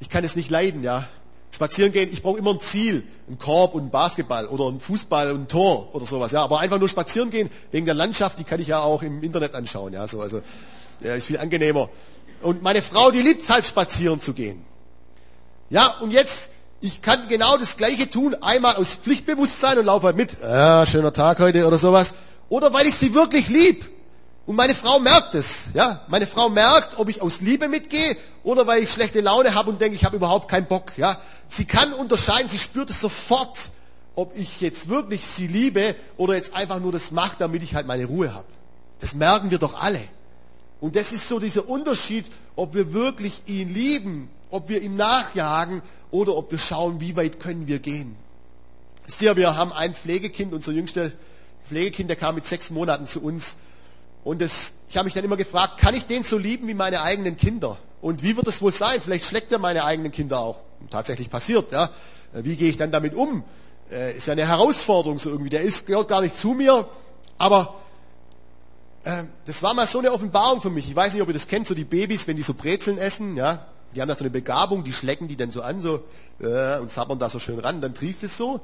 Ich 0.00 0.08
kann 0.08 0.24
es 0.24 0.36
nicht 0.36 0.50
leiden, 0.50 0.82
ja. 0.82 1.08
Spazieren 1.52 1.92
gehen, 1.92 2.10
ich 2.12 2.22
brauche 2.22 2.38
immer 2.38 2.52
ein 2.52 2.60
Ziel, 2.60 3.04
ein 3.28 3.38
Korb 3.38 3.74
und 3.74 3.86
ein 3.86 3.90
Basketball 3.90 4.46
oder 4.46 4.68
ein 4.68 4.78
Fußball 4.78 5.32
und 5.32 5.42
ein 5.42 5.48
Tor 5.48 5.94
oder 5.94 6.06
sowas, 6.06 6.32
ja. 6.32 6.42
Aber 6.42 6.60
einfach 6.60 6.78
nur 6.78 6.88
spazieren 6.88 7.30
gehen 7.30 7.50
wegen 7.72 7.86
der 7.86 7.94
Landschaft, 7.94 8.38
die 8.38 8.44
kann 8.44 8.60
ich 8.60 8.68
ja 8.68 8.80
auch 8.80 9.02
im 9.02 9.22
Internet 9.22 9.54
anschauen, 9.54 9.92
ja. 9.92 10.06
So, 10.06 10.20
also, 10.20 10.42
ja, 11.02 11.14
ist 11.14 11.26
viel 11.26 11.38
angenehmer. 11.38 11.88
Und 12.42 12.62
meine 12.62 12.82
Frau, 12.82 13.10
die 13.10 13.20
liebt 13.20 13.48
halt 13.50 13.64
spazieren 13.64 14.20
zu 14.20 14.32
gehen. 14.32 14.64
Ja, 15.70 15.88
und 16.00 16.12
jetzt, 16.12 16.50
ich 16.80 17.02
kann 17.02 17.28
genau 17.28 17.56
das 17.56 17.76
Gleiche 17.76 18.08
tun, 18.08 18.36
einmal 18.40 18.76
aus 18.76 18.94
Pflichtbewusstsein 18.94 19.78
und 19.78 19.86
laufe 19.86 20.06
halt 20.06 20.16
mit, 20.16 20.36
ja, 20.40 20.86
schöner 20.86 21.12
Tag 21.12 21.40
heute 21.40 21.66
oder 21.66 21.78
sowas, 21.78 22.14
oder 22.48 22.72
weil 22.72 22.86
ich 22.86 22.96
sie 22.96 23.12
wirklich 23.12 23.48
lieb. 23.48 23.88
Und 24.50 24.56
meine 24.56 24.74
Frau 24.74 24.98
merkt 24.98 25.36
es, 25.36 25.66
ja. 25.74 26.04
Meine 26.08 26.26
Frau 26.26 26.48
merkt, 26.48 26.98
ob 26.98 27.08
ich 27.08 27.22
aus 27.22 27.40
Liebe 27.40 27.68
mitgehe 27.68 28.16
oder 28.42 28.66
weil 28.66 28.82
ich 28.82 28.90
schlechte 28.90 29.20
Laune 29.20 29.54
habe 29.54 29.70
und 29.70 29.80
denke, 29.80 29.94
ich 29.94 30.04
habe 30.04 30.16
überhaupt 30.16 30.50
keinen 30.50 30.66
Bock, 30.66 30.90
ja. 30.96 31.20
Sie 31.48 31.66
kann 31.66 31.92
unterscheiden, 31.92 32.48
sie 32.48 32.58
spürt 32.58 32.90
es 32.90 33.00
sofort, 33.00 33.70
ob 34.16 34.36
ich 34.36 34.60
jetzt 34.60 34.88
wirklich 34.88 35.24
sie 35.24 35.46
liebe 35.46 35.94
oder 36.16 36.34
jetzt 36.34 36.52
einfach 36.52 36.80
nur 36.80 36.90
das 36.90 37.12
mache, 37.12 37.36
damit 37.38 37.62
ich 37.62 37.76
halt 37.76 37.86
meine 37.86 38.06
Ruhe 38.06 38.34
habe. 38.34 38.48
Das 38.98 39.14
merken 39.14 39.52
wir 39.52 39.58
doch 39.58 39.80
alle. 39.80 40.00
Und 40.80 40.96
das 40.96 41.12
ist 41.12 41.28
so 41.28 41.38
dieser 41.38 41.68
Unterschied, 41.68 42.26
ob 42.56 42.74
wir 42.74 42.92
wirklich 42.92 43.42
ihn 43.46 43.72
lieben 43.72 44.30
ob 44.50 44.68
wir 44.68 44.82
ihm 44.82 44.96
nachjagen 44.96 45.80
oder 46.10 46.36
ob 46.36 46.50
wir 46.50 46.58
schauen, 46.58 46.98
wie 46.98 47.14
weit 47.14 47.38
können 47.38 47.68
wir 47.68 47.78
gehen. 47.78 48.16
Wisst 49.06 49.20
wir 49.20 49.56
haben 49.56 49.72
ein 49.72 49.94
Pflegekind, 49.94 50.52
unser 50.52 50.72
jüngster 50.72 51.12
Pflegekind, 51.68 52.10
der 52.10 52.16
kam 52.16 52.34
mit 52.34 52.46
sechs 52.46 52.70
Monaten 52.70 53.06
zu 53.06 53.22
uns. 53.22 53.56
Und 54.24 54.40
das, 54.40 54.74
ich 54.88 54.96
habe 54.96 55.06
mich 55.06 55.14
dann 55.14 55.24
immer 55.24 55.36
gefragt, 55.36 55.78
kann 55.78 55.94
ich 55.94 56.06
den 56.06 56.22
so 56.22 56.36
lieben 56.36 56.68
wie 56.68 56.74
meine 56.74 57.02
eigenen 57.02 57.36
Kinder? 57.36 57.78
Und 58.02 58.22
wie 58.22 58.36
wird 58.36 58.46
es 58.46 58.62
wohl 58.62 58.72
sein? 58.72 59.00
Vielleicht 59.00 59.24
schlägt 59.24 59.52
er 59.52 59.58
meine 59.58 59.84
eigenen 59.84 60.12
Kinder 60.12 60.40
auch. 60.40 60.60
Tatsächlich 60.90 61.30
passiert, 61.30 61.72
ja. 61.72 61.90
Wie 62.32 62.56
gehe 62.56 62.70
ich 62.70 62.76
dann 62.76 62.90
damit 62.90 63.14
um? 63.14 63.44
Äh, 63.90 64.16
ist 64.16 64.26
ja 64.26 64.32
eine 64.32 64.46
Herausforderung 64.46 65.18
so 65.18 65.30
irgendwie. 65.30 65.50
Der 65.50 65.62
ist, 65.62 65.86
gehört 65.86 66.08
gar 66.08 66.20
nicht 66.20 66.36
zu 66.36 66.52
mir. 66.52 66.88
Aber 67.38 67.74
äh, 69.04 69.24
das 69.46 69.62
war 69.62 69.74
mal 69.74 69.86
so 69.86 69.98
eine 69.98 70.12
Offenbarung 70.12 70.60
für 70.60 70.70
mich. 70.70 70.88
Ich 70.88 70.96
weiß 70.96 71.12
nicht, 71.12 71.22
ob 71.22 71.28
ihr 71.28 71.34
das 71.34 71.48
kennt, 71.48 71.66
so 71.66 71.74
die 71.74 71.84
Babys, 71.84 72.26
wenn 72.26 72.36
die 72.36 72.42
so 72.42 72.54
Brezeln 72.54 72.98
essen, 72.98 73.36
ja. 73.36 73.66
Die 73.94 74.00
haben 74.00 74.08
da 74.08 74.14
so 74.14 74.20
eine 74.20 74.30
Begabung, 74.30 74.84
die 74.84 74.92
schlecken 74.92 75.26
die 75.26 75.36
dann 75.36 75.50
so 75.50 75.62
an 75.62 75.80
so 75.80 76.04
äh, 76.40 76.78
und 76.78 76.92
sabbern 76.92 77.18
da 77.18 77.28
so 77.28 77.40
schön 77.40 77.58
ran, 77.58 77.80
dann 77.80 77.92
trieft 77.92 78.22
es 78.22 78.36
so. 78.36 78.60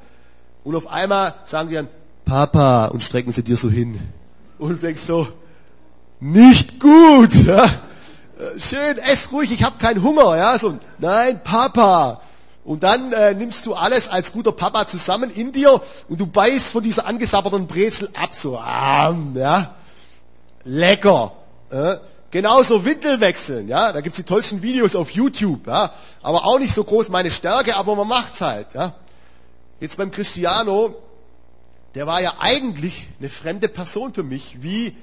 Und 0.63 0.77
auf 0.77 0.87
einmal 0.87 1.35
sagen 1.47 1.69
die 1.69 1.75
dann, 1.75 1.89
Papa, 2.25 2.87
und 2.87 3.03
strecken 3.03 3.33
sie 3.33 3.43
dir 3.43 3.57
so 3.57 3.69
hin. 3.69 4.01
Und 4.59 4.71
du 4.71 4.75
denkst 4.77 5.03
so, 5.03 5.29
nicht 6.21 6.81
gut. 6.81 7.33
Ja? 7.47 7.69
Schön, 8.59 8.99
ess 8.99 9.33
ruhig, 9.33 9.51
ich 9.51 9.65
habe 9.65 9.79
keinen 9.79 10.03
Hunger. 10.03 10.37
Ja? 10.37 10.59
So, 10.59 10.79
nein, 10.99 11.41
Papa. 11.43 12.21
Und 12.65 12.83
dann 12.83 13.13
äh, 13.13 13.33
nimmst 13.33 13.65
du 13.65 13.75
alles 13.75 14.09
als 14.09 14.33
guter 14.33 14.53
Papa 14.53 14.87
zusammen 14.87 15.31
in 15.31 15.53
dir 15.53 15.81
und 16.09 16.21
du 16.21 16.27
beißt 16.27 16.67
von 16.67 16.83
dieser 16.83 17.07
angesabberten 17.07 17.67
Brezel 17.67 18.11
ab. 18.21 18.35
So, 18.35 18.59
ah, 18.59 19.15
ja. 19.35 19.75
Lecker. 20.65 21.33
Äh? 21.71 21.97
Genauso 22.31 22.85
Windel 22.85 23.21
wechseln, 23.21 23.69
ja, 23.69 23.93
da 23.93 24.01
gibt's 24.01 24.17
die 24.17 24.25
tollsten 24.25 24.61
Videos 24.61 24.97
auf 24.97 25.11
YouTube, 25.11 25.69
ja, 25.69 25.93
aber 26.23 26.45
auch 26.45 26.59
nicht 26.59 26.75
so 26.75 26.83
groß 26.83 27.09
meine 27.09 27.31
Stärke, 27.31 27.77
aber 27.77 27.95
man 27.95 28.09
macht's 28.09 28.41
halt, 28.41 28.75
ja. 28.75 28.95
Jetzt 29.81 29.97
beim 29.97 30.11
Cristiano, 30.11 30.97
der 31.95 32.07
war 32.07 32.21
ja 32.21 32.35
eigentlich 32.41 33.07
eine 33.21 33.31
fremde 33.31 33.69
Person 33.69 34.13
für 34.13 34.23
mich, 34.23 34.63
wie 34.63 34.97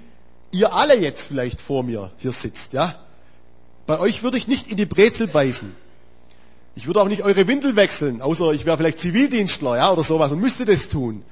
ihr 0.54 0.74
alle 0.74 0.98
jetzt 0.98 1.28
vielleicht 1.28 1.60
vor 1.60 1.84
mir 1.84 2.12
hier 2.18 2.32
sitzt, 2.32 2.74
ja. 2.74 2.96
Bei 3.86 4.00
euch 4.00 4.24
würde 4.24 4.38
ich 4.38 4.48
nicht 4.48 4.68
in 4.68 4.78
die 4.78 4.86
Brezel 4.86 5.28
beißen. 5.28 5.76
Ich 6.76 6.88
würde 6.88 7.02
auch 7.02 7.08
nicht 7.08 7.24
eure 7.24 7.48
Windel 7.48 7.76
wechseln, 7.76 8.22
außer 8.22 8.54
ich 8.54 8.66
wäre 8.66 8.78
vielleicht 8.78 9.00
Zivildienstler, 9.00 9.78
ja, 9.78 9.92
oder 9.92 10.04
sowas 10.04 10.32
und 10.32 10.40
müsste 10.40 10.66
das 10.66 10.90
tun. 10.90 11.24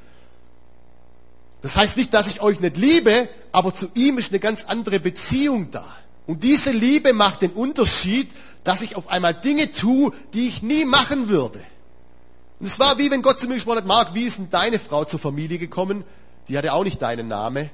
Das 1.62 1.78
heißt 1.78 1.98
nicht, 1.98 2.14
dass 2.14 2.28
ich 2.28 2.42
euch 2.42 2.60
nicht 2.60 2.78
liebe, 2.78 3.30
aber 3.52 3.74
zu 3.74 3.88
ihm 3.94 4.18
ist 4.18 4.32
eine 4.32 4.40
ganz 4.40 4.66
andere 4.66 5.00
Beziehung 5.00 5.72
da. 5.72 5.86
Und 6.28 6.44
diese 6.44 6.72
Liebe 6.72 7.14
macht 7.14 7.42
den 7.42 7.52
Unterschied, 7.52 8.30
dass 8.64 8.82
ich 8.82 8.96
auf 8.96 9.10
einmal 9.10 9.34
Dinge 9.34 9.72
tue, 9.72 10.12
die 10.34 10.48
ich 10.48 10.62
nie 10.62 10.86
machen 10.86 11.30
würde. 11.30 11.60
Und 12.60 12.68
es 12.68 12.80
war 12.80 12.98
wie 12.98 13.10
wenn 13.10 13.22
Gott 13.22 13.40
zu 13.40 13.48
mir 13.48 13.56
gesprochen 13.56 13.78
hat, 13.78 13.88
Mark, 13.88 14.14
wie 14.14 14.24
ist 14.24 14.38
denn 14.38 14.50
deine 14.50 14.80
Frau 14.80 15.06
zur 15.06 15.20
Familie 15.20 15.58
gekommen? 15.58 16.04
Die 16.48 16.58
hatte 16.58 16.74
auch 16.74 16.84
nicht 16.84 17.02
deinen 17.02 17.28
Namen. 17.28 17.70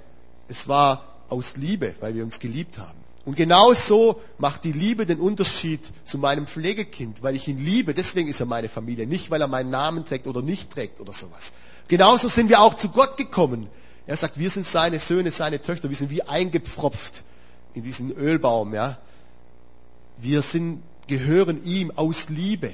Es 0.48 0.68
war 0.68 1.17
aus 1.30 1.58
Liebe, 1.58 1.96
weil 2.00 2.16
wir 2.16 2.24
uns 2.24 2.40
geliebt 2.40 2.78
haben. 2.78 2.98
Und 3.28 3.36
genau 3.36 3.74
so 3.74 4.22
macht 4.38 4.64
die 4.64 4.72
Liebe 4.72 5.06
den 5.06 5.20
Unterschied 5.20 5.82
zu 6.06 6.18
meinem 6.18 6.48
Pflegekind, 6.48 7.22
weil 7.24 7.36
ich 7.36 7.48
ihn 7.50 7.58
liebe. 7.58 7.94
Deswegen 7.94 8.30
ist 8.30 8.40
er 8.40 8.46
meine 8.46 8.70
Familie, 8.70 9.06
nicht 9.06 9.30
weil 9.30 9.42
er 9.42 9.48
meinen 9.48 9.70
Namen 9.70 10.06
trägt 10.06 10.28
oder 10.28 10.42
nicht 10.42 10.72
trägt 10.72 11.02
oder 11.02 11.12
sowas. 11.12 11.52
Genauso 11.90 12.30
sind 12.30 12.48
wir 12.48 12.62
auch 12.62 12.74
zu 12.74 12.88
Gott 12.88 13.18
gekommen. 13.18 13.68
Er 14.06 14.16
sagt, 14.16 14.40
wir 14.40 14.50
sind 14.50 14.66
seine 14.66 15.00
Söhne, 15.00 15.32
seine 15.32 15.62
Töchter, 15.62 15.90
wir 15.90 15.98
sind 15.98 16.10
wie 16.10 16.24
eingepfropft 16.24 17.26
in 17.74 17.84
diesen 17.84 18.12
Ölbaum, 18.16 18.74
ja. 18.74 18.98
Wir 20.18 20.42
sind, 20.42 20.82
gehören 21.08 21.64
ihm 21.66 21.92
aus 21.96 22.30
Liebe. 22.30 22.74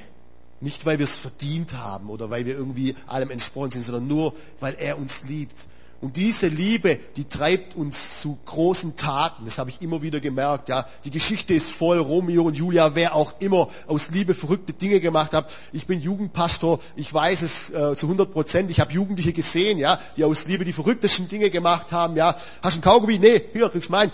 Nicht, 0.62 0.86
weil 0.86 1.00
wir 1.00 1.06
es 1.06 1.18
verdient 1.18 1.74
haben 1.74 2.12
oder 2.12 2.30
weil 2.30 2.46
wir 2.46 2.56
irgendwie 2.56 2.96
allem 3.08 3.32
entsprochen 3.32 3.72
sind, 3.72 3.86
sondern 3.86 4.08
nur, 4.08 4.36
weil 4.60 4.76
er 4.76 5.00
uns 5.00 5.24
liebt. 5.24 5.66
Und 6.04 6.18
diese 6.18 6.48
Liebe, 6.48 7.00
die 7.16 7.24
treibt 7.30 7.78
uns 7.78 8.20
zu 8.20 8.38
großen 8.46 8.98
Taten. 8.98 9.46
Das 9.46 9.58
habe 9.58 9.70
ich 9.70 9.82
immer 9.82 10.02
wieder 10.02 10.20
gemerkt. 10.20 10.68
Ja, 10.68 10.86
die 11.06 11.12
Geschichte 11.12 11.54
ist 11.54 11.72
voll. 11.72 11.98
Romeo 11.98 12.44
und 12.44 12.58
Julia, 12.58 12.94
wer 12.94 13.16
auch 13.16 13.36
immer 13.40 13.70
aus 13.88 14.10
Liebe 14.12 14.34
verrückte 14.34 14.74
Dinge 14.74 15.00
gemacht 15.00 15.32
hat. 15.32 15.50
Ich 15.72 15.88
bin 15.88 16.02
Jugendpastor. 16.02 16.82
Ich 16.98 17.14
weiß 17.14 17.42
es 17.44 17.70
äh, 17.70 17.96
zu 17.96 18.08
100 18.08 18.34
Prozent. 18.34 18.70
Ich 18.70 18.82
habe 18.82 18.92
Jugendliche 18.92 19.32
gesehen, 19.32 19.80
ja, 19.80 19.98
die 20.18 20.26
aus 20.26 20.46
Liebe 20.46 20.66
die 20.66 20.74
verrücktesten 20.74 21.30
Dinge 21.30 21.50
gemacht 21.50 21.94
haben. 21.94 22.18
Ja, 22.18 22.36
hast 22.62 22.76
du 22.76 22.80
einen 22.80 22.82
Kaugummi? 22.82 23.18
Nee, 23.18 23.42
hier 23.54 23.70
kriegst 23.70 23.88
du 23.88 23.94
meinen. 23.94 24.12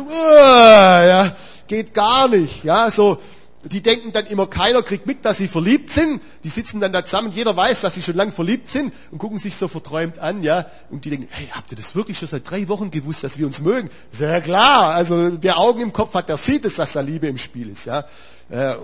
Ja, 0.00 1.36
geht 1.66 1.92
gar 1.92 2.28
nicht. 2.28 2.64
Ja, 2.64 2.90
so 2.90 3.18
die 3.64 3.82
denken 3.82 4.12
dann 4.12 4.26
immer, 4.26 4.46
keiner 4.46 4.82
kriegt 4.82 5.06
mit, 5.06 5.24
dass 5.24 5.38
sie 5.38 5.48
verliebt 5.48 5.90
sind. 5.90 6.20
Die 6.42 6.48
sitzen 6.48 6.80
dann 6.80 6.92
da 6.92 7.04
zusammen, 7.04 7.32
jeder 7.32 7.56
weiß, 7.56 7.80
dass 7.80 7.94
sie 7.94 8.02
schon 8.02 8.16
lange 8.16 8.32
verliebt 8.32 8.68
sind 8.68 8.92
und 9.10 9.18
gucken 9.18 9.38
sich 9.38 9.56
so 9.56 9.68
verträumt 9.68 10.18
an, 10.18 10.42
ja. 10.42 10.66
Und 10.90 11.04
die 11.04 11.10
denken, 11.10 11.28
hey, 11.30 11.48
habt 11.52 11.70
ihr 11.70 11.76
das 11.76 11.94
wirklich 11.94 12.18
schon 12.18 12.28
seit 12.28 12.48
drei 12.48 12.68
Wochen 12.68 12.90
gewusst, 12.90 13.24
dass 13.24 13.38
wir 13.38 13.46
uns 13.46 13.60
mögen? 13.60 13.90
Sehr 14.12 14.40
klar. 14.40 14.94
Also 14.94 15.38
wer 15.40 15.58
Augen 15.58 15.80
im 15.80 15.92
Kopf 15.92 16.14
hat, 16.14 16.28
der 16.28 16.36
sieht 16.36 16.64
es, 16.64 16.74
dass 16.74 16.92
da 16.92 17.00
Liebe 17.00 17.26
im 17.26 17.38
Spiel 17.38 17.70
ist, 17.70 17.86
ja. 17.86 18.04
Äh, 18.50 18.74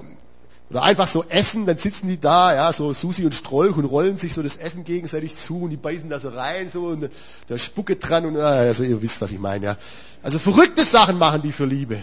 oder 0.71 0.85
einfach 0.85 1.09
so 1.09 1.25
essen, 1.29 1.66
dann 1.66 1.79
sitzen 1.79 2.07
die 2.07 2.21
da, 2.21 2.55
ja, 2.55 2.73
so 2.73 2.93
Susi 2.93 3.25
und 3.25 3.35
Strolch 3.35 3.77
und 3.77 3.87
rollen 3.87 4.19
sich 4.19 4.35
so 4.35 4.43
das 4.43 4.57
Essen 4.57 4.85
gegenseitig 4.85 5.35
zu 5.35 5.62
und 5.62 5.71
die 5.71 5.77
beißen 5.77 6.09
da 6.09 6.21
so 6.21 6.29
rein, 6.29 6.71
so 6.71 6.85
und 6.87 7.11
da 7.49 7.59
Spucke 7.59 7.97
dran 7.97 8.25
und 8.25 8.37
also 8.37 8.85
ihr 8.85 9.03
wisst, 9.03 9.21
was 9.21 9.33
ich 9.33 9.40
meine, 9.40 9.66
ja. 9.66 9.77
Also 10.23 10.38
verrückte 10.38 10.85
Sachen 10.85 11.19
machen 11.19 11.43
die 11.43 11.51
für 11.51 11.64
Liebe. 11.64 12.03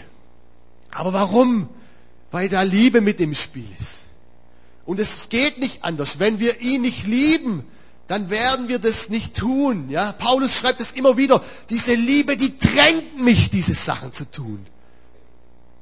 Aber 0.90 1.14
warum? 1.14 1.68
Weil 2.30 2.48
da 2.48 2.62
Liebe 2.62 3.00
mit 3.00 3.20
im 3.20 3.34
Spiel 3.34 3.68
ist. 3.80 4.06
Und 4.84 5.00
es 5.00 5.28
geht 5.28 5.58
nicht 5.58 5.84
anders. 5.84 6.18
Wenn 6.18 6.40
wir 6.40 6.60
ihn 6.60 6.82
nicht 6.82 7.06
lieben, 7.06 7.64
dann 8.06 8.30
werden 8.30 8.68
wir 8.68 8.78
das 8.78 9.10
nicht 9.10 9.36
tun. 9.36 9.90
Ja, 9.90 10.12
Paulus 10.12 10.54
schreibt 10.54 10.80
es 10.80 10.92
immer 10.92 11.16
wieder. 11.16 11.44
Diese 11.68 11.94
Liebe, 11.94 12.36
die 12.36 12.58
drängt 12.58 13.20
mich, 13.20 13.50
diese 13.50 13.74
Sachen 13.74 14.12
zu 14.12 14.30
tun. 14.30 14.66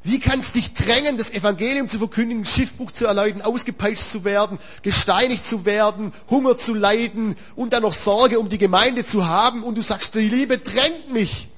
Wie 0.02 0.20
kann 0.20 0.38
es 0.38 0.52
dich 0.52 0.72
drängen, 0.72 1.16
das 1.16 1.32
Evangelium 1.32 1.88
zu 1.88 1.98
verkündigen, 1.98 2.44
Schiffbruch 2.44 2.92
zu 2.92 3.06
erleiden, 3.06 3.42
ausgepeitscht 3.42 4.04
zu 4.04 4.24
werden, 4.24 4.58
gesteinigt 4.82 5.44
zu 5.44 5.64
werden, 5.64 6.12
Hunger 6.30 6.56
zu 6.58 6.74
leiden 6.74 7.34
und 7.56 7.72
dann 7.72 7.82
noch 7.82 7.94
Sorge 7.94 8.38
um 8.38 8.48
die 8.48 8.58
Gemeinde 8.58 9.04
zu 9.04 9.26
haben 9.26 9.64
und 9.64 9.76
du 9.76 9.82
sagst, 9.82 10.14
die 10.14 10.28
Liebe 10.28 10.58
drängt 10.58 11.12
mich. 11.12 11.48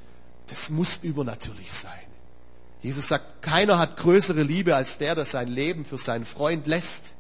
Das 0.47 0.71
muss 0.71 1.01
übernatürlich 1.03 1.71
sein. 1.71 2.08
Jesus 2.83 3.09
sagt, 3.09 3.43
keiner 3.43 3.79
hat 3.79 3.97
größere 3.97 4.43
Liebe 4.43 4.76
als 4.76 4.99
der, 4.99 5.14
der 5.14 5.24
sein 5.24 5.49
Leben 5.49 5.85
für 5.85 5.99
seinen 5.99 6.24
Freund 6.24 6.66
lässt. 6.66 7.14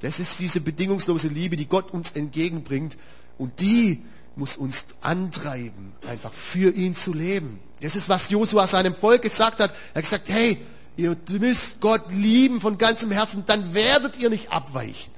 Das 0.00 0.18
ist 0.18 0.38
diese 0.40 0.60
bedingungslose 0.60 1.28
Liebe, 1.28 1.56
die 1.56 1.66
Gott 1.66 1.92
uns 1.92 2.12
entgegenbringt 2.12 2.98
und 3.38 3.60
die 3.60 4.02
muss 4.36 4.56
uns 4.56 4.86
antreiben, 5.00 5.92
einfach 6.06 6.32
für 6.32 6.74
ihn 6.74 6.94
zu 6.94 7.12
leben. 7.12 7.60
Das 7.80 7.96
ist, 7.96 8.08
was 8.08 8.30
Josua 8.30 8.66
seinem 8.66 8.94
Volk 8.94 9.22
gesagt 9.22 9.60
hat. 9.60 9.72
Er 9.92 9.96
hat 9.96 10.04
gesagt, 10.04 10.28
hey, 10.28 10.58
ihr 10.96 11.16
müsst 11.40 11.80
Gott 11.80 12.10
lieben 12.12 12.60
von 12.60 12.78
ganzem 12.78 13.10
Herzen, 13.10 13.44
dann 13.46 13.74
werdet 13.74 14.18
ihr 14.18 14.30
nicht 14.30 14.52
abweichen. 14.52 15.12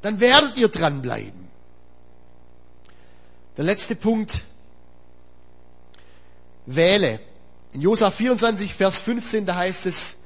Dann 0.00 0.20
werdet 0.20 0.56
ihr 0.56 0.68
dranbleiben. 0.68 1.48
Der 3.56 3.64
letzte 3.64 3.94
Punkt. 3.94 4.42
Wähle. 6.66 7.20
In 7.72 7.80
Josua 7.80 8.10
24, 8.10 8.74
Vers 8.74 8.98
15, 8.98 9.46
da 9.46 9.56
heißt 9.56 9.86
es, 9.86 10.16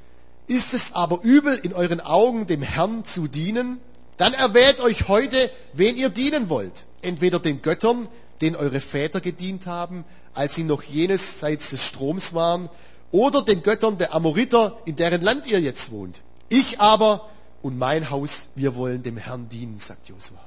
ist 0.47 0.73
es 0.73 0.93
aber 0.93 1.21
übel 1.23 1.55
in 1.55 1.73
euren 1.73 2.01
Augen, 2.01 2.45
dem 2.45 2.61
Herrn 2.61 3.05
zu 3.05 3.27
dienen, 3.27 3.79
dann 4.17 4.33
erwählt 4.33 4.81
euch 4.81 5.07
heute, 5.07 5.49
wen 5.71 5.95
ihr 5.95 6.09
dienen 6.09 6.49
wollt. 6.49 6.85
Entweder 7.01 7.39
den 7.39 7.61
Göttern, 7.61 8.09
denen 8.41 8.57
eure 8.57 8.81
Väter 8.81 9.21
gedient 9.21 9.65
haben, 9.65 10.03
als 10.33 10.55
sie 10.55 10.63
noch 10.63 10.83
jenesseits 10.83 11.69
des 11.69 11.85
Stroms 11.85 12.33
waren, 12.33 12.69
oder 13.11 13.41
den 13.41 13.63
Göttern 13.63 13.97
der 13.97 14.13
Amoriter, 14.13 14.77
in 14.83 14.97
deren 14.97 15.21
Land 15.21 15.47
ihr 15.47 15.61
jetzt 15.61 15.91
wohnt. 15.91 16.19
Ich 16.49 16.81
aber 16.81 17.29
und 17.61 17.77
mein 17.77 18.09
Haus, 18.09 18.49
wir 18.55 18.75
wollen 18.75 19.03
dem 19.03 19.15
Herrn 19.15 19.47
dienen, 19.47 19.79
sagt 19.79 20.09
Josua. 20.09 20.39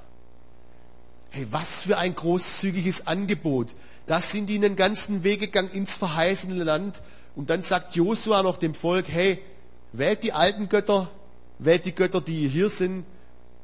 Hey, 1.30 1.46
was 1.50 1.80
für 1.80 1.96
ein 1.96 2.14
großzügiges 2.14 3.06
Angebot. 3.06 3.68
Das 4.10 4.32
sind 4.32 4.46
die 4.46 4.56
einen 4.56 4.74
ganzen 4.74 5.22
Weg 5.22 5.38
gegangen 5.38 5.70
ins 5.70 5.96
verheißene 5.96 6.64
Land. 6.64 7.00
Und 7.36 7.48
dann 7.48 7.62
sagt 7.62 7.94
Josua 7.94 8.42
noch 8.42 8.56
dem 8.56 8.74
Volk, 8.74 9.06
hey, 9.06 9.40
wählt 9.92 10.24
die 10.24 10.32
alten 10.32 10.68
Götter, 10.68 11.08
wählt 11.60 11.84
die 11.84 11.94
Götter, 11.94 12.20
die 12.20 12.48
hier 12.48 12.70
sind, 12.70 13.04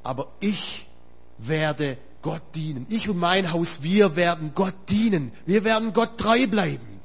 aber 0.05 0.28
ich 0.38 0.86
werde 1.36 1.99
Gott 2.22 2.42
dienen. 2.55 2.86
Ich 2.90 3.09
und 3.09 3.18
mein 3.18 3.53
Haus, 3.53 3.82
wir 3.82 4.14
werden 4.14 4.53
Gott 4.55 4.76
dienen. 4.88 5.32
Wir 5.47 5.64
werden 5.64 5.92
Gott 5.92 6.16
treu 6.16 6.47
bleiben. 6.47 7.01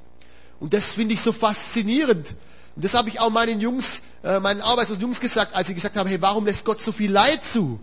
Und 0.60 0.76
das 0.76 0.94
finde 0.94 1.16
ich 1.16 1.22
so 1.22 1.32
faszinierend. 1.32 2.36
Und 2.76 2.86
das 2.86 2.94
habe 2.94 3.10
ich 3.10 3.20
auch 3.20 3.32
meinen 3.32 3.60
Jungs, 3.60 4.04
äh, 4.24 4.40
meinen 4.40 4.62
arbeitslosen 4.62 5.02
Jungs 5.02 5.20
gesagt, 5.20 5.56
als 5.56 5.68
sie 5.68 5.74
gesagt 5.74 5.98
haben, 5.98 6.08
hey, 6.08 6.22
warum 6.22 6.46
lässt 6.46 6.64
Gott 6.64 6.80
so 6.80 6.92
viel 6.92 7.12
Leid 7.12 7.44
zu? 7.44 7.80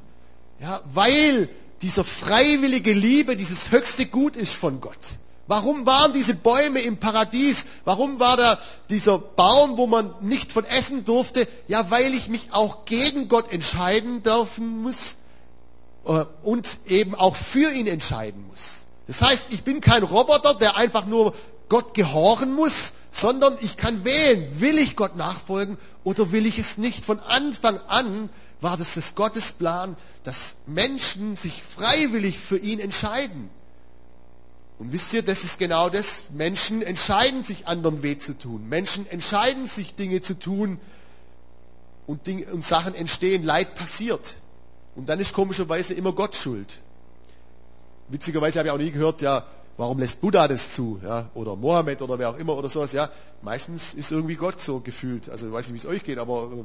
Ja, 0.61 0.83
weil 0.95 1.49
dieser 1.83 2.05
freiwillige 2.05 2.93
Liebe 2.93 3.35
dieses 3.35 3.73
höchste 3.73 4.07
Gut 4.07 4.37
ist 4.37 4.55
von 4.55 4.81
Gott. 4.81 5.19
Warum 5.49 5.87
waren 5.87 6.13
diese 6.13 6.35
Bäume 6.35 6.81
im 6.81 6.99
Paradies? 6.99 7.65
Warum 7.87 8.21
war 8.21 8.37
da 8.37 8.59
dieser 8.91 9.19
Baum, 9.19 9.79
wo 9.79 9.87
man 9.87 10.15
nicht 10.21 10.53
von 10.53 10.67
essen 10.67 11.07
durfte? 11.07 11.49
Ja, 11.69 11.91
weil 11.91 12.13
ich 12.13 12.29
mich 12.29 12.51
auch 12.53 12.85
gegen 12.85 13.29
Gott 13.29 13.51
entscheiden 13.51 14.23
dürfen 14.23 14.83
muss 14.83 15.17
äh, 16.05 16.27
und 16.43 16.69
eben 16.87 17.15
auch 17.15 17.35
für 17.35 17.73
ihn 17.73 17.87
entscheiden 17.87 18.47
muss. 18.47 18.87
Das 19.07 19.23
heißt, 19.23 19.47
ich 19.49 19.65
bin 19.65 19.81
kein 19.81 20.03
Roboter, 20.03 20.53
der 20.53 20.77
einfach 20.77 21.07
nur 21.07 21.35
Gott 21.71 21.95
gehorchen 21.95 22.55
muss, 22.55 22.93
sondern 23.11 23.57
ich 23.63 23.79
kann 23.79 24.05
wählen, 24.05 24.61
will 24.61 24.77
ich 24.77 24.97
Gott 24.97 25.17
nachfolgen 25.17 25.79
oder 26.05 26.31
will 26.31 26.45
ich 26.45 26.59
es 26.59 26.77
nicht. 26.77 27.07
Von 27.07 27.21
Anfang 27.21 27.81
an 27.89 28.29
war 28.61 28.77
das 28.77 28.95
das 28.95 29.15
Gottesplan, 29.15 29.97
dass 30.25 30.57
Menschen 30.67 31.37
sich 31.37 31.63
freiwillig 31.63 32.39
für 32.39 32.59
ihn 32.59 32.81
entscheiden. 32.81 33.49
Und 34.79 34.93
wisst 34.93 35.12
ihr, 35.12 35.22
das 35.22 35.43
ist 35.43 35.59
genau 35.59 35.89
das. 35.89 36.24
Menschen 36.31 36.83
entscheiden 36.83 37.43
sich, 37.43 37.66
anderen 37.66 38.03
weh 38.03 38.16
zu 38.16 38.39
tun. 38.39 38.68
Menschen 38.68 39.11
entscheiden 39.11 39.66
sich, 39.66 39.95
Dinge 39.95 40.20
zu 40.20 40.39
tun 40.39 40.79
und, 42.07 42.26
Dinge, 42.26 42.47
und 42.53 42.64
Sachen 42.64 42.95
entstehen, 42.95 43.43
Leid 43.43 43.74
passiert. 43.74 44.37
Und 44.95 45.09
dann 45.09 45.18
ist 45.18 45.33
komischerweise 45.33 45.95
immer 45.95 46.12
Gott 46.12 46.37
schuld. 46.37 46.81
Witzigerweise 48.09 48.59
habe 48.59 48.68
ich 48.68 48.74
auch 48.74 48.79
nie 48.79 48.91
gehört, 48.91 49.20
ja, 49.20 49.45
warum 49.76 49.99
lässt 49.99 50.20
Buddha 50.20 50.47
das 50.47 50.74
zu? 50.74 51.01
Ja, 51.03 51.29
oder 51.35 51.57
Mohammed 51.57 52.01
oder 52.01 52.18
wer 52.18 52.31
auch 52.31 52.39
immer 52.39 52.57
oder 52.57 52.68
sowas. 52.68 52.93
Ja, 52.93 53.11
meistens 53.43 53.95
ist 53.95 54.12
irgendwie 54.12 54.37
Gott 54.37 54.61
so 54.61 54.81
gefühlt. 54.81 55.29
Also 55.29 55.49
ich 55.49 55.53
weiß 55.53 55.66
nicht, 55.68 55.74
wie 55.74 55.87
es 55.87 55.93
euch 55.93 56.05
geht, 56.05 56.18
aber 56.18 56.51
äh, 56.53 56.64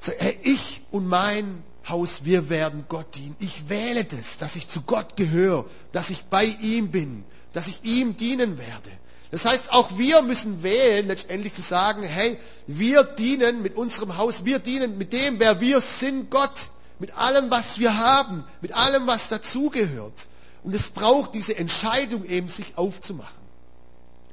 so, 0.00 0.12
ich 0.42 0.82
und 0.90 1.06
mein 1.06 1.62
Haus, 1.88 2.24
wir 2.24 2.48
werden 2.50 2.84
Gott 2.88 3.14
dienen. 3.14 3.36
Ich 3.38 3.68
wähle 3.68 4.04
das, 4.04 4.38
dass 4.38 4.56
ich 4.56 4.68
zu 4.68 4.82
Gott 4.82 5.16
gehöre, 5.16 5.66
dass 5.92 6.10
ich 6.10 6.24
bei 6.24 6.44
ihm 6.44 6.90
bin, 6.90 7.24
dass 7.52 7.68
ich 7.68 7.84
ihm 7.84 8.16
dienen 8.16 8.58
werde. 8.58 8.90
Das 9.30 9.44
heißt, 9.44 9.72
auch 9.72 9.98
wir 9.98 10.22
müssen 10.22 10.62
wählen, 10.62 11.06
letztendlich 11.06 11.54
zu 11.54 11.62
sagen, 11.62 12.02
hey, 12.02 12.38
wir 12.66 13.02
dienen 13.04 13.62
mit 13.62 13.76
unserem 13.76 14.16
Haus, 14.16 14.44
wir 14.44 14.58
dienen 14.58 14.98
mit 14.98 15.12
dem, 15.12 15.38
wer 15.38 15.60
wir 15.60 15.80
sind, 15.80 16.30
Gott, 16.30 16.70
mit 16.98 17.16
allem, 17.16 17.50
was 17.50 17.78
wir 17.78 17.98
haben, 17.98 18.44
mit 18.60 18.74
allem, 18.74 19.06
was 19.06 19.28
dazugehört. 19.28 20.26
Und 20.62 20.74
es 20.74 20.90
braucht 20.90 21.34
diese 21.34 21.56
Entscheidung 21.56 22.24
eben, 22.24 22.48
sich 22.48 22.76
aufzumachen. 22.76 23.46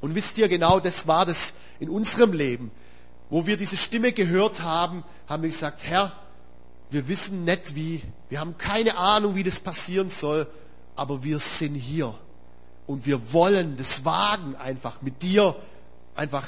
Und 0.02 0.16
wisst 0.16 0.38
ihr 0.38 0.48
genau, 0.48 0.80
das 0.80 1.08
war 1.08 1.26
das 1.26 1.54
in 1.80 1.90
unserem 1.90 2.34
Leben, 2.34 2.72
wo 3.30 3.46
wir 3.46 3.58
diese 3.58 3.78
Stimme 3.78 4.12
gehört 4.12 4.62
haben, 4.62 5.04
haben 5.28 5.44
wir 5.44 5.50
gesagt, 5.50 5.84
Herr, 5.84 6.12
wir 6.94 7.08
wissen 7.08 7.44
nicht 7.44 7.76
wie, 7.76 8.02
wir 8.30 8.40
haben 8.40 8.58
keine 8.58 8.98
Ahnung, 8.98 9.36
wie 9.36 9.44
das 9.44 9.60
passieren 9.60 10.10
soll, 10.10 10.48
aber 10.96 11.24
wir 11.24 11.40
sind 11.40 11.76
hier 11.76 12.14
und 12.86 13.06
wir 13.06 13.34
wollen 13.34 13.76
das 13.78 14.06
wagen, 14.06 14.56
einfach 14.56 15.02
mit 15.02 15.24
dir 15.24 15.56
einfach 16.16 16.48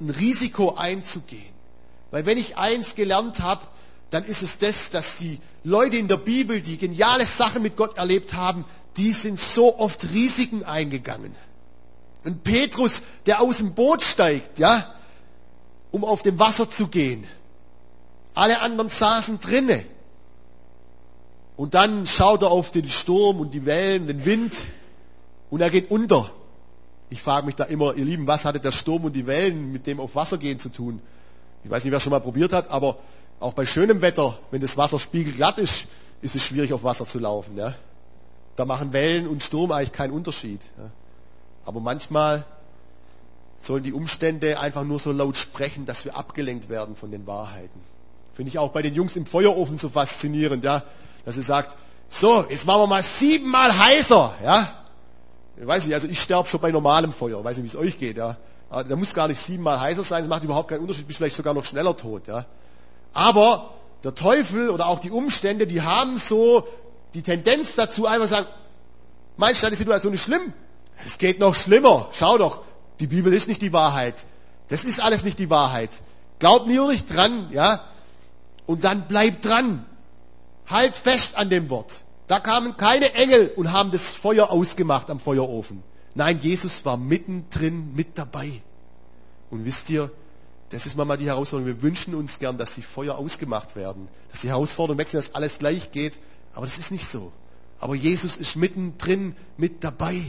ein 0.00 0.10
Risiko 0.10 0.74
einzugehen. 0.74 1.54
Weil 2.10 2.26
wenn 2.26 2.38
ich 2.38 2.58
eins 2.58 2.94
gelernt 2.94 3.40
habe, 3.40 3.62
dann 4.10 4.24
ist 4.24 4.42
es 4.42 4.58
das, 4.58 4.90
dass 4.90 5.16
die 5.16 5.40
Leute 5.64 5.96
in 5.96 6.08
der 6.08 6.18
Bibel, 6.18 6.60
die 6.60 6.76
geniale 6.76 7.26
Sachen 7.26 7.62
mit 7.62 7.76
Gott 7.76 7.96
erlebt 7.96 8.34
haben, 8.34 8.64
die 8.96 9.12
sind 9.12 9.40
so 9.40 9.78
oft 9.78 10.04
Risiken 10.12 10.62
eingegangen. 10.62 11.34
Und 12.22 12.44
Petrus, 12.44 13.02
der 13.26 13.40
aus 13.40 13.58
dem 13.58 13.74
Boot 13.74 14.02
steigt, 14.02 14.58
ja, 14.58 14.94
um 15.90 16.04
auf 16.04 16.22
dem 16.22 16.38
Wasser 16.38 16.70
zu 16.70 16.88
gehen. 16.88 17.26
Alle 18.34 18.60
anderen 18.60 18.88
saßen 18.88 19.40
drinne. 19.40 19.84
Und 21.56 21.74
dann 21.74 22.06
schaut 22.06 22.42
er 22.42 22.50
auf 22.50 22.72
den 22.72 22.88
Sturm 22.88 23.40
und 23.40 23.54
die 23.54 23.64
Wellen, 23.64 24.08
den 24.08 24.24
Wind 24.24 24.56
und 25.50 25.60
er 25.60 25.70
geht 25.70 25.90
unter. 25.90 26.30
Ich 27.10 27.22
frage 27.22 27.46
mich 27.46 27.54
da 27.54 27.64
immer, 27.64 27.94
ihr 27.94 28.04
Lieben, 28.04 28.26
was 28.26 28.44
hatte 28.44 28.58
der 28.58 28.72
Sturm 28.72 29.04
und 29.04 29.12
die 29.12 29.26
Wellen 29.26 29.70
mit 29.70 29.86
dem 29.86 30.00
auf 30.00 30.16
Wasser 30.16 30.36
gehen 30.36 30.58
zu 30.58 30.68
tun? 30.68 31.00
Ich 31.62 31.70
weiß 31.70 31.84
nicht, 31.84 31.92
wer 31.92 32.00
schon 32.00 32.10
mal 32.10 32.20
probiert 32.20 32.52
hat, 32.52 32.70
aber 32.70 32.98
auch 33.38 33.52
bei 33.52 33.66
schönem 33.66 34.02
Wetter, 34.02 34.36
wenn 34.50 34.60
das 34.60 34.76
Wasser 34.76 34.98
spiegelglatt 34.98 35.58
ist, 35.58 35.86
ist 36.22 36.34
es 36.34 36.42
schwierig 36.42 36.72
auf 36.72 36.82
Wasser 36.82 37.06
zu 37.06 37.20
laufen. 37.20 37.56
Ja? 37.56 37.74
Da 38.56 38.64
machen 38.64 38.92
Wellen 38.92 39.28
und 39.28 39.42
Sturm 39.42 39.70
eigentlich 39.70 39.92
keinen 39.92 40.12
Unterschied. 40.12 40.60
Ja? 40.76 40.90
Aber 41.64 41.80
manchmal 41.80 42.44
sollen 43.60 43.84
die 43.84 43.92
Umstände 43.92 44.58
einfach 44.58 44.84
nur 44.84 44.98
so 44.98 45.12
laut 45.12 45.36
sprechen, 45.36 45.86
dass 45.86 46.04
wir 46.04 46.16
abgelenkt 46.16 46.68
werden 46.68 46.96
von 46.96 47.10
den 47.10 47.26
Wahrheiten. 47.26 47.93
Finde 48.34 48.50
ich 48.50 48.58
auch 48.58 48.70
bei 48.70 48.82
den 48.82 48.94
Jungs 48.94 49.16
im 49.16 49.26
Feuerofen 49.26 49.78
so 49.78 49.88
faszinierend, 49.88 50.64
ja, 50.64 50.82
dass 51.24 51.36
sie 51.36 51.42
sagt, 51.42 51.76
so, 52.08 52.44
jetzt 52.48 52.66
machen 52.66 52.82
wir 52.82 52.86
mal 52.86 53.02
siebenmal 53.02 53.76
heißer, 53.76 54.34
ja. 54.44 54.72
Ich 55.56 55.66
weiß 55.66 55.86
nicht, 55.86 55.94
also 55.94 56.08
ich 56.08 56.20
sterbe 56.20 56.48
schon 56.48 56.60
bei 56.60 56.72
normalem 56.72 57.12
Feuer. 57.12 57.38
Ich 57.38 57.44
weiß 57.44 57.56
nicht, 57.58 57.64
wie 57.64 57.76
es 57.76 57.76
euch 57.76 57.98
geht. 57.98 58.16
Ja. 58.16 58.36
Da 58.70 58.96
muss 58.96 59.14
gar 59.14 59.28
nicht 59.28 59.40
siebenmal 59.40 59.80
heißer 59.80 60.02
sein, 60.02 60.22
das 60.22 60.28
macht 60.28 60.42
überhaupt 60.42 60.68
keinen 60.68 60.80
Unterschied, 60.80 61.06
bist 61.06 61.18
vielleicht 61.18 61.36
sogar 61.36 61.54
noch 61.54 61.64
schneller 61.64 61.96
tot. 61.96 62.26
Ja. 62.26 62.44
Aber 63.12 63.70
der 64.02 64.16
Teufel 64.16 64.68
oder 64.68 64.88
auch 64.88 64.98
die 64.98 65.12
Umstände, 65.12 65.66
die 65.66 65.82
haben 65.82 66.18
so 66.18 66.66
die 67.14 67.22
Tendenz 67.22 67.76
dazu, 67.76 68.06
einfach 68.06 68.26
zu 68.26 68.34
sagen, 68.34 68.46
meinst 69.36 69.62
du, 69.62 69.70
die 69.70 69.76
Situation 69.76 70.12
ist 70.12 70.22
schlimm? 70.22 70.52
Es 71.04 71.18
geht 71.18 71.38
noch 71.38 71.54
schlimmer. 71.54 72.08
Schau 72.12 72.36
doch, 72.36 72.62
die 72.98 73.06
Bibel 73.06 73.32
ist 73.32 73.46
nicht 73.46 73.62
die 73.62 73.72
Wahrheit. 73.72 74.24
Das 74.68 74.82
ist 74.82 75.00
alles 75.00 75.22
nicht 75.22 75.38
die 75.38 75.50
Wahrheit. 75.50 75.90
Glaub 76.40 76.66
nur 76.66 76.90
nicht 76.90 77.14
dran, 77.14 77.48
ja. 77.52 77.80
Und 78.66 78.84
dann 78.84 79.06
bleib 79.08 79.42
dran. 79.42 79.84
Halt 80.66 80.96
fest 80.96 81.36
an 81.36 81.50
dem 81.50 81.68
Wort. 81.70 82.04
Da 82.26 82.40
kamen 82.40 82.76
keine 82.76 83.12
Engel 83.14 83.52
und 83.56 83.72
haben 83.72 83.90
das 83.90 84.08
Feuer 84.08 84.50
ausgemacht 84.50 85.10
am 85.10 85.20
Feuerofen. 85.20 85.82
Nein, 86.14 86.38
Jesus 86.40 86.84
war 86.84 86.96
mittendrin 86.96 87.94
mit 87.94 88.16
dabei. 88.16 88.62
Und 89.50 89.64
wisst 89.64 89.90
ihr, 89.90 90.10
das 90.70 90.86
ist 90.86 90.96
manchmal 90.96 91.18
die 91.18 91.26
Herausforderung. 91.26 91.74
Wir 91.74 91.82
wünschen 91.82 92.14
uns 92.14 92.38
gern, 92.38 92.56
dass 92.56 92.74
die 92.74 92.82
Feuer 92.82 93.18
ausgemacht 93.18 93.76
werden. 93.76 94.08
Dass 94.30 94.40
die 94.40 94.48
Herausforderung 94.48 94.98
wechseln, 94.98 95.20
dass 95.20 95.34
alles 95.34 95.58
gleich 95.58 95.92
geht. 95.92 96.14
Aber 96.54 96.66
das 96.66 96.78
ist 96.78 96.90
nicht 96.90 97.06
so. 97.06 97.32
Aber 97.78 97.94
Jesus 97.94 98.36
ist 98.36 98.56
mittendrin 98.56 99.36
mit 99.56 99.84
dabei. 99.84 100.20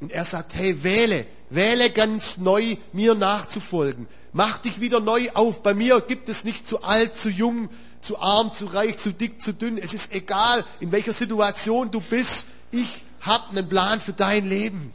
Und 0.00 0.12
er 0.12 0.24
sagt, 0.24 0.54
hey, 0.54 0.84
wähle, 0.84 1.26
wähle 1.50 1.90
ganz 1.90 2.36
neu, 2.36 2.76
mir 2.92 3.14
nachzufolgen. 3.14 4.06
Mach 4.32 4.58
dich 4.58 4.80
wieder 4.80 5.00
neu 5.00 5.30
auf. 5.34 5.62
Bei 5.62 5.74
mir 5.74 6.00
gibt 6.00 6.28
es 6.28 6.44
nicht 6.44 6.66
zu 6.66 6.82
alt, 6.82 7.16
zu 7.16 7.30
jung, 7.30 7.70
zu 8.00 8.18
arm, 8.20 8.52
zu 8.52 8.66
reich, 8.66 8.98
zu 8.98 9.12
dick, 9.12 9.40
zu 9.40 9.52
dünn. 9.52 9.78
Es 9.78 9.94
ist 9.94 10.12
egal, 10.12 10.64
in 10.80 10.92
welcher 10.92 11.12
Situation 11.12 11.90
du 11.90 12.00
bist. 12.00 12.46
Ich 12.70 13.04
habe 13.20 13.50
einen 13.50 13.68
Plan 13.68 14.00
für 14.00 14.12
dein 14.12 14.48
Leben. 14.48 14.92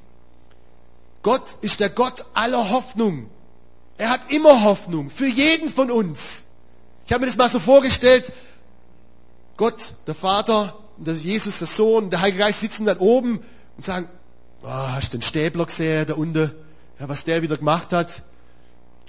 Gott 1.23 1.57
ist 1.61 1.79
der 1.79 1.89
Gott 1.89 2.25
aller 2.33 2.69
Hoffnung. 2.69 3.29
Er 3.97 4.09
hat 4.09 4.31
immer 4.31 4.63
Hoffnung 4.63 5.09
für 5.09 5.27
jeden 5.27 5.69
von 5.69 5.89
uns. 5.89 6.45
Ich 7.05 7.13
habe 7.13 7.21
mir 7.21 7.27
das 7.27 7.37
mal 7.37 7.49
so 7.49 7.59
vorgestellt. 7.59 8.31
Gott, 9.57 9.93
der 10.07 10.15
Vater, 10.15 10.77
der 10.97 11.13
Jesus, 11.13 11.59
der 11.59 11.67
Sohn, 11.67 12.09
der 12.09 12.21
Heilige 12.21 12.39
Geist 12.39 12.59
sitzen 12.59 12.85
dann 12.85 12.97
oben 12.97 13.39
und 13.77 13.85
sagen, 13.85 14.09
oh, 14.63 14.67
hast 14.67 15.13
du 15.13 15.17
den 15.17 15.21
Stäbler 15.21 15.65
gesehen, 15.65 16.07
da 16.07 16.15
unten, 16.15 16.51
ja, 16.99 17.09
was 17.09 17.23
der 17.23 17.41
wieder 17.41 17.57
gemacht 17.57 17.93
hat? 17.93 18.23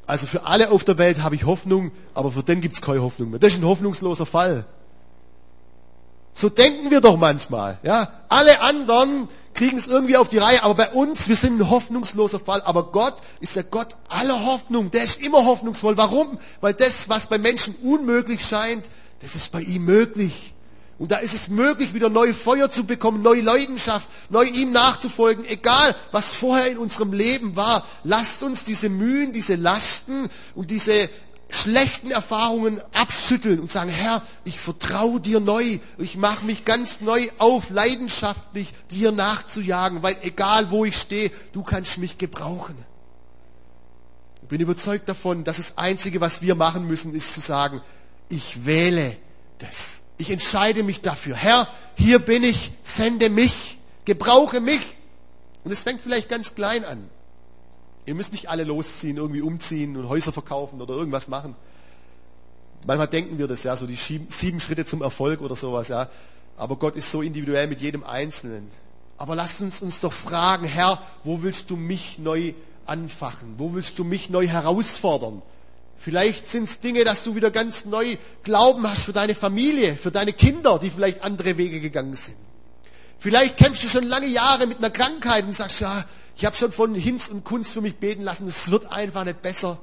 Also 0.07 0.27
für 0.27 0.47
alle 0.47 0.71
auf 0.71 0.85
der 0.85 0.99
Welt 0.99 1.23
habe 1.23 1.35
ich 1.35 1.47
Hoffnung, 1.47 1.93
aber 2.15 2.31
für 2.31 2.43
den 2.43 2.61
gibt 2.61 2.75
es 2.75 2.83
keine 2.83 3.03
Hoffnung 3.03 3.31
mehr. 3.31 3.39
Das 3.39 3.53
ist 3.53 3.59
ein 3.59 3.67
hoffnungsloser 3.67 4.27
Fall. 4.27 4.67
So 6.35 6.49
denken 6.49 6.91
wir 6.91 7.01
doch 7.01 7.17
manchmal. 7.17 7.79
Ja? 7.83 8.09
Alle 8.29 8.61
anderen 8.61 9.29
kriegen 9.55 9.79
es 9.79 9.87
irgendwie 9.87 10.17
auf 10.17 10.29
die 10.29 10.39
Reihe, 10.39 10.63
aber 10.65 10.75
bei 10.75 10.89
uns, 10.91 11.29
wir 11.29 11.37
sind 11.37 11.61
ein 11.61 11.71
hoffnungsloser 11.71 12.41
Fall. 12.41 12.61
Aber 12.63 12.91
Gott 12.91 13.15
ist 13.41 13.57
der 13.57 13.63
Gott 13.63 13.97
aller 14.09 14.45
Hoffnung. 14.45 14.91
Der 14.91 15.05
ist 15.05 15.21
immer 15.21 15.45
hoffnungsvoll. 15.45 15.97
Warum? 15.97 16.39
Weil 16.61 16.75
das, 16.75 17.09
was 17.09 17.29
bei 17.29 17.39
Menschen 17.39 17.75
unmöglich 17.83 18.45
scheint, 18.45 18.91
das 19.21 19.37
ist 19.37 19.53
bei 19.53 19.61
ihm 19.61 19.85
möglich. 19.85 20.54
Und 20.99 21.11
da 21.11 21.17
ist 21.17 21.35
es 21.35 21.49
möglich, 21.49 21.93
wieder 21.93 22.09
neue 22.09 22.35
Feuer 22.35 22.71
zu 22.71 22.85
bekommen, 22.85 23.23
neue 23.23 23.41
Leidenschaft, 23.41 24.09
neu 24.31 24.45
ihm 24.45 24.71
nachzufolgen, 24.71 25.45
egal 25.45 25.97
was 26.13 26.35
vorher 26.35 26.71
in 26.71 26.79
unserem 26.79 27.13
Leben 27.13 27.57
war. 27.57 27.85
Lasst 28.05 28.43
uns 28.45 28.65
diese 28.65 28.89
Mühen, 28.89 29.33
diese 29.33 29.57
Lasten 29.57 30.31
und 30.55 30.71
diese 30.71 31.11
schlechten 31.51 32.11
Erfahrungen 32.11 32.81
abschütteln 32.93 33.61
und 33.61 33.71
sagen, 33.71 33.91
Herr, 33.91 34.23
ich 34.45 34.59
vertraue 34.59 35.21
dir 35.21 35.41
neu, 35.41 35.79
ich 35.99 36.17
mache 36.17 36.45
mich 36.45 36.65
ganz 36.65 37.01
neu 37.01 37.29
auf, 37.39 37.71
leidenschaftlich 37.71 38.73
dir 38.91 39.13
nachzujagen, 39.13 40.03
weil 40.03 40.17
egal 40.23 40.71
wo 40.71 40.85
ich 40.85 40.97
stehe, 40.97 41.31
du 41.53 41.63
kannst 41.63 41.99
mich 41.99 42.19
gebrauchen. 42.19 42.77
Ich 44.43 44.49
bin 44.49 44.61
überzeugt 44.61 45.09
davon, 45.09 45.43
dass 45.43 45.57
das 45.57 45.79
Einzige, 45.79 46.21
was 46.21 46.43
wir 46.43 46.55
machen 46.55 46.87
müssen, 46.87 47.15
ist 47.15 47.35
zu 47.35 47.41
sagen, 47.41 47.81
ich 48.29 48.65
wähle 48.65 49.17
das. 49.59 50.04
Ich 50.17 50.31
entscheide 50.31 50.83
mich 50.83 51.01
dafür. 51.01 51.35
Herr, 51.35 51.69
hier 51.97 52.19
bin 52.19 52.45
ich, 52.45 52.73
sende 52.83 53.31
mich, 53.31 53.79
gebrauche 54.05 54.61
mich. 54.61 54.97
Und 55.65 55.73
es 55.73 55.81
fängt 55.81 56.01
vielleicht 56.01 56.29
ganz 56.29 56.55
klein 56.55 56.85
an. 56.85 57.09
Ihr 58.07 58.15
müsst 58.15 58.33
nicht 58.33 58.49
alle 58.49 58.65
losziehen, 58.65 59.17
irgendwie 59.17 59.41
umziehen 59.41 59.97
und 59.97 60.09
Häuser 60.09 60.33
verkaufen 60.33 60.81
oder 60.81 60.95
irgendwas 60.95 61.27
machen. 61.27 61.57
Manchmal 62.87 63.09
denken 63.09 63.39
wir 63.39 63.49
das 63.49 63.63
ja, 63.63 63.77
so 63.77 63.87
die 63.87 63.97
sieben 63.97 64.61
Schritte 64.61 64.85
zum 64.85 65.01
Erfolg 65.01 65.41
oder 65.41 65.57
sowas, 65.57 65.89
ja. 65.89 66.09
Aber 66.57 66.77
Gott 66.77 66.97
ist 66.97 67.11
so 67.11 67.23
individuell 67.23 67.67
mit 67.67 67.81
jedem 67.81 68.05
Einzelnen. 68.05 68.71
Aber 69.17 69.35
lasst 69.35 69.63
uns 69.63 69.81
uns 69.81 70.01
doch 70.01 70.13
fragen, 70.13 70.67
Herr, 70.67 71.01
wo 71.25 71.43
willst 71.43 71.71
du 71.71 71.77
mich 71.77 72.19
neu 72.19 72.53
anfachen? 72.85 73.55
Wo 73.57 73.73
willst 73.73 73.99
du 73.99 74.05
mich 74.05 74.29
neu 74.29 74.47
herausfordern? 74.47 75.41
Vielleicht 75.97 76.47
sind 76.47 76.65
es 76.65 76.81
Dinge, 76.81 77.05
dass 77.05 77.25
du 77.25 77.35
wieder 77.35 77.51
ganz 77.51 77.85
neu 77.85 78.17
Glauben 78.43 78.89
hast 78.89 79.05
für 79.05 79.13
deine 79.13 79.35
Familie, 79.35 79.97
für 79.97 80.11
deine 80.11 80.33
Kinder, 80.33 80.79
die 80.79 80.91
vielleicht 80.91 81.23
andere 81.23 81.57
Wege 81.57 81.81
gegangen 81.81 82.15
sind. 82.15 82.37
Vielleicht 83.19 83.57
kämpfst 83.57 83.83
du 83.83 83.89
schon 83.89 84.05
lange 84.05 84.27
Jahre 84.27 84.67
mit 84.67 84.79
einer 84.79 84.91
Krankheit 84.91 85.45
und 85.45 85.53
sagst, 85.53 85.81
ja, 85.81 86.05
ich 86.37 86.45
habe 86.45 86.57
schon 86.57 86.73
von 86.73 86.95
Hinz 86.95 87.29
und 87.29 87.45
Kunst 87.45 87.73
für 87.73 87.81
mich 87.81 87.97
beten 87.97 88.23
lassen, 88.23 88.47
es 88.47 88.71
wird 88.71 88.93
einfach 88.93 89.25
nicht 89.25 89.41
besser. 89.41 89.79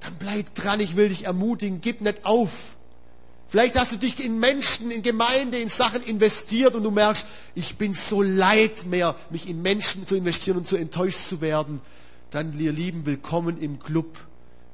Dann 0.00 0.14
bleib 0.18 0.54
dran, 0.54 0.80
ich 0.80 0.96
will 0.96 1.08
dich 1.08 1.24
ermutigen, 1.24 1.80
gib 1.80 2.00
nicht 2.00 2.24
auf. 2.24 2.76
Vielleicht 3.48 3.78
hast 3.78 3.92
du 3.92 3.96
dich 3.96 4.24
in 4.24 4.38
Menschen, 4.38 4.90
in 4.90 5.02
Gemeinde, 5.02 5.58
in 5.58 5.68
Sachen 5.68 6.02
investiert 6.02 6.74
und 6.74 6.82
du 6.82 6.90
merkst, 6.90 7.26
ich 7.54 7.76
bin 7.76 7.94
so 7.94 8.22
leid 8.22 8.86
mehr, 8.86 9.14
mich 9.30 9.48
in 9.48 9.62
Menschen 9.62 10.06
zu 10.06 10.16
investieren 10.16 10.56
und 10.58 10.66
so 10.66 10.76
enttäuscht 10.76 11.28
zu 11.28 11.40
werden. 11.40 11.80
Dann, 12.30 12.58
ihr 12.58 12.72
Lieben, 12.72 13.06
willkommen 13.06 13.60
im 13.60 13.78
Club. 13.78 14.18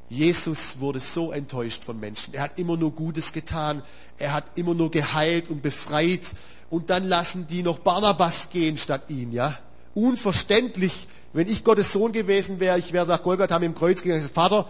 Jesus 0.09 0.79
wurde 0.79 1.01
so 1.01 1.33
enttäuscht 1.33 1.85
von 1.85 1.99
Menschen. 1.99 2.35
Er 2.35 2.43
hat 2.43 2.59
immer 2.59 2.77
nur 2.77 2.93
Gutes 2.93 3.33
getan. 3.33 3.83
Er 4.19 4.33
hat 4.33 4.45
immer 4.57 4.75
nur 4.75 4.91
geheilt 4.91 5.49
und 5.49 5.63
befreit. 5.63 6.33
Und 6.71 6.91
dann 6.91 7.09
lassen 7.09 7.47
die 7.47 7.63
noch 7.63 7.79
Barnabas 7.79 8.51
gehen 8.51 8.77
statt 8.77 9.05
ihn, 9.09 9.33
ja 9.33 9.59
unverständlich, 9.95 11.09
wenn 11.33 11.49
ich 11.49 11.65
Gottes 11.65 11.93
Sohn 11.93 12.13
gewesen 12.13 12.61
wäre, 12.61 12.79
ich 12.79 12.93
wäre 12.93 13.07
nach 13.07 13.23
Golgatha 13.23 13.59
mit 13.59 13.67
dem 13.67 13.75
Kreuz 13.75 14.03
gegangen, 14.03 14.29
Vater, 14.33 14.69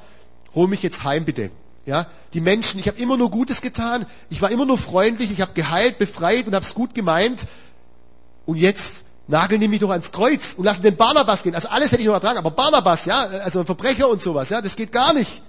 hol 0.55 0.69
mich 0.69 0.83
jetzt 0.83 1.05
heim 1.05 1.25
bitte. 1.25 1.51
Ja, 1.85 2.07
die 2.33 2.41
Menschen, 2.41 2.79
ich 2.79 2.87
habe 2.87 3.01
immer 3.01 3.17
nur 3.17 3.31
Gutes 3.31 3.61
getan, 3.61 4.07
ich 4.31 4.41
war 4.41 4.53
immer 4.53 4.65
nur 4.65 4.79
freundlich, 4.79 5.33
ich 5.33 5.41
habe 5.41 5.53
geheilt, 5.53 5.99
befreit 5.99 6.47
und 6.47 6.55
habe 6.55 6.65
es 6.65 6.75
gut 6.75 6.95
gemeint. 6.95 7.49
Und 8.47 8.57
jetzt 8.57 9.05
nageln 9.33 9.61
die 9.61 9.69
mich 9.69 9.81
doch 9.81 9.91
ans 9.91 10.13
Kreuz 10.13 10.55
und 10.55 10.65
lassen 10.65 10.83
den 10.83 10.97
Barnabas 10.97 11.43
gehen. 11.43 11.55
Also 11.55 11.69
alles 11.69 11.91
hätte 11.91 12.03
ich 12.03 12.07
noch 12.07 12.15
ertragen, 12.15 12.39
aber 12.39 12.51
Barnabas, 12.51 13.07
ja, 13.07 13.23
also 13.25 13.61
ein 13.61 13.67
Verbrecher 13.67 14.09
und 14.09 14.23
sowas, 14.23 14.51
ja, 14.51 14.61
das 14.61 14.77
geht 14.77 14.93
gar 14.93 15.15
nicht. 15.15 15.43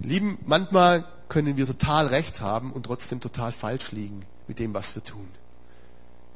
Lieben, 0.00 0.38
manchmal 0.44 1.04
können 1.28 1.56
wir 1.56 1.66
total 1.66 2.08
recht 2.08 2.40
haben 2.40 2.72
und 2.72 2.84
trotzdem 2.84 3.20
total 3.20 3.52
falsch 3.52 3.92
liegen 3.92 4.26
mit 4.48 4.58
dem, 4.58 4.74
was 4.74 4.96
wir 4.96 5.04
tun. 5.04 5.28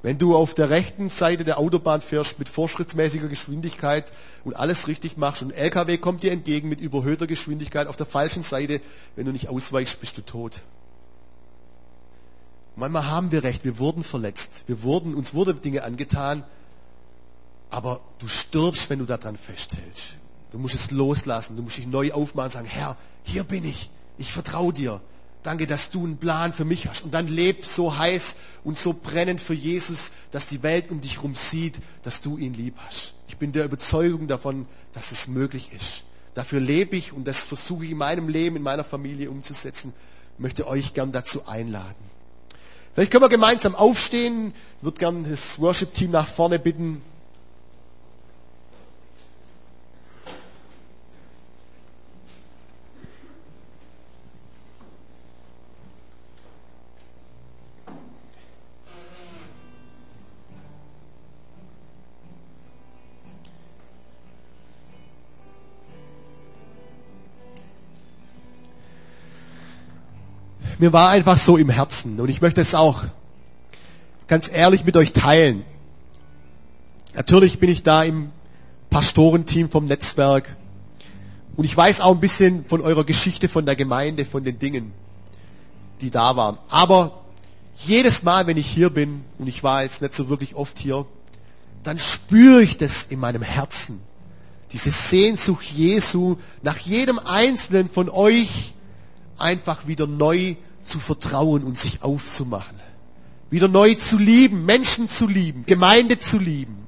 Wenn 0.02 0.18
du 0.18 0.36
auf 0.36 0.54
der 0.54 0.70
rechten 0.70 1.08
Seite 1.08 1.42
der 1.42 1.58
Autobahn 1.58 2.00
fährst 2.00 2.38
mit 2.38 2.48
vorschrittsmäßiger 2.48 3.26
Geschwindigkeit 3.26 4.12
und 4.44 4.54
alles 4.54 4.86
richtig 4.86 5.16
machst 5.16 5.42
und 5.42 5.52
ein 5.52 5.58
LKW 5.58 5.98
kommt 5.98 6.22
dir 6.22 6.30
entgegen 6.30 6.68
mit 6.68 6.80
überhöhter 6.80 7.26
Geschwindigkeit 7.26 7.88
auf 7.88 7.96
der 7.96 8.06
falschen 8.06 8.44
Seite, 8.44 8.80
wenn 9.16 9.26
du 9.26 9.32
nicht 9.32 9.48
ausweichst, 9.48 10.00
bist 10.00 10.16
du 10.16 10.22
tot. 10.22 10.60
Manchmal 12.76 13.06
haben 13.06 13.32
wir 13.32 13.42
recht, 13.42 13.64
wir 13.64 13.78
wurden 13.78 14.04
verletzt, 14.04 14.64
wir 14.66 14.82
wurden, 14.82 15.14
uns 15.14 15.32
wurde 15.32 15.54
Dinge 15.54 15.82
angetan, 15.82 16.44
aber 17.70 18.00
du 18.18 18.28
stirbst, 18.28 18.90
wenn 18.90 18.98
du 18.98 19.06
daran 19.06 19.38
festhältst. 19.38 20.16
Du 20.50 20.58
musst 20.58 20.74
es 20.74 20.90
loslassen, 20.90 21.56
du 21.56 21.62
musst 21.62 21.78
dich 21.78 21.86
neu 21.86 22.12
aufmachen 22.12 22.48
und 22.48 22.52
sagen, 22.52 22.68
Herr, 22.68 22.96
hier 23.24 23.44
bin 23.44 23.64
ich, 23.64 23.90
ich 24.18 24.30
vertraue 24.30 24.74
dir. 24.74 25.00
Danke, 25.42 25.66
dass 25.66 25.90
du 25.90 26.04
einen 26.04 26.18
Plan 26.18 26.52
für 26.52 26.64
mich 26.64 26.86
hast. 26.86 27.04
Und 27.04 27.14
dann 27.14 27.28
leb 27.28 27.64
so 27.64 27.96
heiß 27.96 28.36
und 28.64 28.76
so 28.76 28.92
brennend 28.92 29.40
für 29.40 29.54
Jesus, 29.54 30.10
dass 30.30 30.46
die 30.46 30.62
Welt 30.62 30.90
um 30.90 31.00
dich 31.00 31.16
herum 31.16 31.34
sieht, 31.34 31.80
dass 32.02 32.20
du 32.20 32.36
ihn 32.36 32.52
lieb 32.52 32.74
hast. 32.86 33.14
Ich 33.28 33.36
bin 33.36 33.52
der 33.52 33.64
Überzeugung 33.64 34.26
davon, 34.26 34.66
dass 34.92 35.12
es 35.12 35.28
möglich 35.28 35.70
ist. 35.72 36.02
Dafür 36.34 36.60
lebe 36.60 36.96
ich 36.96 37.12
und 37.12 37.26
das 37.26 37.40
versuche 37.40 37.84
ich 37.84 37.92
in 37.92 37.98
meinem 37.98 38.28
Leben, 38.28 38.56
in 38.56 38.62
meiner 38.62 38.84
Familie 38.84 39.30
umzusetzen. 39.30 39.94
Ich 40.34 40.40
möchte 40.40 40.66
euch 40.66 40.94
gern 40.94 41.12
dazu 41.12 41.46
einladen. 41.46 42.15
Vielleicht 42.96 43.12
können 43.12 43.24
wir 43.24 43.28
gemeinsam 43.28 43.74
aufstehen. 43.74 44.54
Ich 44.78 44.84
würde 44.84 44.98
gern 44.98 45.26
das 45.28 45.60
Worship-Team 45.60 46.12
nach 46.12 46.26
vorne 46.26 46.58
bitten. 46.58 47.02
Mir 70.78 70.92
war 70.92 71.10
einfach 71.10 71.38
so 71.38 71.56
im 71.56 71.68
Herzen 71.68 72.20
und 72.20 72.28
ich 72.28 72.40
möchte 72.40 72.60
es 72.60 72.74
auch 72.74 73.04
ganz 74.28 74.50
ehrlich 74.52 74.84
mit 74.84 74.96
euch 74.96 75.12
teilen. 75.12 75.64
Natürlich 77.14 77.58
bin 77.58 77.70
ich 77.70 77.82
da 77.82 78.02
im 78.02 78.30
Pastorenteam 78.90 79.70
vom 79.70 79.86
Netzwerk 79.86 80.56
und 81.56 81.64
ich 81.64 81.76
weiß 81.76 82.00
auch 82.00 82.12
ein 82.12 82.20
bisschen 82.20 82.64
von 82.66 82.82
eurer 82.82 83.04
Geschichte, 83.04 83.48
von 83.48 83.64
der 83.64 83.76
Gemeinde, 83.76 84.26
von 84.26 84.44
den 84.44 84.58
Dingen, 84.58 84.92
die 86.00 86.10
da 86.10 86.36
waren. 86.36 86.58
Aber 86.68 87.22
jedes 87.78 88.22
Mal, 88.22 88.46
wenn 88.46 88.56
ich 88.56 88.66
hier 88.66 88.90
bin, 88.90 89.24
und 89.38 89.46
ich 89.46 89.62
war 89.62 89.82
jetzt 89.82 90.02
nicht 90.02 90.14
so 90.14 90.28
wirklich 90.28 90.54
oft 90.54 90.78
hier, 90.78 91.06
dann 91.82 91.98
spüre 91.98 92.62
ich 92.62 92.76
das 92.76 93.04
in 93.04 93.20
meinem 93.20 93.42
Herzen. 93.42 94.00
Diese 94.72 94.90
Sehnsucht 94.90 95.64
Jesu 95.64 96.36
nach 96.62 96.78
jedem 96.78 97.18
einzelnen 97.18 97.88
von 97.88 98.10
euch 98.10 98.74
einfach 99.38 99.86
wieder 99.86 100.06
neu 100.06 100.56
zu 100.82 100.98
vertrauen 101.00 101.64
und 101.64 101.78
sich 101.78 102.02
aufzumachen. 102.02 102.78
Wieder 103.50 103.68
neu 103.68 103.94
zu 103.94 104.18
lieben, 104.18 104.64
Menschen 104.64 105.08
zu 105.08 105.26
lieben, 105.26 105.64
Gemeinde 105.66 106.18
zu 106.18 106.38
lieben. 106.38 106.86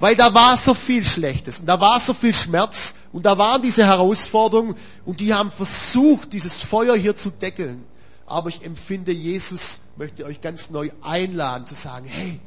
Weil 0.00 0.14
da 0.14 0.32
war 0.32 0.56
so 0.56 0.74
viel 0.74 1.04
Schlechtes 1.04 1.58
und 1.58 1.66
da 1.66 1.80
war 1.80 1.98
so 1.98 2.14
viel 2.14 2.34
Schmerz 2.34 2.94
und 3.12 3.26
da 3.26 3.36
waren 3.36 3.62
diese 3.62 3.84
Herausforderungen 3.84 4.76
und 5.04 5.20
die 5.20 5.34
haben 5.34 5.50
versucht, 5.50 6.32
dieses 6.32 6.54
Feuer 6.54 6.96
hier 6.96 7.16
zu 7.16 7.30
deckeln. 7.30 7.84
aber 8.28 8.50
ich 8.50 8.64
empfinde, 8.64 9.12
Jesus 9.12 9.80
möchte 9.96 10.24
euch 10.24 10.40
ganz 10.40 10.70
neu 10.70 10.90
einladen 11.02 11.66
zu 11.66 11.74
sagen, 11.74 12.06
hey, 12.06 12.38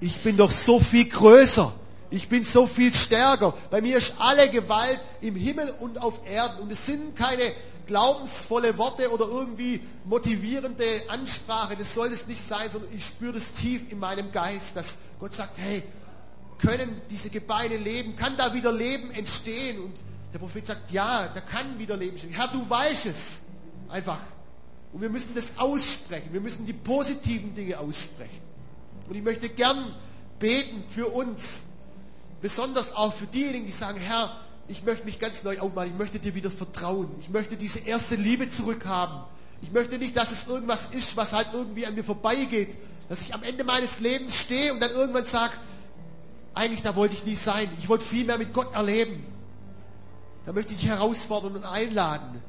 ich 0.00 0.20
bin 0.22 0.36
doch 0.36 0.50
so 0.50 0.80
viel 0.80 1.06
größer. 1.06 1.72
Ich 2.10 2.28
bin 2.28 2.44
so 2.44 2.66
viel 2.66 2.92
stärker. 2.92 3.52
Bei 3.70 3.80
mir 3.80 3.96
ist 3.96 4.14
alle 4.18 4.48
Gewalt 4.48 5.00
im 5.20 5.34
Himmel 5.34 5.74
und 5.80 6.00
auf 6.00 6.20
Erden. 6.30 6.62
Und 6.62 6.72
es 6.72 6.86
sind 6.86 7.16
keine 7.16 7.52
glaubensvolle 7.86 8.76
Worte 8.78 9.10
oder 9.10 9.26
irgendwie 9.26 9.80
motivierende 10.04 10.84
Ansprache. 11.08 11.76
Das 11.76 11.94
soll 11.94 12.12
es 12.12 12.26
nicht 12.26 12.46
sein, 12.46 12.70
sondern 12.70 12.92
ich 12.92 13.04
spüre 13.04 13.34
das 13.34 13.52
tief 13.52 13.90
in 13.90 13.98
meinem 13.98 14.32
Geist, 14.32 14.76
dass 14.76 14.98
Gott 15.20 15.34
sagt, 15.34 15.58
hey, 15.58 15.82
können 16.58 17.00
diese 17.10 17.30
Gebeine 17.30 17.76
leben? 17.76 18.16
Kann 18.16 18.36
da 18.36 18.52
wieder 18.52 18.72
Leben 18.72 19.10
entstehen? 19.12 19.80
Und 19.80 19.94
der 20.32 20.38
Prophet 20.38 20.66
sagt, 20.66 20.90
ja, 20.90 21.28
da 21.28 21.40
kann 21.40 21.78
wieder 21.78 21.96
Leben 21.96 22.12
entstehen. 22.12 22.32
Herr, 22.32 22.48
du 22.48 22.68
weißt 22.68 23.06
es. 23.06 23.42
Einfach. 23.88 24.18
Und 24.92 25.00
wir 25.00 25.10
müssen 25.10 25.34
das 25.34 25.52
aussprechen. 25.58 26.32
Wir 26.32 26.40
müssen 26.40 26.66
die 26.66 26.72
positiven 26.72 27.54
Dinge 27.54 27.78
aussprechen. 27.78 28.40
Und 29.08 29.14
ich 29.14 29.22
möchte 29.22 29.48
gern 29.48 29.94
beten 30.38 30.84
für 30.88 31.06
uns. 31.06 31.64
Besonders 32.40 32.94
auch 32.94 33.14
für 33.14 33.26
diejenigen, 33.26 33.66
die 33.66 33.72
sagen, 33.72 33.98
Herr, 33.98 34.30
ich 34.68 34.84
möchte 34.84 35.04
mich 35.04 35.18
ganz 35.18 35.44
neu 35.44 35.58
aufmachen. 35.60 35.90
Ich 35.90 35.98
möchte 35.98 36.18
dir 36.18 36.34
wieder 36.34 36.50
vertrauen. 36.50 37.08
Ich 37.20 37.28
möchte 37.28 37.56
diese 37.56 37.80
erste 37.80 38.16
Liebe 38.16 38.48
zurückhaben. 38.48 39.20
Ich 39.62 39.72
möchte 39.72 39.98
nicht, 39.98 40.16
dass 40.16 40.32
es 40.32 40.46
irgendwas 40.46 40.90
ist, 40.90 41.16
was 41.16 41.32
halt 41.32 41.48
irgendwie 41.52 41.86
an 41.86 41.94
mir 41.94 42.04
vorbeigeht. 42.04 42.76
Dass 43.08 43.20
ich 43.20 43.32
am 43.34 43.42
Ende 43.42 43.64
meines 43.64 44.00
Lebens 44.00 44.36
stehe 44.36 44.72
und 44.72 44.80
dann 44.80 44.90
irgendwann 44.90 45.24
sage, 45.24 45.52
eigentlich 46.54 46.82
da 46.82 46.96
wollte 46.96 47.14
ich 47.14 47.24
nie 47.24 47.36
sein. 47.36 47.68
Ich 47.78 47.88
wollte 47.88 48.04
viel 48.04 48.24
mehr 48.24 48.38
mit 48.38 48.52
Gott 48.52 48.74
erleben. 48.74 49.24
Da 50.44 50.52
möchte 50.52 50.72
ich 50.72 50.80
dich 50.80 50.88
herausfordern 50.88 51.54
und 51.56 51.64
einladen, 51.64 52.40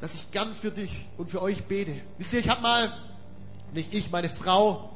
dass 0.00 0.14
ich 0.14 0.30
gern 0.30 0.54
für 0.54 0.70
dich 0.70 1.06
und 1.18 1.30
für 1.30 1.42
euch 1.42 1.64
bete. 1.64 2.00
Wisst 2.18 2.32
ihr, 2.32 2.38
ich 2.38 2.48
habe 2.48 2.62
mal, 2.62 2.92
nicht 3.72 3.92
ich, 3.92 4.10
meine 4.10 4.28
Frau, 4.28 4.90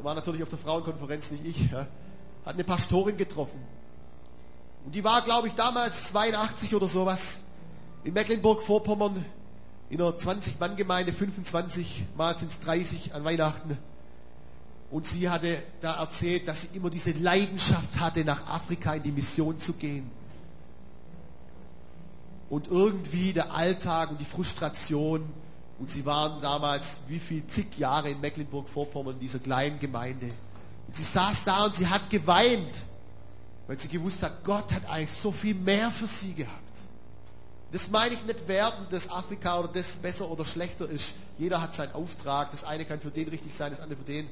war 0.00 0.14
natürlich 0.14 0.42
auf 0.42 0.48
der 0.48 0.58
Frauenkonferenz, 0.58 1.30
nicht 1.30 1.46
ich, 1.46 1.70
ja, 1.70 1.86
hat 2.44 2.54
eine 2.54 2.64
Pastorin 2.64 3.16
getroffen. 3.16 3.58
Und 4.84 4.94
die 4.94 5.02
war, 5.02 5.22
glaube 5.22 5.48
ich, 5.48 5.54
damals 5.54 6.08
82 6.08 6.74
oder 6.74 6.86
sowas 6.86 7.40
in 8.04 8.12
Mecklenburg-Vorpommern 8.12 9.24
in 9.90 10.00
einer 10.00 10.10
20-Mann-Gemeinde, 10.10 11.12
25 11.12 12.04
Mal 12.16 12.36
sind 12.36 12.50
es 12.50 12.60
30 12.60 13.14
an 13.14 13.24
Weihnachten. 13.24 13.78
Und 14.90 15.06
sie 15.06 15.28
hatte 15.28 15.62
da 15.80 16.00
erzählt, 16.00 16.46
dass 16.46 16.62
sie 16.62 16.68
immer 16.74 16.90
diese 16.90 17.12
Leidenschaft 17.12 17.98
hatte, 17.98 18.24
nach 18.24 18.46
Afrika 18.46 18.94
in 18.94 19.02
die 19.02 19.12
Mission 19.12 19.58
zu 19.58 19.72
gehen. 19.72 20.10
Und 22.50 22.68
irgendwie 22.68 23.32
der 23.32 23.52
Alltag 23.52 24.10
und 24.10 24.20
die 24.20 24.24
Frustration. 24.24 25.24
Und 25.78 25.90
sie 25.90 26.06
waren 26.06 26.40
damals, 26.40 27.00
wie 27.08 27.18
viel, 27.18 27.46
zig 27.46 27.78
Jahre 27.78 28.10
in 28.10 28.20
Mecklenburg-Vorpommern 28.20 29.14
in 29.14 29.20
dieser 29.20 29.38
kleinen 29.38 29.80
Gemeinde. 29.80 30.26
Und 30.86 30.94
sie 30.94 31.02
saß 31.02 31.44
da 31.44 31.64
und 31.64 31.74
sie 31.74 31.88
hat 31.88 32.10
geweint, 32.10 32.84
weil 33.66 33.78
sie 33.78 33.88
gewusst 33.88 34.22
hat, 34.22 34.44
Gott 34.44 34.72
hat 34.72 34.86
eigentlich 34.86 35.12
so 35.12 35.32
viel 35.32 35.54
mehr 35.54 35.90
für 35.90 36.06
sie 36.06 36.34
gehabt. 36.34 36.60
Das 37.72 37.90
meine 37.90 38.14
ich 38.14 38.24
nicht 38.24 38.46
werten, 38.46 38.86
dass 38.90 39.10
Afrika 39.10 39.58
oder 39.58 39.68
das 39.68 39.96
besser 39.96 40.30
oder 40.30 40.44
schlechter 40.44 40.88
ist. 40.88 41.14
Jeder 41.38 41.60
hat 41.60 41.74
seinen 41.74 41.92
Auftrag. 41.92 42.52
Das 42.52 42.62
eine 42.62 42.84
kann 42.84 43.00
für 43.00 43.10
den 43.10 43.28
richtig 43.28 43.52
sein, 43.52 43.70
das 43.70 43.80
andere 43.80 43.98
für 43.98 44.04
den. 44.04 44.28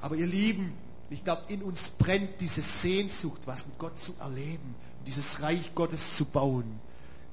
Aber 0.00 0.14
ihr 0.14 0.28
Lieben, 0.28 0.72
ich 1.10 1.24
glaube, 1.24 1.42
in 1.48 1.62
uns 1.62 1.88
brennt 1.88 2.40
diese 2.40 2.62
Sehnsucht, 2.62 3.40
was 3.46 3.66
mit 3.66 3.78
Gott 3.78 3.98
zu 3.98 4.14
erleben, 4.20 4.76
dieses 5.06 5.42
Reich 5.42 5.74
Gottes 5.74 6.16
zu 6.16 6.24
bauen. 6.24 6.78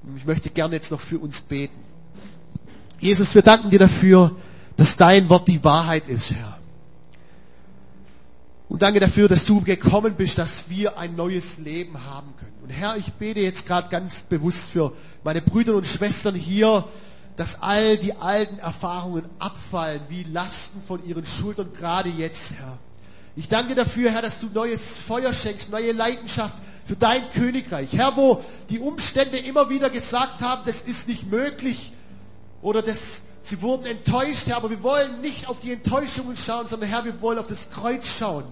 Und 0.02 0.16
ich 0.16 0.24
möchte 0.24 0.50
gerne 0.50 0.74
jetzt 0.74 0.90
noch 0.90 1.00
für 1.00 1.18
uns 1.18 1.42
beten. 1.42 1.78
Jesus, 2.98 3.34
wir 3.34 3.42
danken 3.42 3.70
dir 3.70 3.78
dafür, 3.78 4.34
dass 4.76 4.96
dein 4.96 5.28
Wort 5.28 5.46
die 5.46 5.62
Wahrheit 5.62 6.08
ist, 6.08 6.32
Herr. 6.32 6.55
Und 8.76 8.82
danke 8.82 9.00
dafür, 9.00 9.26
dass 9.26 9.46
du 9.46 9.62
gekommen 9.62 10.16
bist, 10.16 10.36
dass 10.36 10.68
wir 10.68 10.98
ein 10.98 11.16
neues 11.16 11.56
Leben 11.56 12.04
haben 12.04 12.34
können. 12.38 12.52
Und 12.62 12.68
Herr, 12.68 12.98
ich 12.98 13.10
bete 13.14 13.40
jetzt 13.40 13.66
gerade 13.66 13.88
ganz 13.88 14.20
bewusst 14.20 14.68
für 14.68 14.92
meine 15.24 15.40
Brüder 15.40 15.76
und 15.76 15.86
Schwestern 15.86 16.34
hier, 16.34 16.84
dass 17.36 17.62
all 17.62 17.96
die 17.96 18.12
alten 18.12 18.58
Erfahrungen 18.58 19.24
abfallen, 19.38 20.02
wie 20.10 20.24
Lasten 20.24 20.82
von 20.86 21.02
ihren 21.06 21.24
Schultern, 21.24 21.70
gerade 21.72 22.10
jetzt, 22.10 22.52
Herr. 22.52 22.76
Ich 23.34 23.48
danke 23.48 23.74
dafür, 23.74 24.10
Herr, 24.10 24.20
dass 24.20 24.40
du 24.40 24.48
neues 24.52 24.98
Feuer 24.98 25.32
schenkst, 25.32 25.70
neue 25.70 25.92
Leidenschaft 25.92 26.58
für 26.84 26.96
dein 26.96 27.30
Königreich. 27.30 27.94
Herr, 27.94 28.14
wo 28.14 28.44
die 28.68 28.78
Umstände 28.78 29.38
immer 29.38 29.70
wieder 29.70 29.88
gesagt 29.88 30.42
haben, 30.42 30.60
das 30.66 30.82
ist 30.82 31.08
nicht 31.08 31.30
möglich 31.30 31.92
oder 32.60 32.82
das, 32.82 33.22
sie 33.40 33.62
wurden 33.62 33.86
enttäuscht, 33.86 34.46
Herr, 34.48 34.58
aber 34.58 34.68
wir 34.68 34.82
wollen 34.82 35.22
nicht 35.22 35.48
auf 35.48 35.60
die 35.60 35.72
Enttäuschungen 35.72 36.36
schauen, 36.36 36.66
sondern 36.66 36.90
Herr, 36.90 37.06
wir 37.06 37.22
wollen 37.22 37.38
auf 37.38 37.46
das 37.46 37.70
Kreuz 37.70 38.06
schauen. 38.06 38.44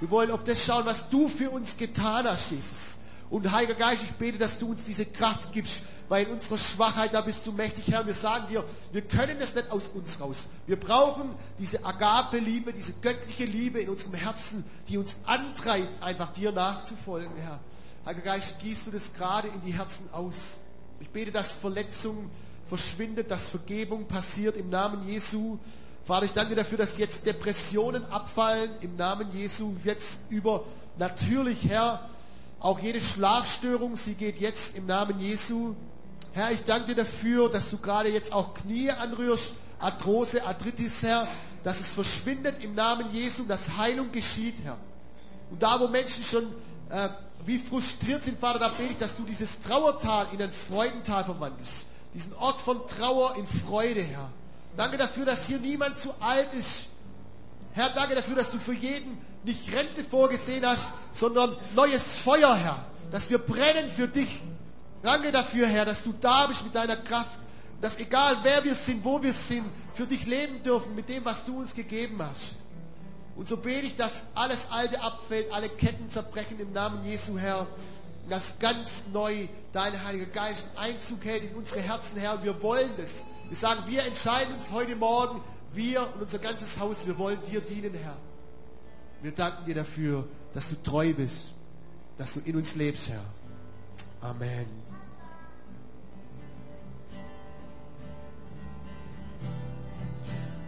Wir 0.00 0.10
wollen 0.10 0.30
auf 0.30 0.44
das 0.44 0.64
schauen, 0.64 0.86
was 0.86 1.08
du 1.10 1.28
für 1.28 1.50
uns 1.50 1.76
getan 1.76 2.24
hast, 2.24 2.50
Jesus. 2.50 2.98
Und 3.28 3.52
Heiliger 3.52 3.74
Geist, 3.74 4.02
ich 4.02 4.10
bete, 4.12 4.38
dass 4.38 4.58
du 4.58 4.70
uns 4.70 4.84
diese 4.84 5.06
Kraft 5.06 5.52
gibst, 5.52 5.82
weil 6.08 6.26
in 6.26 6.32
unserer 6.32 6.58
Schwachheit, 6.58 7.14
da 7.14 7.20
bist 7.20 7.46
du 7.46 7.52
mächtig, 7.52 7.84
Herr. 7.88 8.04
Wir 8.04 8.14
sagen 8.14 8.46
dir, 8.48 8.64
wir 8.90 9.02
können 9.02 9.38
das 9.38 9.54
nicht 9.54 9.70
aus 9.70 9.88
uns 9.88 10.20
raus. 10.20 10.48
Wir 10.66 10.80
brauchen 10.80 11.30
diese 11.58 11.84
Agape-Liebe, 11.84 12.72
diese 12.72 12.94
göttliche 12.94 13.44
Liebe 13.44 13.80
in 13.80 13.88
unserem 13.88 14.14
Herzen, 14.14 14.64
die 14.88 14.98
uns 14.98 15.16
antreibt, 15.26 16.02
einfach 16.02 16.32
dir 16.32 16.50
nachzufolgen, 16.50 17.36
Herr. 17.36 17.60
Heiliger 18.04 18.24
Geist, 18.24 18.58
gießt 18.60 18.88
du 18.88 18.90
das 18.90 19.12
gerade 19.12 19.46
in 19.48 19.60
die 19.64 19.72
Herzen 19.72 20.08
aus. 20.12 20.58
Ich 20.98 21.10
bete, 21.10 21.30
dass 21.30 21.52
Verletzung 21.52 22.30
verschwindet, 22.66 23.30
dass 23.30 23.48
Vergebung 23.48 24.06
passiert 24.06 24.56
im 24.56 24.70
Namen 24.70 25.06
Jesu. 25.06 25.58
Vater, 26.04 26.26
ich 26.26 26.32
danke 26.32 26.54
dafür, 26.54 26.78
dass 26.78 26.98
jetzt 26.98 27.26
Depressionen 27.26 28.04
abfallen 28.06 28.70
im 28.80 28.96
Namen 28.96 29.28
Jesu. 29.32 29.74
Jetzt 29.84 30.20
über 30.28 30.64
natürlich, 30.98 31.68
Herr, 31.68 32.08
auch 32.58 32.78
jede 32.78 33.00
Schlafstörung, 33.00 33.96
sie 33.96 34.14
geht 34.14 34.40
jetzt 34.40 34.76
im 34.76 34.86
Namen 34.86 35.20
Jesu. 35.20 35.74
Herr, 36.32 36.50
ich 36.52 36.64
danke 36.64 36.88
dir 36.88 36.96
dafür, 36.96 37.50
dass 37.50 37.70
du 37.70 37.78
gerade 37.78 38.10
jetzt 38.10 38.32
auch 38.32 38.54
Knie 38.54 38.90
anrührst, 38.90 39.52
Arthrose, 39.78 40.44
Arthritis, 40.44 41.02
Herr, 41.02 41.28
dass 41.64 41.80
es 41.80 41.92
verschwindet 41.92 42.62
im 42.62 42.74
Namen 42.74 43.12
Jesu, 43.12 43.44
dass 43.44 43.76
Heilung 43.76 44.10
geschieht, 44.12 44.56
Herr. 44.64 44.78
Und 45.50 45.62
da, 45.62 45.78
wo 45.80 45.88
Menschen 45.88 46.24
schon 46.24 46.44
äh, 46.90 47.08
wie 47.44 47.58
frustriert 47.58 48.22
sind, 48.22 48.38
Vater, 48.38 48.58
da 48.58 48.68
bete 48.68 48.92
ich, 48.92 48.98
dass 48.98 49.16
du 49.16 49.22
dieses 49.24 49.60
Trauertal 49.60 50.26
in 50.32 50.42
ein 50.42 50.52
Freudental 50.52 51.24
verwandelst. 51.24 51.86
Diesen 52.14 52.34
Ort 52.34 52.60
von 52.60 52.86
Trauer 52.86 53.36
in 53.36 53.46
Freude, 53.46 54.02
Herr. 54.02 54.30
Danke 54.76 54.96
dafür, 54.96 55.26
dass 55.26 55.46
hier 55.46 55.58
niemand 55.58 55.98
zu 55.98 56.14
alt 56.20 56.52
ist. 56.54 56.86
Herr, 57.72 57.90
danke 57.90 58.14
dafür, 58.14 58.36
dass 58.36 58.50
du 58.50 58.58
für 58.58 58.72
jeden 58.72 59.18
nicht 59.44 59.72
Rente 59.72 60.04
vorgesehen 60.04 60.66
hast, 60.66 60.92
sondern 61.12 61.56
neues 61.74 62.16
Feuer, 62.16 62.54
Herr. 62.54 62.84
Dass 63.10 63.30
wir 63.30 63.38
brennen 63.38 63.88
für 63.88 64.08
dich. 64.08 64.40
Danke 65.02 65.32
dafür, 65.32 65.66
Herr, 65.66 65.84
dass 65.84 66.02
du 66.02 66.12
da 66.20 66.46
bist 66.46 66.64
mit 66.64 66.74
deiner 66.74 66.96
Kraft. 66.96 67.40
Dass 67.80 67.98
egal 67.98 68.38
wer 68.42 68.62
wir 68.62 68.74
sind, 68.74 69.04
wo 69.04 69.22
wir 69.22 69.32
sind, 69.32 69.64
für 69.94 70.06
dich 70.06 70.26
leben 70.26 70.62
dürfen 70.62 70.94
mit 70.94 71.08
dem, 71.08 71.24
was 71.24 71.44
du 71.44 71.58
uns 71.58 71.74
gegeben 71.74 72.18
hast. 72.22 72.54
Und 73.36 73.48
so 73.48 73.56
bete 73.56 73.86
ich, 73.86 73.96
dass 73.96 74.24
alles 74.34 74.70
Alte 74.70 75.00
abfällt, 75.00 75.50
alle 75.52 75.70
Ketten 75.70 76.10
zerbrechen 76.10 76.60
im 76.60 76.72
Namen 76.72 77.04
Jesu, 77.06 77.38
Herr. 77.38 77.66
Dass 78.28 78.58
ganz 78.58 79.04
neu 79.12 79.48
dein 79.72 80.04
Heiliger 80.04 80.26
Geist 80.26 80.66
Einzug 80.76 81.24
hält 81.24 81.44
in 81.44 81.54
unsere 81.54 81.80
Herzen, 81.80 82.18
Herr. 82.18 82.42
Wir 82.44 82.60
wollen 82.60 82.90
das. 82.98 83.24
Wir 83.50 83.56
sagen, 83.56 83.82
wir 83.88 84.04
entscheiden 84.04 84.54
uns 84.54 84.70
heute 84.70 84.94
Morgen, 84.94 85.40
wir 85.72 86.02
und 86.14 86.22
unser 86.22 86.38
ganzes 86.38 86.78
Haus, 86.78 87.04
wir 87.04 87.18
wollen 87.18 87.38
dir 87.50 87.60
dienen, 87.60 87.92
Herr. 87.94 88.16
Wir 89.22 89.32
danken 89.32 89.64
dir 89.66 89.74
dafür, 89.74 90.24
dass 90.54 90.68
du 90.68 90.76
treu 90.84 91.12
bist, 91.12 91.46
dass 92.16 92.34
du 92.34 92.40
in 92.44 92.54
uns 92.54 92.76
lebst, 92.76 93.08
Herr. 93.08 93.24
Amen. 94.20 94.79